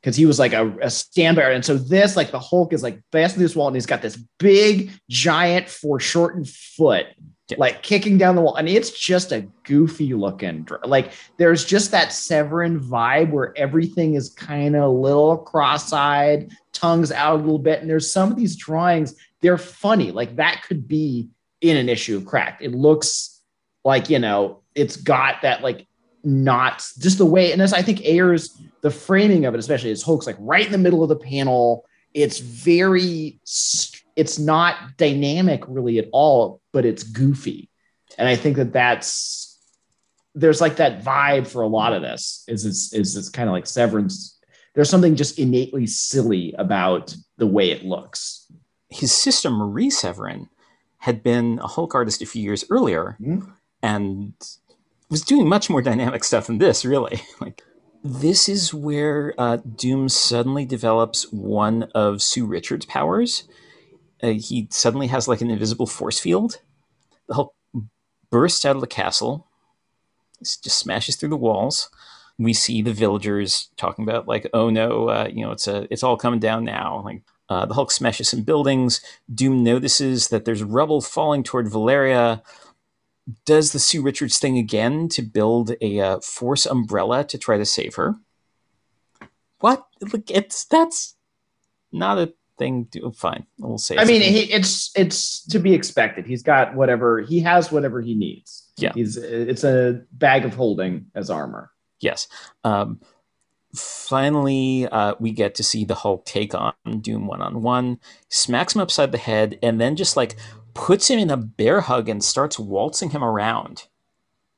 Because 0.00 0.16
he 0.16 0.24
was 0.26 0.38
like 0.38 0.52
a, 0.52 0.74
a 0.80 0.88
standby. 0.88 1.50
And 1.50 1.64
so 1.64 1.76
this, 1.76 2.16
like 2.16 2.30
the 2.30 2.38
Hulk 2.38 2.72
is 2.72 2.82
like 2.82 3.00
through 3.10 3.28
this 3.28 3.56
wall 3.56 3.66
and 3.66 3.76
he's 3.76 3.86
got 3.86 4.02
this 4.02 4.16
big, 4.38 4.92
giant, 5.10 5.68
foreshortened 5.68 6.48
foot, 6.48 7.06
Yeah. 7.50 7.56
like 7.58 7.82
kicking 7.82 8.16
down 8.16 8.36
the 8.36 8.42
wall. 8.42 8.54
And 8.54 8.68
it's 8.68 8.90
just 8.90 9.32
a 9.32 9.48
goofy 9.64 10.14
looking, 10.14 10.68
like 10.84 11.12
there's 11.36 11.64
just 11.64 11.90
that 11.90 12.12
Severin 12.12 12.78
vibe 12.78 13.30
where 13.32 13.52
everything 13.58 14.14
is 14.14 14.30
kind 14.30 14.76
of 14.76 14.82
a 14.84 14.88
little 14.88 15.38
cross 15.38 15.92
eyed, 15.92 16.52
tongues 16.72 17.10
out 17.10 17.40
a 17.40 17.42
little 17.42 17.58
bit. 17.58 17.80
And 17.80 17.90
there's 17.90 18.10
some 18.10 18.30
of 18.30 18.36
these 18.36 18.54
drawings, 18.54 19.16
they're 19.42 19.58
funny. 19.58 20.12
Like 20.12 20.36
that 20.36 20.62
could 20.62 20.86
be 20.86 21.28
in 21.60 21.76
an 21.76 21.88
issue 21.88 22.16
of 22.16 22.24
Cracked. 22.26 22.62
It 22.62 22.72
looks 22.72 23.35
like 23.86 24.10
you 24.10 24.18
know 24.18 24.60
it's 24.74 24.96
got 24.96 25.40
that 25.42 25.62
like 25.62 25.86
not 26.24 26.84
just 26.98 27.18
the 27.18 27.24
way 27.24 27.52
and 27.52 27.62
as 27.62 27.72
i 27.72 27.80
think 27.80 28.04
ayers 28.04 28.60
the 28.82 28.90
framing 28.90 29.44
of 29.46 29.54
it 29.54 29.58
especially 29.60 29.90
is 29.90 30.02
hulk's 30.02 30.26
like 30.26 30.36
right 30.40 30.66
in 30.66 30.72
the 30.72 30.78
middle 30.78 31.02
of 31.02 31.08
the 31.08 31.16
panel. 31.16 31.86
It's 32.12 32.38
very 32.38 33.38
it's 34.16 34.38
not 34.38 34.96
dynamic 34.96 35.62
really 35.68 35.98
at 35.98 36.08
all 36.12 36.60
but 36.72 36.84
it's 36.84 37.02
goofy. 37.02 37.68
And 38.18 38.26
i 38.28 38.36
think 38.36 38.56
that 38.56 38.72
that's 38.72 39.58
there's 40.34 40.60
like 40.60 40.76
that 40.76 41.02
vibe 41.04 41.46
for 41.46 41.62
a 41.62 41.66
lot 41.68 41.92
of 41.92 42.02
this 42.02 42.44
is 42.48 42.64
it's 42.66 42.92
is 42.92 43.16
it's 43.16 43.28
kind 43.28 43.48
of 43.48 43.52
like 43.52 43.66
Severin's 43.66 44.38
there's 44.74 44.90
something 44.90 45.14
just 45.16 45.38
innately 45.38 45.86
silly 45.86 46.54
about 46.58 47.14
the 47.38 47.46
way 47.46 47.70
it 47.70 47.84
looks. 47.84 48.50
His 48.90 49.10
sister 49.12 49.50
Marie 49.50 49.88
Severin 49.90 50.48
had 50.98 51.22
been 51.22 51.58
a 51.62 51.66
Hulk 51.66 51.94
artist 51.94 52.20
a 52.22 52.26
few 52.26 52.42
years 52.42 52.64
earlier, 52.70 53.16
Mhm. 53.20 53.52
And 53.86 54.32
was 55.08 55.22
doing 55.22 55.48
much 55.48 55.70
more 55.70 55.80
dynamic 55.80 56.24
stuff 56.24 56.48
than 56.48 56.58
this. 56.58 56.84
Really, 56.84 57.20
like 57.40 57.62
this 58.02 58.48
is 58.48 58.74
where 58.74 59.34
uh, 59.38 59.58
Doom 59.58 60.08
suddenly 60.08 60.64
develops 60.64 61.30
one 61.32 61.84
of 61.94 62.22
Sue 62.22 62.46
Richards' 62.46 62.86
powers. 62.86 63.44
Uh, 64.22 64.28
he 64.28 64.66
suddenly 64.70 65.06
has 65.08 65.28
like 65.28 65.40
an 65.40 65.50
invisible 65.50 65.86
force 65.86 66.18
field. 66.18 66.60
The 67.28 67.34
Hulk 67.34 67.54
bursts 68.30 68.64
out 68.64 68.76
of 68.76 68.80
the 68.80 68.86
castle, 68.86 69.46
just 70.40 70.78
smashes 70.78 71.16
through 71.16 71.30
the 71.30 71.36
walls. 71.36 71.90
We 72.38 72.52
see 72.52 72.82
the 72.82 72.92
villagers 72.92 73.70
talking 73.76 74.04
about 74.04 74.28
like, 74.28 74.48
oh 74.52 74.68
no, 74.68 75.08
uh, 75.08 75.28
you 75.32 75.44
know, 75.44 75.52
it's 75.52 75.68
a, 75.68 75.86
it's 75.90 76.02
all 76.02 76.16
coming 76.16 76.40
down 76.40 76.64
now. 76.64 77.02
Like 77.04 77.22
uh, 77.48 77.66
the 77.66 77.74
Hulk 77.74 77.90
smashes 77.90 78.30
some 78.30 78.42
buildings. 78.42 79.00
Doom 79.32 79.62
notices 79.62 80.28
that 80.28 80.44
there's 80.44 80.62
rubble 80.62 81.00
falling 81.00 81.42
toward 81.42 81.68
Valeria. 81.68 82.42
Does 83.44 83.72
the 83.72 83.78
Sue 83.78 84.02
Richards 84.02 84.38
thing 84.38 84.56
again 84.56 85.08
to 85.10 85.22
build 85.22 85.72
a 85.80 86.00
uh, 86.00 86.20
force 86.20 86.64
umbrella 86.64 87.24
to 87.24 87.36
try 87.36 87.58
to 87.58 87.64
save 87.64 87.96
her. 87.96 88.16
What? 89.58 89.86
Look, 90.00 90.30
it's 90.30 90.64
that's 90.64 91.16
not 91.90 92.18
a 92.18 92.32
thing. 92.56 92.86
To, 92.92 93.10
fine, 93.10 93.46
we'll 93.58 93.78
say. 93.78 93.96
I 93.96 94.04
mean, 94.04 94.22
he, 94.22 94.52
it's 94.52 94.92
it's 94.94 95.44
to 95.46 95.58
be 95.58 95.74
expected. 95.74 96.26
He's 96.26 96.44
got 96.44 96.74
whatever 96.74 97.20
he 97.20 97.40
has, 97.40 97.72
whatever 97.72 98.00
he 98.00 98.14
needs. 98.14 98.70
Yeah, 98.76 98.92
he's 98.94 99.16
it's 99.16 99.64
a 99.64 100.02
bag 100.12 100.44
of 100.44 100.54
holding 100.54 101.06
as 101.14 101.28
armor. 101.28 101.72
Yes. 101.98 102.28
Um, 102.62 103.00
finally, 103.74 104.86
uh, 104.86 105.14
we 105.18 105.32
get 105.32 105.54
to 105.56 105.64
see 105.64 105.84
the 105.84 105.94
Hulk 105.94 106.24
take 106.26 106.54
on 106.54 106.74
Doom 107.00 107.26
one 107.26 107.42
on 107.42 107.62
one, 107.62 107.98
smacks 108.28 108.74
him 108.74 108.82
upside 108.82 109.10
the 109.10 109.18
head, 109.18 109.58
and 109.62 109.80
then 109.80 109.96
just 109.96 110.16
like 110.16 110.36
puts 110.76 111.08
him 111.08 111.18
in 111.18 111.30
a 111.30 111.36
bear 111.36 111.80
hug 111.80 112.08
and 112.08 112.22
starts 112.22 112.58
waltzing 112.58 113.10
him 113.10 113.24
around. 113.24 113.84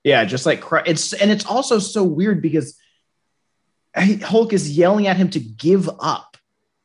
Yeah, 0.04 0.24
just 0.24 0.46
like 0.46 0.62
it's 0.86 1.12
and 1.12 1.30
it's 1.30 1.46
also 1.46 1.78
so 1.78 2.04
weird 2.04 2.42
because 2.42 2.76
Hulk 3.96 4.52
is 4.52 4.76
yelling 4.76 5.06
at 5.06 5.16
him 5.16 5.30
to 5.30 5.40
give 5.40 5.88
up. 6.00 6.36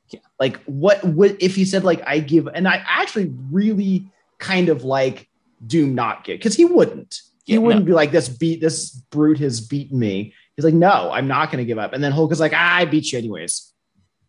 Yeah. 0.09 0.19
Like 0.39 0.63
what 0.65 1.03
what 1.03 1.35
if 1.41 1.55
he 1.55 1.65
said 1.65 1.83
like 1.83 2.01
I 2.05 2.19
give 2.19 2.47
and 2.47 2.67
I 2.67 2.83
actually 2.87 3.33
really 3.51 4.07
kind 4.39 4.69
of 4.69 4.83
like 4.83 5.27
do 5.65 5.87
not 5.87 6.23
give 6.23 6.39
because 6.39 6.55
he 6.55 6.65
wouldn't. 6.65 7.21
He 7.45 7.53
Yeah, 7.53 7.59
wouldn't 7.59 7.85
no. 7.85 7.89
be 7.91 7.93
like 7.93 8.11
this 8.11 8.29
beat 8.29 8.61
this 8.61 8.89
brute 8.91 9.39
has 9.39 9.61
beaten 9.61 9.99
me. 9.99 10.33
He's 10.55 10.65
like, 10.65 10.73
no, 10.73 11.11
I'm 11.11 11.27
not 11.27 11.51
gonna 11.51 11.65
give 11.65 11.77
up. 11.77 11.93
And 11.93 12.03
then 12.03 12.11
Hulk 12.11 12.31
is 12.31 12.39
like, 12.39 12.53
I 12.53 12.85
beat 12.85 13.11
you 13.11 13.17
anyways. 13.19 13.71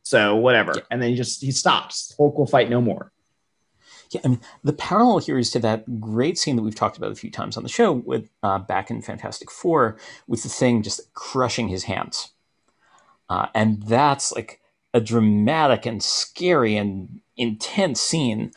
So 0.02 0.36
whatever. 0.36 0.72
Yeah. 0.76 0.82
And 0.90 1.02
then 1.02 1.10
he 1.10 1.16
just 1.16 1.40
he 1.42 1.50
stops. 1.50 2.14
Hulk 2.16 2.36
will 2.38 2.46
fight 2.46 2.68
no 2.70 2.80
more. 2.80 3.10
Yeah, 4.10 4.20
I 4.24 4.28
mean, 4.28 4.40
the 4.62 4.72
parallel 4.72 5.18
here 5.18 5.38
is 5.38 5.50
to 5.52 5.58
that 5.60 6.00
great 6.00 6.38
scene 6.38 6.56
that 6.56 6.62
we've 6.62 6.74
talked 6.74 6.96
about 6.96 7.10
a 7.12 7.16
few 7.16 7.30
times 7.30 7.56
on 7.56 7.62
the 7.62 7.68
show 7.68 7.92
with 7.92 8.28
uh, 8.42 8.58
back 8.58 8.90
in 8.90 9.02
Fantastic 9.02 9.50
Four, 9.50 9.96
with 10.26 10.42
the 10.42 10.48
thing 10.48 10.82
just 10.82 11.12
crushing 11.14 11.68
his 11.68 11.84
hands, 11.84 12.30
uh, 13.28 13.46
and 13.54 13.82
that's 13.84 14.32
like 14.32 14.60
a 14.92 15.00
dramatic 15.00 15.86
and 15.86 16.02
scary 16.02 16.76
and 16.76 17.20
intense 17.36 18.00
scene. 18.00 18.52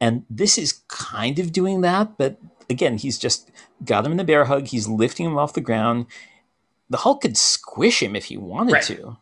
And 0.00 0.24
this 0.30 0.56
is 0.56 0.82
kind 0.88 1.38
of 1.38 1.52
doing 1.52 1.80
that, 1.80 2.16
but 2.16 2.38
again, 2.70 2.96
he's 2.98 3.18
just 3.18 3.50
got 3.84 4.06
him 4.06 4.12
in 4.12 4.18
the 4.18 4.24
bear 4.24 4.44
hug. 4.44 4.68
He's 4.68 4.86
lifting 4.88 5.26
him 5.26 5.36
off 5.38 5.54
the 5.54 5.60
ground. 5.60 6.06
The 6.88 6.98
Hulk 6.98 7.22
could 7.22 7.36
squish 7.36 8.02
him 8.02 8.14
if 8.16 8.26
he 8.26 8.36
wanted 8.36 8.72
Right. 8.74 8.82
to. 8.84 9.16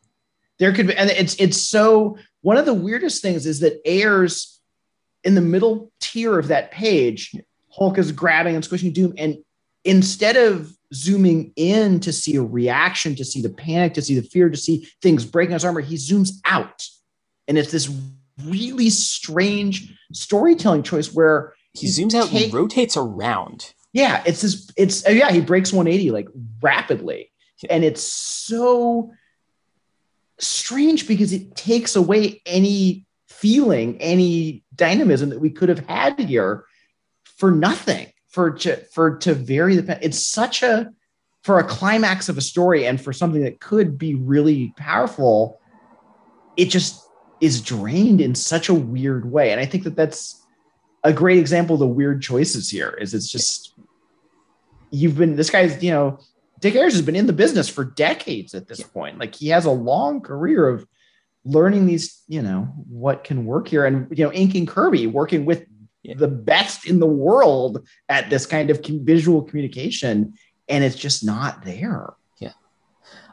there 0.58 0.72
could 0.72 0.86
be 0.88 0.94
and 0.96 1.10
it's 1.10 1.34
it's 1.40 1.56
so 1.60 2.18
one 2.42 2.56
of 2.56 2.66
the 2.66 2.74
weirdest 2.74 3.22
things 3.22 3.46
is 3.46 3.60
that 3.60 3.80
Ayers 3.86 4.57
in 5.28 5.34
the 5.34 5.40
middle 5.42 5.92
tier 6.00 6.38
of 6.38 6.48
that 6.48 6.70
page, 6.70 7.34
Hulk 7.70 7.98
is 7.98 8.10
grabbing 8.12 8.54
and 8.56 8.64
squishing 8.64 8.92
Doom, 8.92 9.12
and 9.18 9.36
instead 9.84 10.36
of 10.36 10.72
zooming 10.94 11.52
in 11.54 12.00
to 12.00 12.12
see 12.14 12.34
a 12.36 12.42
reaction, 12.42 13.14
to 13.16 13.24
see 13.24 13.42
the 13.42 13.50
panic, 13.50 13.92
to 13.94 14.02
see 14.02 14.18
the 14.18 14.26
fear, 14.26 14.48
to 14.48 14.56
see 14.56 14.88
things 15.02 15.26
breaking 15.26 15.52
his 15.52 15.64
armor, 15.66 15.80
he 15.82 15.96
zooms 15.96 16.30
out, 16.46 16.82
and 17.46 17.58
it's 17.58 17.70
this 17.70 17.88
really 18.46 18.88
strange 18.88 19.94
storytelling 20.12 20.82
choice 20.82 21.12
where 21.12 21.52
He 21.74 21.86
zooms 21.88 22.14
out 22.14 22.28
take- 22.30 22.46
and 22.46 22.54
rotates 22.54 22.96
around. 22.96 23.74
yeah, 23.92 24.22
it's 24.26 24.40
this. 24.40 24.70
It's 24.76 25.06
oh, 25.06 25.10
yeah, 25.12 25.30
he 25.30 25.40
breaks 25.42 25.72
180 25.72 26.10
like 26.10 26.28
rapidly, 26.62 27.30
and 27.68 27.84
it's 27.84 28.02
so 28.02 29.12
strange 30.38 31.06
because 31.08 31.32
it 31.32 31.54
takes 31.56 31.96
away 31.96 32.40
any 32.46 33.04
feeling, 33.40 34.00
any 34.00 34.64
dynamism 34.74 35.30
that 35.30 35.40
we 35.40 35.50
could 35.50 35.68
have 35.68 35.86
had 35.86 36.18
here 36.18 36.64
for 37.24 37.50
nothing. 37.50 38.12
For 38.30 38.50
to 38.50 38.76
for 38.92 39.16
to 39.18 39.32
vary 39.32 39.76
the. 39.76 39.98
It's 40.04 40.24
such 40.24 40.62
a 40.62 40.92
for 41.42 41.58
a 41.58 41.64
climax 41.64 42.28
of 42.28 42.36
a 42.36 42.42
story 42.42 42.86
and 42.86 43.00
for 43.00 43.12
something 43.12 43.42
that 43.42 43.58
could 43.58 43.96
be 43.96 44.14
really 44.14 44.74
powerful. 44.76 45.58
It 46.56 46.66
just 46.66 47.08
is 47.40 47.62
drained 47.62 48.20
in 48.20 48.34
such 48.34 48.68
a 48.68 48.74
weird 48.74 49.30
way, 49.30 49.50
and 49.50 49.60
I 49.60 49.64
think 49.64 49.84
that 49.84 49.96
that's 49.96 50.44
a 51.04 51.12
great 51.12 51.38
example 51.38 51.74
of 51.74 51.80
the 51.80 51.86
weird 51.86 52.20
choices 52.20 52.68
here 52.68 52.90
is 53.00 53.14
it's 53.14 53.30
just 53.30 53.74
you've 54.90 55.16
been 55.16 55.36
this 55.36 55.50
guy's 55.50 55.82
you 55.82 55.90
know 55.90 56.18
dick 56.60 56.74
ayers 56.74 56.92
has 56.92 57.02
been 57.02 57.16
in 57.16 57.26
the 57.26 57.32
business 57.32 57.68
for 57.68 57.84
decades 57.84 58.54
at 58.54 58.66
this 58.66 58.82
point 58.82 59.18
like 59.18 59.34
he 59.34 59.48
has 59.48 59.64
a 59.64 59.70
long 59.70 60.20
career 60.20 60.68
of 60.68 60.86
learning 61.44 61.86
these 61.86 62.22
you 62.28 62.42
know 62.42 62.62
what 62.88 63.24
can 63.24 63.44
work 63.46 63.68
here 63.68 63.84
and 63.86 64.06
you 64.16 64.24
know 64.24 64.32
inking 64.32 64.66
kirby 64.66 65.06
working 65.06 65.44
with 65.44 65.64
Yeah. 66.02 66.14
the 66.16 66.28
best 66.28 66.86
in 66.86 67.00
the 67.00 67.06
world 67.06 67.86
at 68.08 68.30
this 68.30 68.46
kind 68.46 68.70
of 68.70 68.80
visual 68.84 69.42
communication 69.42 70.34
and 70.68 70.84
it's 70.84 70.96
just 70.96 71.24
not 71.24 71.64
there 71.64 72.14
Yeah. 72.38 72.52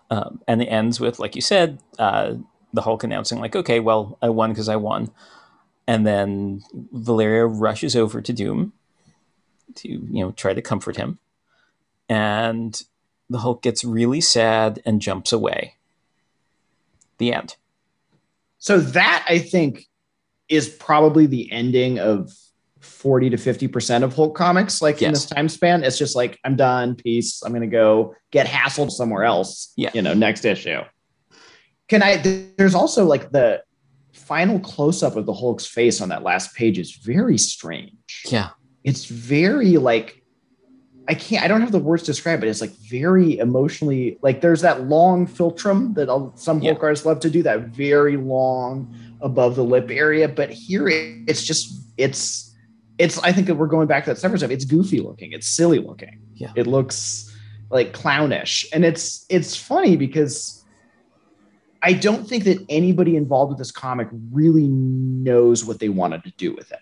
Um, 0.10 0.42
and 0.48 0.62
it 0.62 0.66
ends 0.68 1.00
with, 1.00 1.20
like 1.20 1.36
you 1.36 1.42
said, 1.42 1.80
uh, 2.00 2.36
the 2.74 2.82
Hulk 2.82 3.04
announcing, 3.04 3.40
like, 3.40 3.56
okay, 3.56 3.80
well, 3.80 4.18
I 4.22 4.30
won 4.30 4.52
because 4.52 4.70
I 4.70 4.76
won. 4.76 5.12
And 5.88 6.06
then 6.06 6.62
Valeria 6.94 7.46
rushes 7.48 7.96
over 7.96 8.22
to 8.22 8.32
Doom 8.34 8.74
to, 9.76 9.88
you 9.90 10.24
know, 10.24 10.32
try 10.32 10.54
to 10.54 10.62
comfort 10.62 10.96
him. 10.98 11.20
And 12.08 12.82
the 13.30 13.40
Hulk 13.40 13.62
gets 13.64 13.84
really 13.84 14.22
sad 14.22 14.80
and 14.86 15.02
jumps 15.02 15.32
away. 15.34 15.76
The 17.18 17.34
end. 17.34 17.56
So 18.66 18.80
that 18.80 19.26
i 19.30 19.38
think 19.38 19.86
is 20.50 20.70
probably 20.70 21.26
the 21.26 21.52
ending 21.52 22.00
of 22.00 22.32
40 22.86 23.32
to 23.32 23.38
50% 23.38 24.04
of 24.04 24.16
Hulk 24.16 24.36
comics, 24.36 24.82
like 24.82 25.02
in 25.02 25.12
this 25.12 25.26
time 25.26 25.50
span. 25.50 25.84
It's 25.84 25.98
just 25.98 26.16
like, 26.16 26.40
I'm 26.44 26.56
done. 26.56 26.96
Peace. 26.96 27.42
I'm 27.44 27.52
going 27.52 27.62
to 27.62 27.68
go 27.68 28.16
get 28.32 28.48
hassled 28.48 28.92
somewhere 28.92 29.24
else. 29.24 29.74
Yeah. 29.76 29.90
You 29.94 30.02
know, 30.02 30.14
next 30.14 30.46
issue. 30.46 30.82
Can 31.88 32.04
I, 32.04 32.18
there's 32.58 32.76
also 32.76 33.06
like 33.06 33.32
the 33.32 33.64
final 34.14 34.60
close 34.60 35.04
up 35.04 35.16
of 35.16 35.26
the 35.26 35.34
Hulk's 35.34 35.66
face 35.66 36.02
on 36.02 36.10
that 36.10 36.24
last 36.24 36.56
page 36.56 36.80
is 36.80 36.96
very 36.96 37.38
strange. 37.38 38.24
Yeah. 38.26 38.50
It's 38.84 39.06
very 39.06 39.78
like, 39.78 40.22
I 41.08 41.14
can't, 41.14 41.44
I 41.44 41.48
don't 41.48 41.62
have 41.62 41.72
the 41.72 41.80
words 41.80 42.04
to 42.04 42.08
describe 42.08 42.44
it. 42.44 42.48
It's 42.48 42.62
like 42.62 42.72
very 42.90 43.38
emotionally, 43.38 44.18
like 44.22 44.42
there's 44.42 44.62
that 44.62 44.88
long 44.88 45.28
philtrum 45.28 45.94
that 45.96 46.10
all- 46.10 46.34
some 46.36 46.62
Yeah. 46.62 46.72
Hulk 46.72 46.84
artists 46.84 47.06
love 47.06 47.20
to 47.22 47.30
do, 47.30 47.44
that 47.44 47.68
very 47.68 48.18
long 48.18 48.96
above 49.22 49.56
the 49.56 49.64
lip 49.64 49.90
area. 49.92 50.28
But 50.28 50.50
here 50.50 50.88
it, 50.88 51.24
it's 51.28 51.44
just, 51.44 51.80
it's, 51.98 52.56
it's, 52.98 53.20
I 53.20 53.32
think 53.32 53.48
that 53.48 53.56
we're 53.56 53.68
going 53.68 53.88
back 53.88 54.06
to 54.06 54.10
that 54.12 54.18
separate 54.18 54.40
stuff. 54.40 54.52
It's 54.52 54.66
goofy 54.66 55.00
looking, 55.00 55.32
it's 55.32 55.48
silly 55.48 55.80
looking. 55.80 56.22
Yeah. 56.34 56.52
It 56.56 56.66
looks 56.66 57.32
like 57.70 57.94
clownish. 57.94 58.66
And 58.74 58.84
it's, 58.84 59.26
it's 59.30 59.56
funny 59.56 59.96
because 59.98 60.64
I 61.84 61.94
don't 61.94 62.28
think 62.28 62.46
that 62.46 62.66
anybody 62.68 63.16
involved 63.16 63.50
with 63.50 63.60
this 63.60 63.72
comic 63.72 64.08
really 64.32 64.68
knows 64.68 65.64
what 65.64 65.80
they 65.80 65.90
wanted 65.90 66.24
to 66.24 66.32
do 66.32 66.56
with 66.56 66.72
it. 66.72 66.80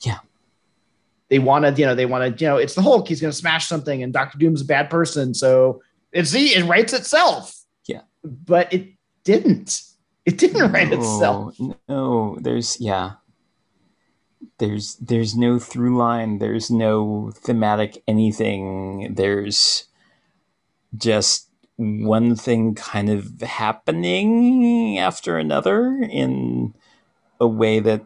Yeah. 0.00 0.18
They 1.34 1.40
wanted, 1.40 1.76
you 1.80 1.84
know, 1.84 1.96
they 1.96 2.06
wanted, 2.06 2.40
you 2.40 2.46
know, 2.46 2.58
it's 2.58 2.76
the 2.76 2.82
Hulk. 2.82 3.08
He's 3.08 3.20
going 3.20 3.32
to 3.32 3.36
smash 3.36 3.66
something, 3.66 4.04
and 4.04 4.12
Doctor 4.12 4.38
Doom's 4.38 4.60
a 4.60 4.64
bad 4.64 4.88
person, 4.88 5.34
so 5.34 5.82
it's 6.12 6.30
see, 6.30 6.54
it 6.54 6.64
writes 6.64 6.92
itself. 6.92 7.60
Yeah. 7.86 8.02
but 8.22 8.72
it 8.72 8.90
didn't. 9.24 9.82
It 10.26 10.38
didn't 10.38 10.70
write 10.70 10.90
No, 10.90 10.96
itself. 10.96 11.56
No, 11.88 12.38
there's 12.40 12.80
yeah. 12.80 13.14
There's 14.58 14.94
there's 15.00 15.34
no 15.34 15.58
through 15.58 15.96
line. 15.96 16.38
There's 16.38 16.70
no 16.70 17.32
thematic 17.34 18.00
anything. 18.06 19.14
There's 19.16 19.88
just 20.96 21.48
one 21.74 22.36
thing 22.36 22.76
kind 22.76 23.10
of 23.10 23.40
happening 23.40 25.00
after 25.00 25.36
another 25.36 25.98
in 26.08 26.74
a 27.40 27.48
way 27.48 27.80
that 27.80 28.04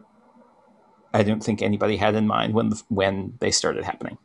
I 1.13 1.23
don't 1.23 1.43
think 1.43 1.61
anybody 1.61 1.97
had 1.97 2.15
in 2.15 2.27
mind 2.27 2.53
when 2.53 2.69
the, 2.69 2.81
when 2.89 3.33
they 3.39 3.51
started 3.51 3.83
happening. 3.83 4.17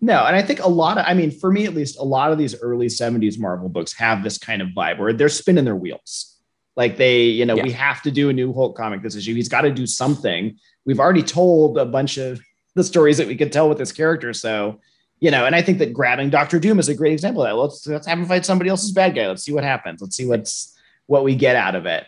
No, 0.00 0.24
and 0.24 0.36
I 0.36 0.42
think 0.42 0.60
a 0.60 0.68
lot 0.68 0.96
of, 0.98 1.04
I 1.08 1.14
mean, 1.14 1.30
for 1.32 1.50
me 1.50 1.64
at 1.64 1.74
least, 1.74 1.98
a 1.98 2.04
lot 2.04 2.30
of 2.30 2.38
these 2.38 2.60
early 2.60 2.86
70s 2.86 3.38
Marvel 3.38 3.68
books 3.68 3.92
have 3.94 4.22
this 4.22 4.38
kind 4.38 4.62
of 4.62 4.68
vibe 4.68 4.98
where 4.98 5.12
they're 5.12 5.28
spinning 5.28 5.64
their 5.64 5.74
wheels. 5.74 6.36
Like 6.76 6.96
they, 6.96 7.22
you 7.24 7.44
know, 7.44 7.56
Yeah. 7.56 7.64
we 7.64 7.72
have 7.72 8.02
to 8.02 8.10
do 8.12 8.28
a 8.28 8.32
new 8.32 8.52
Hulk 8.52 8.76
comic 8.76 9.02
this 9.02 9.16
issue. 9.16 9.34
He's 9.34 9.48
got 9.48 9.62
to 9.62 9.72
do 9.72 9.86
something. 9.86 10.56
We've 10.84 11.00
already 11.00 11.24
told 11.24 11.76
a 11.78 11.84
bunch 11.84 12.16
of 12.18 12.40
the 12.76 12.84
stories 12.84 13.16
that 13.18 13.26
we 13.26 13.34
could 13.34 13.50
tell 13.52 13.68
with 13.68 13.78
this 13.78 13.90
character. 13.90 14.32
So, 14.32 14.80
you 15.18 15.32
know, 15.32 15.46
and 15.46 15.56
I 15.56 15.62
think 15.62 15.78
that 15.78 15.92
grabbing 15.92 16.30
Doctor 16.30 16.60
Doom 16.60 16.78
is 16.78 16.88
a 16.88 16.94
great 16.94 17.12
example 17.12 17.42
of 17.42 17.48
that. 17.48 17.56
Let's 17.56 17.84
let's 17.88 18.06
have 18.06 18.18
him 18.20 18.26
fight 18.26 18.46
somebody 18.46 18.70
else's 18.70 18.92
bad 18.92 19.16
guy. 19.16 19.26
Let's 19.26 19.42
see 19.42 19.52
what 19.52 19.64
happens. 19.64 20.00
Let's 20.00 20.16
see 20.16 20.26
what's 20.26 20.78
what 21.06 21.24
we 21.24 21.34
get 21.34 21.56
out 21.56 21.74
of 21.74 21.86
it. 21.86 22.04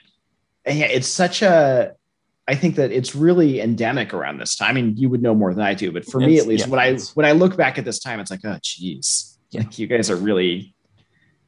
And 0.64 0.78
yeah, 0.78 0.86
it's 0.86 1.08
such 1.08 1.42
a 1.42 1.96
I 2.50 2.56
think 2.56 2.74
that 2.74 2.90
it's 2.90 3.14
really 3.14 3.60
endemic 3.60 4.12
around 4.12 4.38
this 4.38 4.56
time. 4.56 4.70
I 4.70 4.72
mean, 4.72 4.96
you 4.96 5.08
would 5.08 5.22
know 5.22 5.36
more 5.36 5.54
than 5.54 5.64
I 5.64 5.72
do, 5.72 5.92
but 5.92 6.04
for 6.04 6.18
me 6.18 6.36
at 6.36 6.48
least, 6.48 6.66
yeah, 6.66 6.70
when 6.70 6.80
I 6.80 6.98
when 7.14 7.24
I 7.24 7.30
look 7.30 7.56
back 7.56 7.78
at 7.78 7.84
this 7.84 8.00
time, 8.00 8.18
it's 8.18 8.28
like, 8.28 8.40
oh 8.44 8.58
geez, 8.60 9.38
Yeah. 9.52 9.60
like 9.60 9.78
you 9.78 9.86
guys 9.86 10.10
are 10.10 10.16
really 10.16 10.74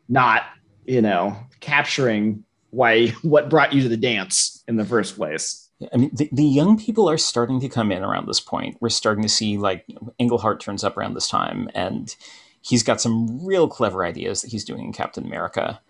not, 0.08 0.44
you 0.84 1.02
know, 1.02 1.36
capturing 1.58 2.44
why 2.70 3.08
what 3.22 3.50
brought 3.50 3.72
you 3.72 3.82
to 3.82 3.88
the 3.88 3.96
dance 3.96 4.62
in 4.68 4.76
the 4.76 4.84
first 4.84 5.16
place. 5.16 5.68
I 5.92 5.96
mean, 5.96 6.10
the, 6.14 6.28
the 6.30 6.44
young 6.44 6.78
people 6.78 7.10
are 7.10 7.18
starting 7.18 7.58
to 7.62 7.68
come 7.68 7.90
in 7.90 8.04
around 8.04 8.28
this 8.28 8.38
point. 8.38 8.76
We're 8.80 8.88
starting 8.88 9.22
to 9.24 9.28
see 9.28 9.58
like 9.58 9.84
Englehart 10.20 10.60
turns 10.60 10.84
up 10.84 10.96
around 10.96 11.14
this 11.14 11.26
time, 11.28 11.68
and 11.74 12.14
he's 12.60 12.84
got 12.84 13.00
some 13.00 13.44
real 13.44 13.66
clever 13.66 14.04
ideas 14.04 14.42
that 14.42 14.52
he's 14.52 14.64
doing 14.64 14.84
in 14.84 14.92
Captain 14.92 15.24
America, 15.26 15.80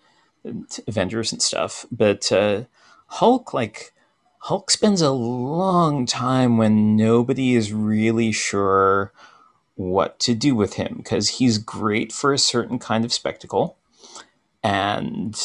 and 0.42 0.66
Avengers, 0.88 1.32
and 1.32 1.42
stuff. 1.42 1.84
But 1.92 2.32
uh, 2.32 2.62
Hulk, 3.08 3.52
like 3.52 3.92
Hulk, 4.46 4.72
spends 4.72 5.00
a 5.00 5.12
long 5.12 6.04
time 6.04 6.56
when 6.56 6.96
nobody 6.96 7.54
is 7.54 7.72
really 7.72 8.32
sure 8.32 9.12
what 9.76 10.18
to 10.18 10.34
do 10.34 10.56
with 10.56 10.74
him 10.74 10.96
because 10.96 11.28
he's 11.28 11.58
great 11.58 12.12
for 12.12 12.32
a 12.32 12.38
certain 12.38 12.80
kind 12.80 13.04
of 13.04 13.12
spectacle, 13.12 13.76
and 14.60 15.40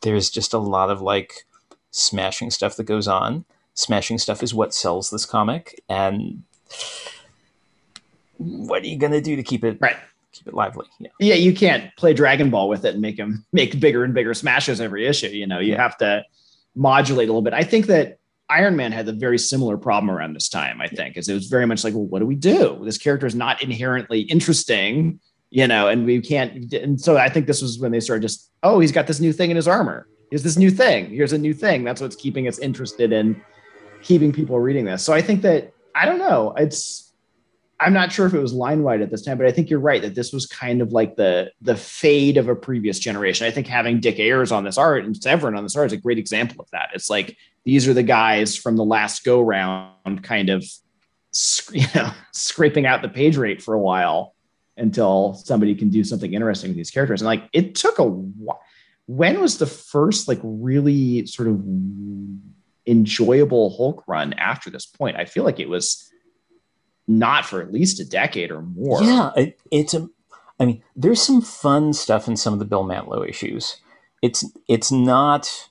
there's 0.00 0.30
just 0.30 0.54
a 0.54 0.58
lot 0.58 0.88
of 0.88 1.02
like 1.02 1.44
smashing 1.90 2.50
stuff 2.50 2.76
that 2.76 2.84
goes 2.84 3.06
on. 3.06 3.44
Smashing 3.74 4.16
stuff 4.16 4.42
is 4.42 4.54
what 4.54 4.72
sells 4.72 5.10
this 5.10 5.26
comic, 5.26 5.82
and 5.86 6.44
what 8.38 8.82
are 8.82 8.86
you 8.86 8.96
going 8.96 9.12
to 9.12 9.20
do 9.20 9.36
to 9.36 9.42
keep 9.42 9.64
it 9.64 9.76
right? 9.82 9.96
Keep 10.32 10.48
it 10.48 10.54
lively. 10.54 10.86
Yeah. 10.98 11.10
Yeah, 11.20 11.34
you 11.34 11.52
can't 11.52 11.94
play 11.96 12.14
Dragon 12.14 12.48
Ball 12.48 12.70
with 12.70 12.86
it 12.86 12.94
and 12.94 13.02
make 13.02 13.18
him 13.18 13.44
make 13.52 13.78
bigger 13.78 14.02
and 14.02 14.14
bigger 14.14 14.32
smashes 14.32 14.80
every 14.80 15.06
issue. 15.06 15.28
You 15.28 15.46
know, 15.46 15.58
you 15.58 15.76
have 15.76 15.98
to 15.98 16.24
modulate 16.74 17.28
a 17.28 17.32
little 17.32 17.42
bit. 17.42 17.52
I 17.52 17.62
think 17.62 17.86
that 17.86 18.18
Iron 18.50 18.76
Man 18.76 18.92
had 18.92 19.08
a 19.08 19.12
very 19.12 19.38
similar 19.38 19.76
problem 19.76 20.10
around 20.10 20.34
this 20.34 20.48
time. 20.48 20.80
I 20.80 20.88
think, 20.88 21.16
is 21.16 21.28
it 21.28 21.34
was 21.34 21.46
very 21.46 21.66
much 21.66 21.84
like, 21.84 21.94
well, 21.94 22.04
what 22.04 22.18
do 22.18 22.26
we 22.26 22.34
do? 22.34 22.80
This 22.84 22.98
character 22.98 23.26
is 23.26 23.34
not 23.34 23.62
inherently 23.62 24.20
interesting, 24.20 25.20
you 25.50 25.66
know, 25.66 25.88
and 25.88 26.04
we 26.04 26.20
can't. 26.20 26.72
And 26.74 27.00
so 27.00 27.16
I 27.16 27.28
think 27.28 27.46
this 27.46 27.62
was 27.62 27.78
when 27.78 27.92
they 27.92 28.00
started 28.00 28.22
just, 28.22 28.50
oh, 28.62 28.80
he's 28.80 28.92
got 28.92 29.06
this 29.06 29.20
new 29.20 29.32
thing 29.32 29.50
in 29.50 29.56
his 29.56 29.68
armor. 29.68 30.06
Here's 30.30 30.42
this 30.42 30.56
new 30.56 30.70
thing. 30.70 31.10
Here's 31.10 31.32
a 31.32 31.38
new 31.38 31.54
thing. 31.54 31.84
That's 31.84 32.00
what's 32.00 32.16
keeping 32.16 32.48
us 32.48 32.58
interested 32.58 33.12
in 33.12 33.40
keeping 34.02 34.32
people 34.32 34.58
reading 34.60 34.84
this. 34.84 35.02
So 35.02 35.12
I 35.12 35.22
think 35.22 35.42
that 35.42 35.72
I 35.94 36.06
don't 36.06 36.18
know. 36.18 36.52
It's 36.56 37.13
I'm 37.80 37.92
not 37.92 38.12
sure 38.12 38.26
if 38.26 38.34
it 38.34 38.38
was 38.40 38.52
line 38.52 38.82
wide 38.82 39.02
at 39.02 39.10
this 39.10 39.22
time, 39.22 39.36
but 39.36 39.46
I 39.46 39.50
think 39.50 39.68
you're 39.68 39.80
right 39.80 40.00
that 40.02 40.14
this 40.14 40.32
was 40.32 40.46
kind 40.46 40.80
of 40.80 40.92
like 40.92 41.16
the 41.16 41.50
the 41.60 41.76
fade 41.76 42.36
of 42.36 42.48
a 42.48 42.54
previous 42.54 42.98
generation. 42.98 43.46
I 43.46 43.50
think 43.50 43.66
having 43.66 44.00
Dick 44.00 44.18
Ayers 44.18 44.52
on 44.52 44.64
this 44.64 44.78
art 44.78 45.04
and 45.04 45.16
Severin 45.16 45.56
on 45.56 45.64
this 45.64 45.76
art 45.76 45.86
is 45.86 45.92
a 45.92 45.98
great 45.98 46.18
example 46.18 46.60
of 46.60 46.70
that. 46.70 46.90
It's 46.94 47.10
like 47.10 47.36
these 47.64 47.88
are 47.88 47.94
the 47.94 48.02
guys 48.02 48.56
from 48.56 48.76
the 48.76 48.84
last 48.84 49.24
go 49.24 49.40
round, 49.40 50.22
kind 50.22 50.50
of 50.50 50.64
you 51.72 51.86
know 51.94 52.12
scraping 52.32 52.86
out 52.86 53.02
the 53.02 53.08
page 53.08 53.36
rate 53.36 53.60
for 53.60 53.74
a 53.74 53.80
while 53.80 54.34
until 54.76 55.34
somebody 55.34 55.74
can 55.74 55.88
do 55.88 56.04
something 56.04 56.32
interesting 56.32 56.70
with 56.70 56.76
these 56.76 56.90
characters. 56.90 57.22
And 57.22 57.26
like 57.26 57.48
it 57.52 57.74
took 57.74 57.98
a 57.98 58.04
while. 58.04 58.60
When 59.06 59.40
was 59.40 59.58
the 59.58 59.66
first 59.66 60.28
like 60.28 60.40
really 60.42 61.26
sort 61.26 61.48
of 61.48 61.62
enjoyable 62.86 63.76
Hulk 63.76 64.04
run 64.06 64.32
after 64.34 64.70
this 64.70 64.86
point? 64.86 65.16
I 65.16 65.24
feel 65.24 65.44
like 65.44 65.60
it 65.60 65.68
was 65.68 66.10
not 67.06 67.44
for 67.44 67.60
at 67.60 67.72
least 67.72 68.00
a 68.00 68.04
decade 68.04 68.50
or 68.50 68.62
more. 68.62 69.02
Yeah, 69.02 69.30
it, 69.36 69.58
it's 69.70 69.94
a. 69.94 70.08
I 70.60 70.66
mean, 70.66 70.82
there's 70.94 71.20
some 71.20 71.40
fun 71.40 71.92
stuff 71.92 72.28
in 72.28 72.36
some 72.36 72.52
of 72.52 72.58
the 72.58 72.64
Bill 72.64 72.84
Mantlo 72.84 73.28
issues. 73.28 73.76
It's 74.22 74.44
it's 74.68 74.90
not. 74.90 75.68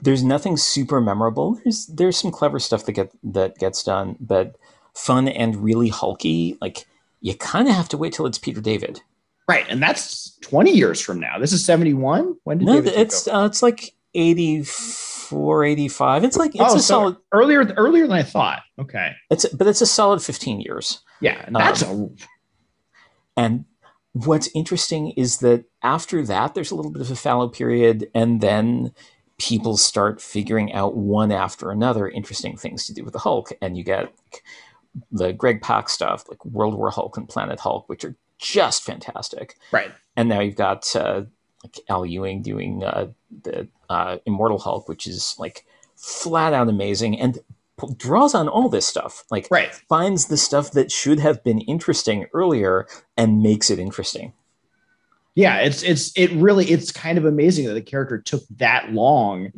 There's 0.00 0.22
nothing 0.22 0.56
super 0.56 1.00
memorable. 1.00 1.60
There's 1.64 1.86
there's 1.86 2.16
some 2.16 2.30
clever 2.30 2.58
stuff 2.58 2.84
that 2.86 2.92
get 2.92 3.12
that 3.22 3.58
gets 3.58 3.82
done, 3.82 4.16
but 4.20 4.56
fun 4.94 5.28
and 5.28 5.56
really 5.56 5.88
hulky. 5.88 6.56
Like 6.60 6.86
you 7.20 7.34
kind 7.34 7.68
of 7.68 7.74
have 7.74 7.88
to 7.90 7.96
wait 7.96 8.12
till 8.12 8.26
it's 8.26 8.38
Peter 8.38 8.60
David. 8.60 9.00
Right. 9.48 9.66
And 9.68 9.82
that's 9.82 10.36
20 10.40 10.72
years 10.72 11.00
from 11.00 11.20
now. 11.20 11.38
This 11.38 11.52
is 11.52 11.64
71. 11.64 12.36
When 12.44 12.58
did 12.58 12.66
No, 12.66 12.74
David 12.74 12.94
it's 12.98 13.28
uh, 13.28 13.46
it's 13.50 13.62
like 13.62 13.94
84, 14.14 15.15
85. 15.32 16.24
It's 16.24 16.36
like 16.36 16.54
it's 16.54 16.62
oh, 16.62 16.76
a 16.76 16.80
so 16.80 16.80
solid. 16.80 17.16
earlier 17.32 17.64
earlier 17.76 18.06
than 18.06 18.16
I 18.16 18.22
thought. 18.22 18.62
Okay. 18.78 19.12
It's 19.30 19.46
but 19.48 19.66
it's 19.66 19.80
a 19.80 19.86
solid 19.86 20.22
15 20.22 20.60
years. 20.60 21.00
Yeah. 21.20 21.42
And 21.46 21.56
that's 21.56 21.82
a 21.82 22.08
And 23.36 23.64
what's 24.12 24.48
interesting 24.54 25.10
is 25.10 25.38
that 25.38 25.64
after 25.82 26.24
that, 26.24 26.54
there's 26.54 26.70
a 26.70 26.74
little 26.74 26.90
bit 26.90 27.02
of 27.02 27.10
a 27.10 27.16
fallow 27.16 27.48
period, 27.48 28.10
and 28.14 28.40
then 28.40 28.92
people 29.38 29.76
start 29.76 30.20
figuring 30.20 30.72
out 30.72 30.96
one 30.96 31.30
after 31.30 31.70
another 31.70 32.08
interesting 32.08 32.56
things 32.56 32.86
to 32.86 32.94
do 32.94 33.04
with 33.04 33.12
the 33.12 33.18
Hulk, 33.18 33.50
and 33.60 33.76
you 33.76 33.84
get 33.84 34.12
the 35.12 35.32
Greg 35.32 35.60
Pak 35.60 35.90
stuff, 35.90 36.24
like 36.28 36.42
World 36.44 36.74
War 36.74 36.90
Hulk 36.90 37.16
and 37.18 37.28
Planet 37.28 37.60
Hulk, 37.60 37.88
which 37.88 38.04
are 38.04 38.16
just 38.38 38.82
fantastic. 38.82 39.56
right. 39.72 39.92
And 40.16 40.30
now 40.30 40.40
you've 40.40 40.56
got 40.56 40.96
uh, 40.96 41.24
Al 41.88 42.06
Ewing 42.06 42.42
doing 42.42 42.82
uh, 42.84 43.08
the 43.42 43.68
uh, 43.88 44.18
Immortal 44.26 44.58
Hulk, 44.58 44.88
which 44.88 45.06
is 45.06 45.34
like 45.38 45.64
flat 45.96 46.52
out 46.52 46.68
amazing, 46.68 47.18
and 47.20 47.38
p- 47.80 47.94
draws 47.96 48.34
on 48.34 48.48
all 48.48 48.68
this 48.68 48.86
stuff. 48.86 49.24
Like 49.30 49.48
Right. 49.50 49.74
finds 49.88 50.26
the 50.26 50.36
stuff 50.36 50.72
that 50.72 50.92
should 50.92 51.20
have 51.20 51.42
been 51.44 51.60
interesting 51.60 52.26
earlier 52.32 52.86
and 53.16 53.42
makes 53.42 53.70
it 53.70 53.78
interesting. 53.78 54.32
Yeah, 55.34 55.58
it's 55.58 55.82
it's 55.82 56.16
it 56.16 56.30
really 56.32 56.64
it's 56.66 56.90
kind 56.90 57.18
of 57.18 57.26
amazing 57.26 57.66
that 57.66 57.74
the 57.74 57.82
character 57.82 58.18
took 58.18 58.42
that 58.56 58.92
long 58.92 59.52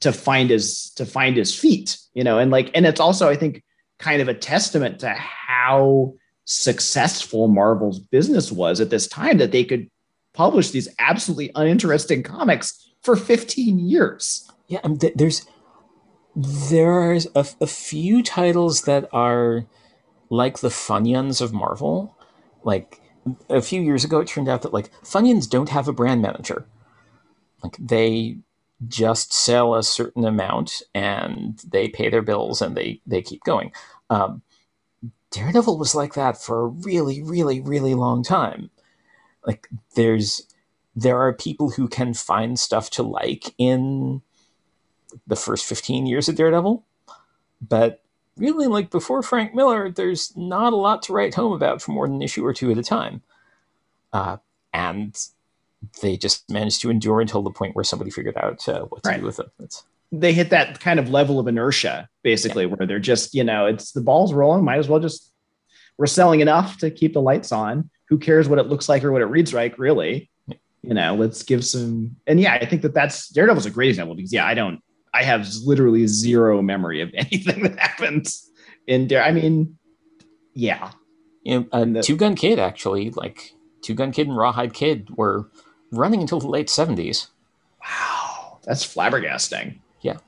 to 0.00 0.12
find 0.12 0.50
his 0.50 0.90
to 0.96 1.06
find 1.06 1.36
his 1.36 1.54
feet, 1.56 1.96
you 2.12 2.24
know, 2.24 2.38
and 2.38 2.50
like 2.50 2.70
and 2.74 2.84
it's 2.86 2.98
also 3.00 3.28
I 3.28 3.36
think 3.36 3.62
kind 4.00 4.20
of 4.20 4.26
a 4.26 4.34
testament 4.34 4.98
to 4.98 5.10
how 5.10 6.14
successful 6.44 7.46
Marvel's 7.46 8.00
business 8.00 8.50
was 8.50 8.80
at 8.80 8.90
this 8.90 9.06
time 9.06 9.38
that 9.38 9.52
they 9.52 9.62
could 9.62 9.88
publish 10.32 10.70
these 10.70 10.88
absolutely 10.98 11.50
uninteresting 11.54 12.22
comics 12.22 12.88
for 13.02 13.16
15 13.16 13.78
years. 13.78 14.50
Yeah, 14.68 14.80
and 14.84 15.00
th- 15.00 15.14
there's 15.16 15.46
there's 16.34 17.26
a, 17.34 17.46
a 17.60 17.66
few 17.66 18.22
titles 18.22 18.82
that 18.82 19.08
are 19.12 19.66
like 20.30 20.60
the 20.60 20.68
Funyuns 20.68 21.42
of 21.42 21.52
Marvel. 21.52 22.16
Like 22.64 23.00
a 23.50 23.60
few 23.60 23.82
years 23.82 24.04
ago, 24.04 24.20
it 24.20 24.28
turned 24.28 24.48
out 24.48 24.62
that 24.62 24.72
like 24.72 24.90
Funyuns 25.02 25.48
don't 25.48 25.68
have 25.68 25.88
a 25.88 25.92
brand 25.92 26.22
manager. 26.22 26.66
Like 27.62 27.76
they 27.78 28.38
just 28.88 29.32
sell 29.32 29.74
a 29.74 29.82
certain 29.82 30.24
amount 30.24 30.82
and 30.94 31.60
they 31.70 31.88
pay 31.88 32.08
their 32.10 32.22
bills 32.22 32.62
and 32.62 32.76
they 32.76 33.00
they 33.06 33.22
keep 33.22 33.42
going. 33.44 33.72
Um, 34.10 34.42
Daredevil 35.30 35.78
was 35.78 35.94
like 35.94 36.14
that 36.14 36.40
for 36.40 36.62
a 36.62 36.66
really, 36.66 37.22
really, 37.22 37.60
really 37.60 37.94
long 37.94 38.22
time. 38.22 38.70
Like 39.46 39.68
there's 39.96 40.46
there 40.94 41.18
are 41.18 41.32
people 41.32 41.70
who 41.70 41.88
can 41.88 42.14
find 42.14 42.58
stuff 42.58 42.90
to 42.90 43.02
like 43.02 43.54
in 43.58 44.20
the 45.26 45.36
first 45.36 45.64
15 45.66 46.06
years 46.06 46.28
of 46.28 46.36
Daredevil, 46.36 46.84
but 47.66 48.02
really, 48.36 48.66
like 48.66 48.90
before 48.90 49.22
Frank 49.22 49.54
Miller, 49.54 49.90
there's 49.90 50.36
not 50.36 50.72
a 50.72 50.76
lot 50.76 51.02
to 51.04 51.12
write 51.12 51.34
home 51.34 51.52
about 51.52 51.80
for 51.82 51.92
more 51.92 52.06
than 52.06 52.16
an 52.16 52.22
issue 52.22 52.44
or 52.44 52.52
two 52.52 52.70
at 52.70 52.78
a 52.78 52.82
time. 52.82 53.22
Uh, 54.12 54.36
and 54.72 55.18
they 56.00 56.16
just 56.16 56.50
managed 56.50 56.80
to 56.82 56.90
endure 56.90 57.20
until 57.20 57.42
the 57.42 57.50
point 57.50 57.74
where 57.74 57.84
somebody 57.84 58.10
figured 58.10 58.36
out 58.36 58.66
uh, 58.68 58.82
what 58.82 59.02
to 59.02 59.08
Right. 59.10 59.20
do 59.20 59.26
with 59.26 59.36
them. 59.36 59.50
It's, 59.60 59.84
They 60.12 60.32
hit 60.32 60.50
that 60.50 60.80
kind 60.80 60.98
of 60.98 61.08
level 61.10 61.38
of 61.38 61.46
inertia, 61.48 62.08
basically, 62.22 62.66
where 62.66 62.86
they're 62.86 62.98
just, 62.98 63.34
you 63.34 63.44
know, 63.44 63.66
it's 63.66 63.92
the 63.92 64.00
ball's 64.02 64.32
rolling. 64.32 64.64
Might 64.64 64.78
as 64.78 64.88
well 64.88 65.00
just, 65.00 65.32
we're 65.98 66.06
selling 66.06 66.40
enough 66.40 66.78
to 66.78 66.90
keep 66.90 67.14
the 67.14 67.22
lights 67.22 67.52
on. 67.52 67.90
Who 68.12 68.18
cares 68.18 68.46
what 68.46 68.58
it 68.58 68.66
looks 68.66 68.90
like 68.90 69.02
or 69.04 69.10
what 69.10 69.22
it 69.22 69.24
reads 69.24 69.54
like, 69.54 69.78
really? 69.78 70.28
You 70.82 70.92
know, 70.92 71.14
let's 71.14 71.42
give 71.44 71.64
some. 71.64 72.14
And 72.26 72.38
yeah, 72.38 72.52
I 72.60 72.66
think 72.66 72.82
that 72.82 72.92
that's 72.92 73.30
Daredevil's 73.30 73.64
a 73.64 73.70
great 73.70 73.88
example 73.88 74.14
because, 74.14 74.34
yeah, 74.34 74.46
I 74.46 74.52
don't, 74.52 74.82
I 75.14 75.22
have 75.22 75.48
literally 75.64 76.06
zero 76.06 76.60
memory 76.60 77.00
of 77.00 77.10
anything 77.14 77.62
that 77.62 77.78
happens 77.78 78.50
in 78.86 79.06
Dare. 79.06 79.22
I 79.22 79.32
mean, 79.32 79.78
yeah, 80.52 80.90
you 81.42 81.60
know, 81.60 81.66
uh, 81.72 81.80
And 81.80 81.96
the- 81.96 82.02
Two 82.02 82.18
Gun 82.18 82.34
Kid, 82.34 82.58
actually, 82.58 83.08
like 83.12 83.54
Two 83.80 83.94
Gun 83.94 84.12
Kid 84.12 84.28
and 84.28 84.36
Rawhide 84.36 84.74
Kid 84.74 85.08
were 85.16 85.50
running 85.90 86.20
until 86.20 86.38
the 86.38 86.48
late 86.48 86.68
70s. 86.68 87.28
Wow, 87.82 88.58
that's 88.62 88.84
flabbergasting. 88.84 89.78
Yeah. 90.02 90.18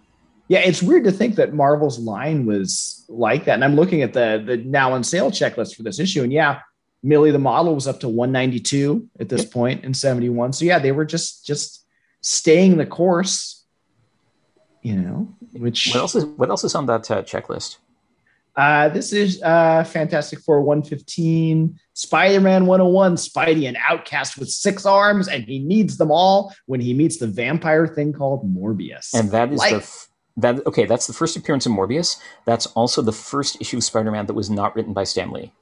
Yeah, 0.48 0.60
it's 0.60 0.82
weird 0.82 1.04
to 1.04 1.12
think 1.12 1.34
that 1.34 1.52
Marvel's 1.52 1.98
line 1.98 2.46
was 2.46 3.04
like 3.10 3.44
that. 3.44 3.56
And 3.56 3.64
I'm 3.64 3.76
looking 3.76 4.00
at 4.00 4.14
the 4.14 4.42
the 4.42 4.56
now 4.56 4.94
on 4.94 5.04
sale 5.04 5.30
checklist 5.30 5.74
for 5.74 5.82
this 5.82 5.98
issue, 6.00 6.22
and 6.22 6.32
yeah, 6.32 6.60
Millie 7.04 7.30
the 7.30 7.38
model 7.38 7.74
was 7.74 7.86
up 7.86 8.00
to 8.00 8.08
192 8.08 9.08
at 9.20 9.28
this 9.28 9.44
point 9.44 9.84
in 9.84 9.92
71. 9.92 10.54
So 10.54 10.64
yeah, 10.64 10.78
they 10.78 10.90
were 10.90 11.04
just 11.04 11.44
just 11.46 11.84
staying 12.22 12.78
the 12.78 12.86
course. 12.86 13.64
You 14.82 14.96
know, 14.96 15.34
which 15.52 15.90
What 15.92 16.00
else 16.00 16.14
is, 16.14 16.24
what 16.24 16.50
else 16.50 16.64
is 16.64 16.74
on 16.74 16.86
that 16.86 17.10
uh, 17.10 17.22
checklist? 17.22 17.76
uh, 18.56 18.88
this 18.88 19.12
is 19.12 19.42
uh, 19.42 19.82
Fantastic 19.84 20.40
Four 20.40 20.62
115, 20.62 21.78
Spider 21.94 22.40
Man 22.40 22.66
101, 22.66 23.16
Spidey, 23.16 23.68
an 23.68 23.76
outcast 23.86 24.38
with 24.38 24.48
six 24.48 24.86
arms, 24.86 25.28
and 25.28 25.44
he 25.44 25.58
needs 25.58 25.96
them 25.96 26.10
all 26.10 26.54
when 26.66 26.80
he 26.80 26.94
meets 26.94 27.18
the 27.18 27.26
vampire 27.26 27.86
thing 27.86 28.12
called 28.12 28.44
Morbius. 28.54 29.12
And 29.14 29.30
that 29.30 29.52
is 29.52 29.60
the 29.60 29.76
f- 29.76 30.08
that 30.36 30.66
okay. 30.66 30.86
That's 30.86 31.06
the 31.06 31.12
first 31.12 31.36
appearance 31.36 31.66
of 31.66 31.72
Morbius. 31.72 32.16
That's 32.44 32.66
also 32.68 33.02
the 33.02 33.12
first 33.12 33.60
issue 33.60 33.76
of 33.76 33.84
Spider-Man 33.84 34.26
that 34.26 34.34
was 34.34 34.50
not 34.50 34.74
written 34.76 34.92
by 34.92 35.04
Stan 35.04 35.30
Lee. 35.30 35.52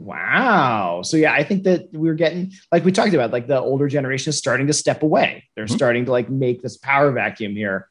Wow. 0.00 1.02
So 1.04 1.16
yeah, 1.18 1.32
I 1.32 1.44
think 1.44 1.64
that 1.64 1.88
we're 1.92 2.14
getting 2.14 2.52
like 2.72 2.84
we 2.84 2.92
talked 2.92 3.12
about, 3.14 3.32
like 3.32 3.46
the 3.46 3.60
older 3.60 3.86
generation 3.86 4.30
is 4.30 4.38
starting 4.38 4.66
to 4.68 4.72
step 4.72 5.02
away. 5.02 5.44
They're 5.54 5.66
Mhm. 5.66 5.70
starting 5.74 6.04
to 6.06 6.10
like 6.10 6.30
make 6.30 6.62
this 6.62 6.78
power 6.78 7.12
vacuum 7.12 7.54
here. 7.54 7.86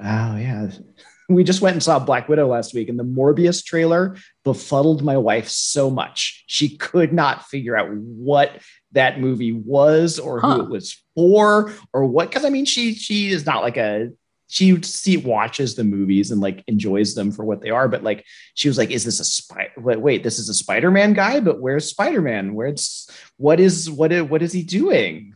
Oh 0.00 0.36
yeah. 0.36 0.70
We 1.28 1.42
just 1.42 1.60
went 1.60 1.74
and 1.74 1.82
saw 1.82 1.98
Black 1.98 2.28
Widow 2.28 2.46
last 2.46 2.72
week, 2.72 2.88
and 2.88 2.96
the 2.96 3.02
Morbius 3.02 3.64
trailer 3.64 4.14
befuddled 4.44 5.02
my 5.02 5.16
wife 5.16 5.48
so 5.48 5.90
much. 5.90 6.44
She 6.46 6.76
could 6.76 7.12
not 7.12 7.46
figure 7.46 7.76
out 7.76 7.88
what 7.92 8.62
that 8.92 9.18
movie 9.18 9.50
was 9.50 10.20
or 10.20 10.40
Huh. 10.40 10.54
who 10.58 10.62
it 10.66 10.70
was 10.70 11.02
for 11.16 11.72
or 11.92 12.04
what. 12.06 12.28
Because 12.30 12.44
I 12.44 12.50
mean, 12.50 12.64
she 12.64 12.94
she 12.94 13.30
is 13.32 13.44
not 13.44 13.64
like 13.64 13.76
a 13.76 14.10
she 14.48 14.80
see 14.82 15.16
watches 15.16 15.74
the 15.74 15.84
movies 15.84 16.30
and 16.30 16.40
like 16.40 16.62
enjoys 16.66 17.14
them 17.14 17.32
for 17.32 17.44
what 17.44 17.60
they 17.60 17.70
are, 17.70 17.88
but 17.88 18.02
like 18.02 18.24
she 18.54 18.68
was 18.68 18.78
like, 18.78 18.90
"Is 18.90 19.04
this 19.04 19.20
a 19.20 19.24
spider? 19.24 19.72
Wait, 19.78 20.00
wait, 20.00 20.22
this 20.22 20.38
is 20.38 20.48
a 20.48 20.54
Spider-Man 20.54 21.14
guy, 21.14 21.40
but 21.40 21.60
where's 21.60 21.90
Spider-Man? 21.90 22.54
Where's 22.54 23.10
what 23.36 23.58
is 23.60 23.90
what 23.90 24.12
is 24.12 24.22
what 24.22 24.42
is 24.42 24.52
he 24.52 24.62
doing?" 24.62 25.34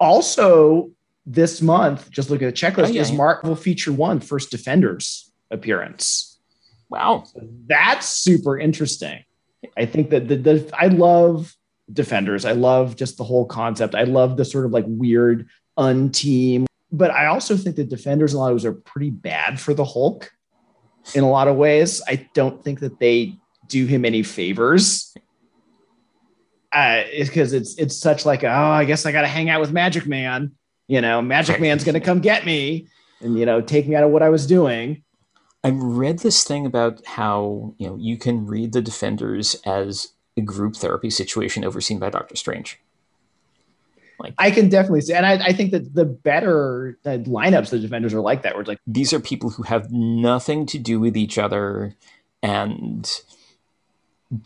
Also, 0.00 0.90
this 1.24 1.62
month, 1.62 2.10
just 2.10 2.30
look 2.30 2.42
at 2.42 2.46
the 2.46 2.52
checklist, 2.52 2.96
Oh, 2.96 3.00
is 3.00 3.10
yeah. 3.10 3.16
Marvel 3.16 3.54
Feature 3.54 3.92
One 3.92 4.18
first 4.18 4.50
Defenders 4.50 5.30
appearance. 5.50 6.40
Wow. 6.90 7.24
That's 7.68 8.08
super 8.08 8.58
interesting. 8.58 9.24
I 9.76 9.86
think 9.86 10.10
that 10.10 10.28
the, 10.28 10.36
the 10.36 10.70
I 10.76 10.88
love 10.88 11.54
Defenders. 11.92 12.44
I 12.44 12.52
love 12.52 12.96
just 12.96 13.16
the 13.16 13.24
whole 13.24 13.46
concept. 13.46 13.94
I 13.94 14.04
love 14.04 14.36
the 14.36 14.44
sort 14.44 14.66
of 14.66 14.72
like 14.72 14.84
weird 14.88 15.48
unteam. 15.78 16.66
But 16.92 17.10
I 17.10 17.26
also 17.26 17.56
think 17.56 17.76
the 17.76 17.84
Defenders 17.84 18.32
in 18.32 18.36
a 18.36 18.40
lot 18.40 18.48
of 18.48 18.56
ways 18.56 18.64
are 18.66 18.72
pretty 18.72 19.10
bad 19.10 19.58
for 19.58 19.72
the 19.72 19.84
Hulk 19.84 20.30
in 21.14 21.24
a 21.24 21.30
lot 21.30 21.48
of 21.48 21.56
ways. 21.56 22.02
I 22.06 22.28
don't 22.34 22.62
think 22.62 22.80
that 22.80 23.00
they 23.00 23.34
do 23.68 23.86
him 23.86 24.04
any 24.04 24.22
favors. 24.22 25.14
Uh, 26.72 27.02
it's 27.06 27.28
because 27.28 27.52
it's 27.52 27.74
it's 27.76 27.96
such 27.96 28.24
like 28.24 28.44
oh 28.44 28.48
I 28.48 28.84
guess 28.84 29.04
I 29.04 29.12
got 29.12 29.22
to 29.22 29.26
hang 29.26 29.50
out 29.50 29.60
with 29.60 29.72
Magic 29.72 30.06
Man. 30.06 30.52
You 30.88 31.00
know, 31.00 31.20
Magic 31.22 31.60
Man's 31.60 31.84
gonna 31.84 32.00
come 32.00 32.20
get 32.20 32.46
me 32.46 32.88
and 33.20 33.38
you 33.38 33.46
know 33.46 33.60
take 33.60 33.88
me 33.88 33.94
out 33.94 34.04
of 34.04 34.10
what 34.10 34.22
I 34.22 34.28
was 34.28 34.46
doing. 34.46 35.02
I 35.64 35.70
read 35.70 36.18
this 36.20 36.44
thing 36.44 36.66
about 36.66 37.04
how 37.06 37.74
you 37.78 37.86
know 37.86 37.96
you 37.96 38.16
can 38.18 38.46
read 38.46 38.72
the 38.72 38.82
Defenders 38.82 39.54
as 39.64 40.08
a 40.36 40.40
group 40.40 40.76
therapy 40.76 41.10
situation 41.10 41.64
overseen 41.64 41.98
by 41.98 42.10
Doctor 42.10 42.36
Strange. 42.36 42.81
I 44.38 44.50
can 44.50 44.68
definitely 44.68 45.02
see, 45.02 45.14
and 45.14 45.26
I, 45.26 45.32
I 45.34 45.52
think 45.52 45.72
that 45.72 45.94
the 45.94 46.04
better 46.04 46.98
uh, 47.04 47.18
lineups, 47.18 47.70
the 47.70 47.78
defenders 47.78 48.14
are 48.14 48.20
like 48.20 48.42
that, 48.42 48.54
where 48.54 48.60
it's 48.62 48.68
like, 48.68 48.80
These 48.86 49.12
are 49.12 49.20
people 49.20 49.50
who 49.50 49.62
have 49.64 49.90
nothing 49.90 50.66
to 50.66 50.78
do 50.78 51.00
with 51.00 51.16
each 51.16 51.38
other, 51.38 51.94
and 52.42 53.10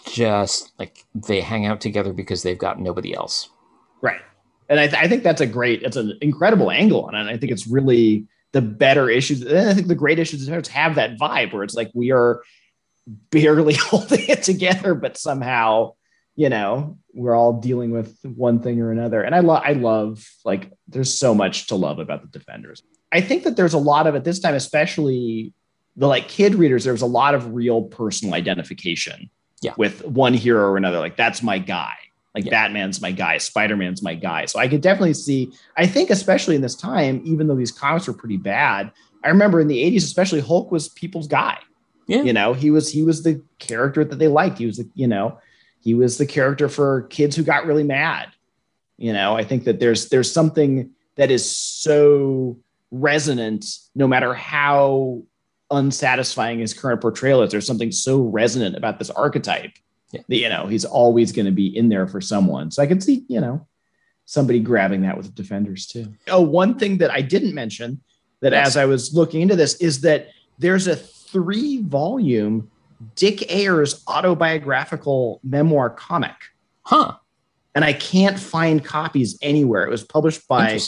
just 0.04 0.72
like 0.78 1.04
they 1.14 1.40
hang 1.40 1.66
out 1.66 1.80
together 1.80 2.12
because 2.12 2.42
they've 2.42 2.58
got 2.58 2.80
nobody 2.80 3.14
else. 3.14 3.48
right. 4.02 4.20
And 4.68 4.80
I, 4.80 4.88
th- 4.88 5.00
I 5.00 5.06
think 5.06 5.22
that's 5.22 5.40
a 5.40 5.46
great, 5.46 5.82
it's 5.82 5.96
an 5.96 6.18
incredible 6.20 6.72
angle 6.72 7.04
on 7.04 7.14
it. 7.14 7.20
And 7.20 7.28
I 7.30 7.36
think 7.36 7.52
it's 7.52 7.68
really 7.68 8.26
the 8.52 8.60
better 8.60 9.08
issues. 9.08 9.42
And 9.42 9.68
I 9.68 9.74
think 9.74 9.86
the 9.86 9.94
great 9.94 10.18
issues 10.18 10.40
defenders 10.40 10.68
have 10.68 10.96
that 10.96 11.18
vibe 11.18 11.52
where 11.52 11.62
it's 11.62 11.74
like 11.74 11.90
we 11.94 12.10
are 12.10 12.42
barely 13.30 13.74
holding 13.80 14.28
it 14.28 14.42
together, 14.42 14.94
but 14.94 15.16
somehow, 15.16 15.92
you 16.34 16.48
know, 16.48 16.98
we're 17.16 17.34
all 17.34 17.54
dealing 17.54 17.90
with 17.90 18.16
one 18.22 18.60
thing 18.60 18.80
or 18.80 18.92
another. 18.92 19.22
And 19.22 19.34
I 19.34 19.40
love, 19.40 19.62
I 19.64 19.72
love 19.72 20.24
like, 20.44 20.70
there's 20.86 21.12
so 21.18 21.34
much 21.34 21.66
to 21.68 21.74
love 21.74 21.98
about 21.98 22.20
the 22.22 22.28
defenders. 22.28 22.82
I 23.10 23.20
think 23.22 23.44
that 23.44 23.56
there's 23.56 23.72
a 23.74 23.78
lot 23.78 24.06
of 24.06 24.14
at 24.14 24.22
this 24.24 24.38
time, 24.38 24.54
especially 24.54 25.52
the 25.96 26.06
like 26.06 26.28
kid 26.28 26.54
readers, 26.54 26.84
there's 26.84 27.02
a 27.02 27.06
lot 27.06 27.34
of 27.34 27.54
real 27.54 27.82
personal 27.82 28.34
identification 28.34 29.30
Yeah. 29.62 29.72
with 29.78 30.04
one 30.04 30.34
hero 30.34 30.68
or 30.70 30.76
another. 30.76 30.98
Like 30.98 31.16
that's 31.16 31.42
my 31.42 31.58
guy. 31.58 31.94
Like 32.34 32.44
Yeah. 32.44 32.50
Batman's 32.50 33.00
my 33.00 33.12
guy, 33.12 33.38
Spider-Man's 33.38 34.02
my 34.02 34.14
guy. 34.14 34.44
So 34.44 34.58
I 34.58 34.68
could 34.68 34.82
definitely 34.82 35.14
see, 35.14 35.50
I 35.76 35.86
think, 35.86 36.10
especially 36.10 36.54
in 36.54 36.60
this 36.60 36.74
time, 36.76 37.22
even 37.24 37.46
though 37.46 37.56
these 37.56 37.72
comics 37.72 38.06
were 38.06 38.12
pretty 38.12 38.36
bad, 38.36 38.92
I 39.24 39.28
remember 39.28 39.58
in 39.60 39.68
the 39.68 39.82
80s, 39.82 40.04
especially 40.04 40.40
Hulk 40.40 40.70
was 40.70 40.90
people's 40.90 41.28
guy. 41.28 41.56
Yeah. 42.06 42.22
You 42.22 42.34
know, 42.34 42.52
he 42.52 42.70
was 42.70 42.92
he 42.92 43.02
was 43.02 43.22
the 43.24 43.42
character 43.58 44.04
that 44.04 44.18
they 44.18 44.28
liked. 44.28 44.58
He 44.58 44.66
was 44.66 44.76
the, 44.76 44.88
you 44.94 45.06
know, 45.08 45.38
he 45.86 45.94
was 45.94 46.18
the 46.18 46.26
character 46.26 46.68
for 46.68 47.02
kids 47.02 47.36
who 47.36 47.44
got 47.44 47.64
really 47.64 47.84
mad. 47.84 48.26
You 48.98 49.12
know, 49.12 49.36
I 49.36 49.44
think 49.44 49.62
that 49.64 49.78
there's 49.78 50.08
there's 50.08 50.32
something 50.32 50.90
that 51.14 51.30
is 51.30 51.48
so 51.48 52.58
resonant, 52.90 53.64
no 53.94 54.08
matter 54.08 54.34
how 54.34 55.22
unsatisfying 55.70 56.58
his 56.58 56.74
current 56.74 57.00
portrayal 57.00 57.40
is. 57.42 57.52
There's 57.52 57.66
something 57.68 57.92
so 57.92 58.20
resonant 58.20 58.76
about 58.76 58.98
this 58.98 59.10
archetype 59.10 59.74
Yeah. 60.12 60.22
that 60.28 60.36
you 60.36 60.48
know 60.48 60.66
he's 60.66 60.84
always 60.84 61.30
going 61.30 61.46
to 61.46 61.52
be 61.52 61.68
in 61.68 61.88
there 61.88 62.08
for 62.08 62.20
someone. 62.20 62.72
So 62.72 62.82
I 62.82 62.86
can 62.86 63.00
see, 63.00 63.24
you 63.28 63.40
know, 63.40 63.64
somebody 64.24 64.58
grabbing 64.58 65.02
that 65.02 65.16
with 65.16 65.34
defenders 65.36 65.86
too. 65.86 66.12
Oh, 66.28 66.40
one 66.42 66.78
thing 66.80 66.98
that 66.98 67.12
I 67.12 67.20
didn't 67.22 67.54
mention 67.54 68.00
that 68.40 68.52
Yes. 68.52 68.66
as 68.68 68.76
I 68.76 68.86
was 68.86 69.14
looking 69.14 69.40
into 69.40 69.54
this 69.54 69.76
is 69.76 70.00
that 70.00 70.28
there's 70.58 70.88
a 70.88 70.96
three 70.96 71.80
volume 71.82 72.70
Dick 73.14 73.50
Ayers 73.50 74.02
autobiographical 74.08 75.40
memoir 75.44 75.90
comic. 75.90 76.34
Huh. 76.82 77.16
And 77.74 77.84
I 77.84 77.92
can't 77.92 78.38
find 78.38 78.82
copies 78.84 79.38
anywhere. 79.42 79.84
It 79.84 79.90
was 79.90 80.02
published 80.02 80.48
by 80.48 80.78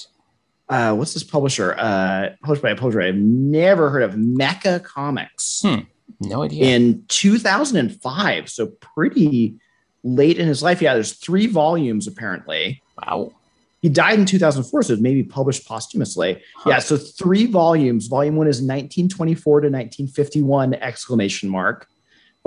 uh, 0.68 0.94
what's 0.94 1.14
this 1.14 1.24
publisher? 1.24 1.74
Uh, 1.78 2.30
published 2.42 2.62
by 2.62 2.70
a 2.70 2.76
publisher 2.76 3.02
I've 3.02 3.14
never 3.16 3.90
heard 3.90 4.02
of, 4.02 4.16
Mecca 4.16 4.80
Comics, 4.80 5.62
Hmm. 5.62 5.80
No 6.20 6.42
idea. 6.42 6.64
in 6.64 7.04
2005. 7.08 8.48
So 8.48 8.66
pretty 8.80 9.54
late 10.02 10.38
in 10.38 10.46
his 10.46 10.62
life. 10.62 10.80
Yeah, 10.80 10.94
there's 10.94 11.12
three 11.12 11.46
volumes 11.46 12.06
apparently. 12.06 12.82
wow. 13.02 13.32
He 13.80 13.88
died 13.88 14.18
in 14.18 14.26
2004, 14.26 14.82
so 14.82 14.92
it 14.94 15.00
may 15.00 15.14
be 15.14 15.22
published 15.22 15.64
posthumously. 15.68 16.42
Huh. 16.56 16.70
Yeah, 16.70 16.78
so 16.80 16.96
three 16.96 17.46
volumes. 17.46 18.08
Volume 18.08 18.34
one 18.34 18.48
is 18.48 18.56
1924 18.60 19.60
to 19.60 19.66
1951 19.68 20.74
exclamation 20.74 21.48
mark. 21.48 21.86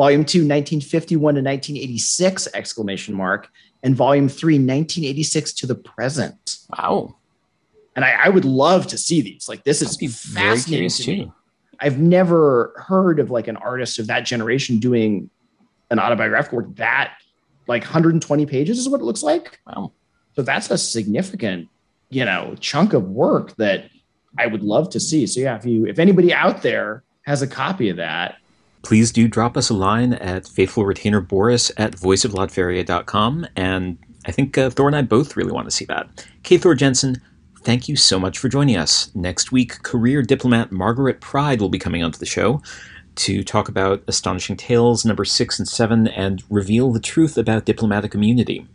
Volume 0.01 0.25
two, 0.25 0.39
1951 0.39 1.19
to 1.35 1.41
1986 1.41 2.47
exclamation 2.55 3.13
mark. 3.13 3.51
And 3.83 3.95
volume 3.95 4.29
three, 4.29 4.55
1986 4.55 5.53
to 5.53 5.67
the 5.67 5.75
present. 5.75 6.57
Wow. 6.75 7.17
And 7.95 8.03
I, 8.03 8.13
I 8.13 8.29
would 8.29 8.43
love 8.43 8.87
to 8.87 8.97
see 8.97 9.21
these. 9.21 9.47
Like 9.47 9.63
this 9.63 9.83
is 9.83 9.93
I'd 9.93 9.99
be 9.99 10.07
very 10.07 10.55
fascinating 10.55 10.89
to 10.89 11.11
me. 11.11 11.23
too. 11.25 11.33
I've 11.79 11.99
never 11.99 12.73
heard 12.87 13.19
of 13.19 13.29
like 13.29 13.47
an 13.47 13.57
artist 13.57 13.99
of 13.99 14.07
that 14.07 14.21
generation 14.21 14.79
doing 14.79 15.29
an 15.91 15.99
autobiographical 15.99 16.61
work 16.61 16.75
that 16.77 17.13
like 17.67 17.83
120 17.83 18.47
pages 18.47 18.79
is 18.79 18.89
what 18.89 19.01
it 19.01 19.03
looks 19.03 19.21
like. 19.21 19.59
Wow. 19.67 19.91
So 20.35 20.41
that's 20.41 20.71
a 20.71 20.79
significant, 20.79 21.69
you 22.09 22.25
know, 22.25 22.55
chunk 22.59 22.93
of 22.93 23.07
work 23.07 23.55
that 23.57 23.91
I 24.39 24.47
would 24.47 24.63
love 24.63 24.89
to 24.89 24.99
see. 24.99 25.27
So 25.27 25.41
yeah, 25.41 25.57
if 25.57 25.65
you 25.67 25.85
if 25.85 25.99
anybody 25.99 26.33
out 26.33 26.63
there 26.63 27.03
has 27.27 27.43
a 27.43 27.47
copy 27.47 27.89
of 27.89 27.97
that, 27.97 28.37
please 28.81 29.11
do 29.11 29.27
drop 29.27 29.57
us 29.57 29.69
a 29.69 29.73
line 29.73 30.13
at 30.13 30.47
faithful 30.47 30.85
retainer 30.85 31.21
boris 31.21 31.71
at 31.77 31.93
voiceoflatveria.com 31.93 33.47
and 33.55 33.97
i 34.25 34.31
think 34.31 34.57
uh, 34.57 34.69
thor 34.69 34.87
and 34.87 34.95
i 34.95 35.01
both 35.01 35.35
really 35.35 35.51
want 35.51 35.65
to 35.65 35.71
see 35.71 35.85
that. 35.85 36.27
K 36.43 36.57
thor 36.57 36.75
jensen 36.75 37.21
thank 37.63 37.87
you 37.87 37.95
so 37.95 38.19
much 38.19 38.39
for 38.39 38.49
joining 38.49 38.75
us. 38.75 39.13
Next 39.13 39.51
week 39.51 39.83
career 39.83 40.21
diplomat 40.23 40.71
margaret 40.71 41.21
pride 41.21 41.61
will 41.61 41.69
be 41.69 41.79
coming 41.79 42.03
onto 42.03 42.19
the 42.19 42.25
show 42.25 42.61
to 43.15 43.43
talk 43.43 43.67
about 43.67 44.03
astonishing 44.07 44.55
tales 44.55 45.05
number 45.05 45.25
six 45.25 45.59
and 45.59 45.67
seven 45.67 46.07
and 46.07 46.43
reveal 46.49 46.91
the 46.91 46.99
truth 46.99 47.37
about 47.37 47.65
diplomatic 47.65 48.15
immunity 48.15 48.65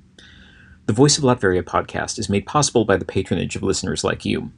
the 0.87 0.93
Voice 0.93 1.18
of 1.18 1.24
Latveria 1.24 1.64
podcast 1.64 2.16
is 2.16 2.28
made 2.28 2.47
possible 2.47 2.84
by 2.84 2.97
the 2.97 3.05
patronage 3.05 3.57
of 3.57 3.62
listeners 3.64 4.05
like 4.05 4.24
you. 4.24 4.53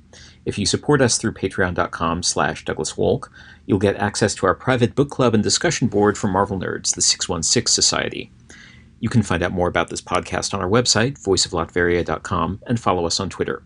If 0.45 0.59
you 0.59 0.67
support 0.67 1.01
us 1.01 1.17
through 1.17 1.33
patreon.com 1.33 2.23
slash 2.23 2.67
Douglas 2.67 2.93
Wolk, 2.93 3.31
you'll 3.65 3.79
get 3.79 3.97
access 3.97 4.35
to 4.37 4.47
our 4.47 4.55
private 4.55 4.95
book 4.95 5.09
club 5.09 5.33
and 5.33 5.43
discussion 5.43 5.89
board 5.89 6.19
for 6.19 6.29
Marvel 6.29 6.59
Nerds, 6.59 6.95
the 6.95 7.01
616 7.01 7.73
Society. 7.73 8.31
You 9.01 9.09
can 9.09 9.23
find 9.23 9.43
out 9.43 9.53
more 9.53 9.69
about 9.69 9.89
this 9.89 10.03
podcast 10.03 10.53
on 10.53 10.61
our 10.61 10.69
website, 10.69 11.19
voiceoflatveria.com, 11.19 12.61
and 12.67 12.79
follow 12.79 13.07
us 13.07 13.21
on 13.21 13.31
Twitter. 13.31 13.63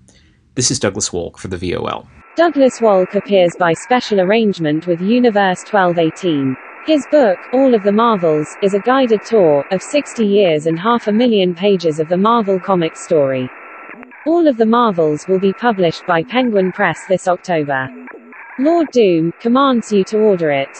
This 0.54 0.70
is 0.70 0.78
Douglas 0.78 1.08
Wolk 1.10 1.38
for 1.38 1.48
the 1.48 1.56
VOL. 1.56 2.06
Douglas 2.36 2.78
Wolk 2.78 3.16
appears 3.16 3.56
by 3.58 3.72
special 3.72 4.20
arrangement 4.20 4.86
with 4.86 5.00
Universe 5.00 5.64
1218. 5.64 6.56
His 6.84 7.06
book, 7.12 7.38
All 7.52 7.76
of 7.76 7.84
the 7.84 7.92
Marvels, 7.92 8.56
is 8.60 8.74
a 8.74 8.80
guided 8.80 9.22
tour 9.24 9.64
of 9.70 9.80
60 9.80 10.26
years 10.26 10.66
and 10.66 10.76
half 10.76 11.06
a 11.06 11.12
million 11.12 11.54
pages 11.54 12.00
of 12.00 12.08
the 12.08 12.16
Marvel 12.16 12.58
comic 12.58 12.96
story. 12.96 13.48
All 14.26 14.48
of 14.48 14.56
the 14.56 14.66
Marvels 14.66 15.28
will 15.28 15.38
be 15.38 15.52
published 15.52 16.04
by 16.08 16.24
Penguin 16.24 16.72
Press 16.72 16.98
this 17.08 17.28
October. 17.28 17.88
Lord 18.58 18.88
Doom 18.90 19.32
commands 19.38 19.92
you 19.92 20.02
to 20.04 20.18
order 20.18 20.50
it. 20.50 20.76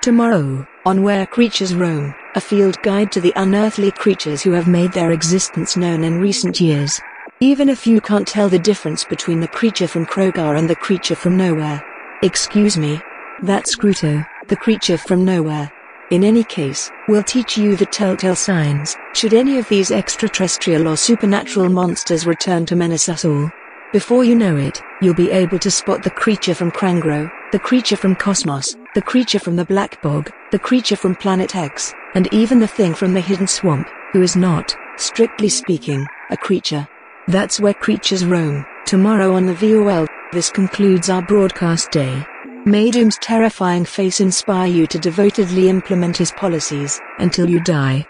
Tomorrow, 0.00 0.66
on 0.86 1.02
Where 1.02 1.26
Creatures 1.26 1.74
Roam, 1.74 2.14
a 2.34 2.40
field 2.40 2.80
guide 2.82 3.12
to 3.12 3.20
the 3.20 3.34
unearthly 3.36 3.90
creatures 3.90 4.40
who 4.40 4.52
have 4.52 4.68
made 4.68 4.92
their 4.92 5.10
existence 5.10 5.76
known 5.76 6.02
in 6.02 6.18
recent 6.18 6.62
years. 6.62 6.98
Even 7.44 7.68
if 7.68 7.86
you 7.86 8.00
can't 8.00 8.26
tell 8.26 8.48
the 8.48 8.58
difference 8.58 9.04
between 9.04 9.38
the 9.38 9.46
creature 9.46 9.86
from 9.86 10.06
Krogar 10.06 10.56
and 10.58 10.66
the 10.66 10.74
creature 10.74 11.14
from 11.14 11.36
nowhere. 11.36 11.84
Excuse 12.22 12.78
me. 12.78 13.02
That's 13.42 13.76
Scruto, 13.76 14.26
the 14.48 14.56
creature 14.56 14.96
from 14.96 15.26
nowhere. 15.26 15.70
In 16.10 16.24
any 16.24 16.42
case, 16.42 16.90
we'll 17.06 17.22
teach 17.22 17.58
you 17.58 17.76
the 17.76 17.84
telltale 17.84 18.34
signs, 18.34 18.96
should 19.12 19.34
any 19.34 19.58
of 19.58 19.68
these 19.68 19.90
extraterrestrial 19.90 20.88
or 20.88 20.96
supernatural 20.96 21.68
monsters 21.68 22.26
return 22.26 22.64
to 22.64 22.76
menace 22.76 23.10
us 23.10 23.26
all. 23.26 23.50
Before 23.92 24.24
you 24.24 24.36
know 24.36 24.56
it, 24.56 24.80
you'll 25.02 25.12
be 25.12 25.30
able 25.30 25.58
to 25.58 25.70
spot 25.70 26.02
the 26.02 26.08
creature 26.22 26.54
from 26.54 26.70
Krangro, 26.70 27.30
the 27.52 27.58
creature 27.58 27.98
from 27.98 28.16
Cosmos, 28.16 28.74
the 28.94 29.02
creature 29.02 29.38
from 29.38 29.56
the 29.56 29.66
Black 29.66 30.00
Bog, 30.00 30.32
the 30.50 30.58
creature 30.58 30.96
from 30.96 31.14
Planet 31.14 31.54
X, 31.54 31.92
and 32.14 32.26
even 32.32 32.58
the 32.58 32.66
thing 32.66 32.94
from 32.94 33.12
the 33.12 33.20
Hidden 33.20 33.48
Swamp, 33.48 33.90
who 34.12 34.22
is 34.22 34.34
not, 34.34 34.74
strictly 34.96 35.50
speaking, 35.50 36.06
a 36.30 36.38
creature. 36.38 36.88
That's 37.26 37.58
where 37.58 37.72
creatures 37.72 38.24
roam, 38.24 38.66
tomorrow 38.84 39.34
on 39.34 39.46
the 39.46 39.54
VOL. 39.54 40.06
This 40.32 40.50
concludes 40.50 41.08
our 41.08 41.22
broadcast 41.22 41.90
day. 41.90 42.24
May 42.66 42.90
Doom's 42.90 43.16
terrifying 43.18 43.86
face 43.86 44.20
inspire 44.20 44.66
you 44.66 44.86
to 44.88 44.98
devotedly 44.98 45.68
implement 45.70 46.18
his 46.18 46.32
policies 46.32 47.00
until 47.18 47.48
you 47.48 47.60
die. 47.60 48.06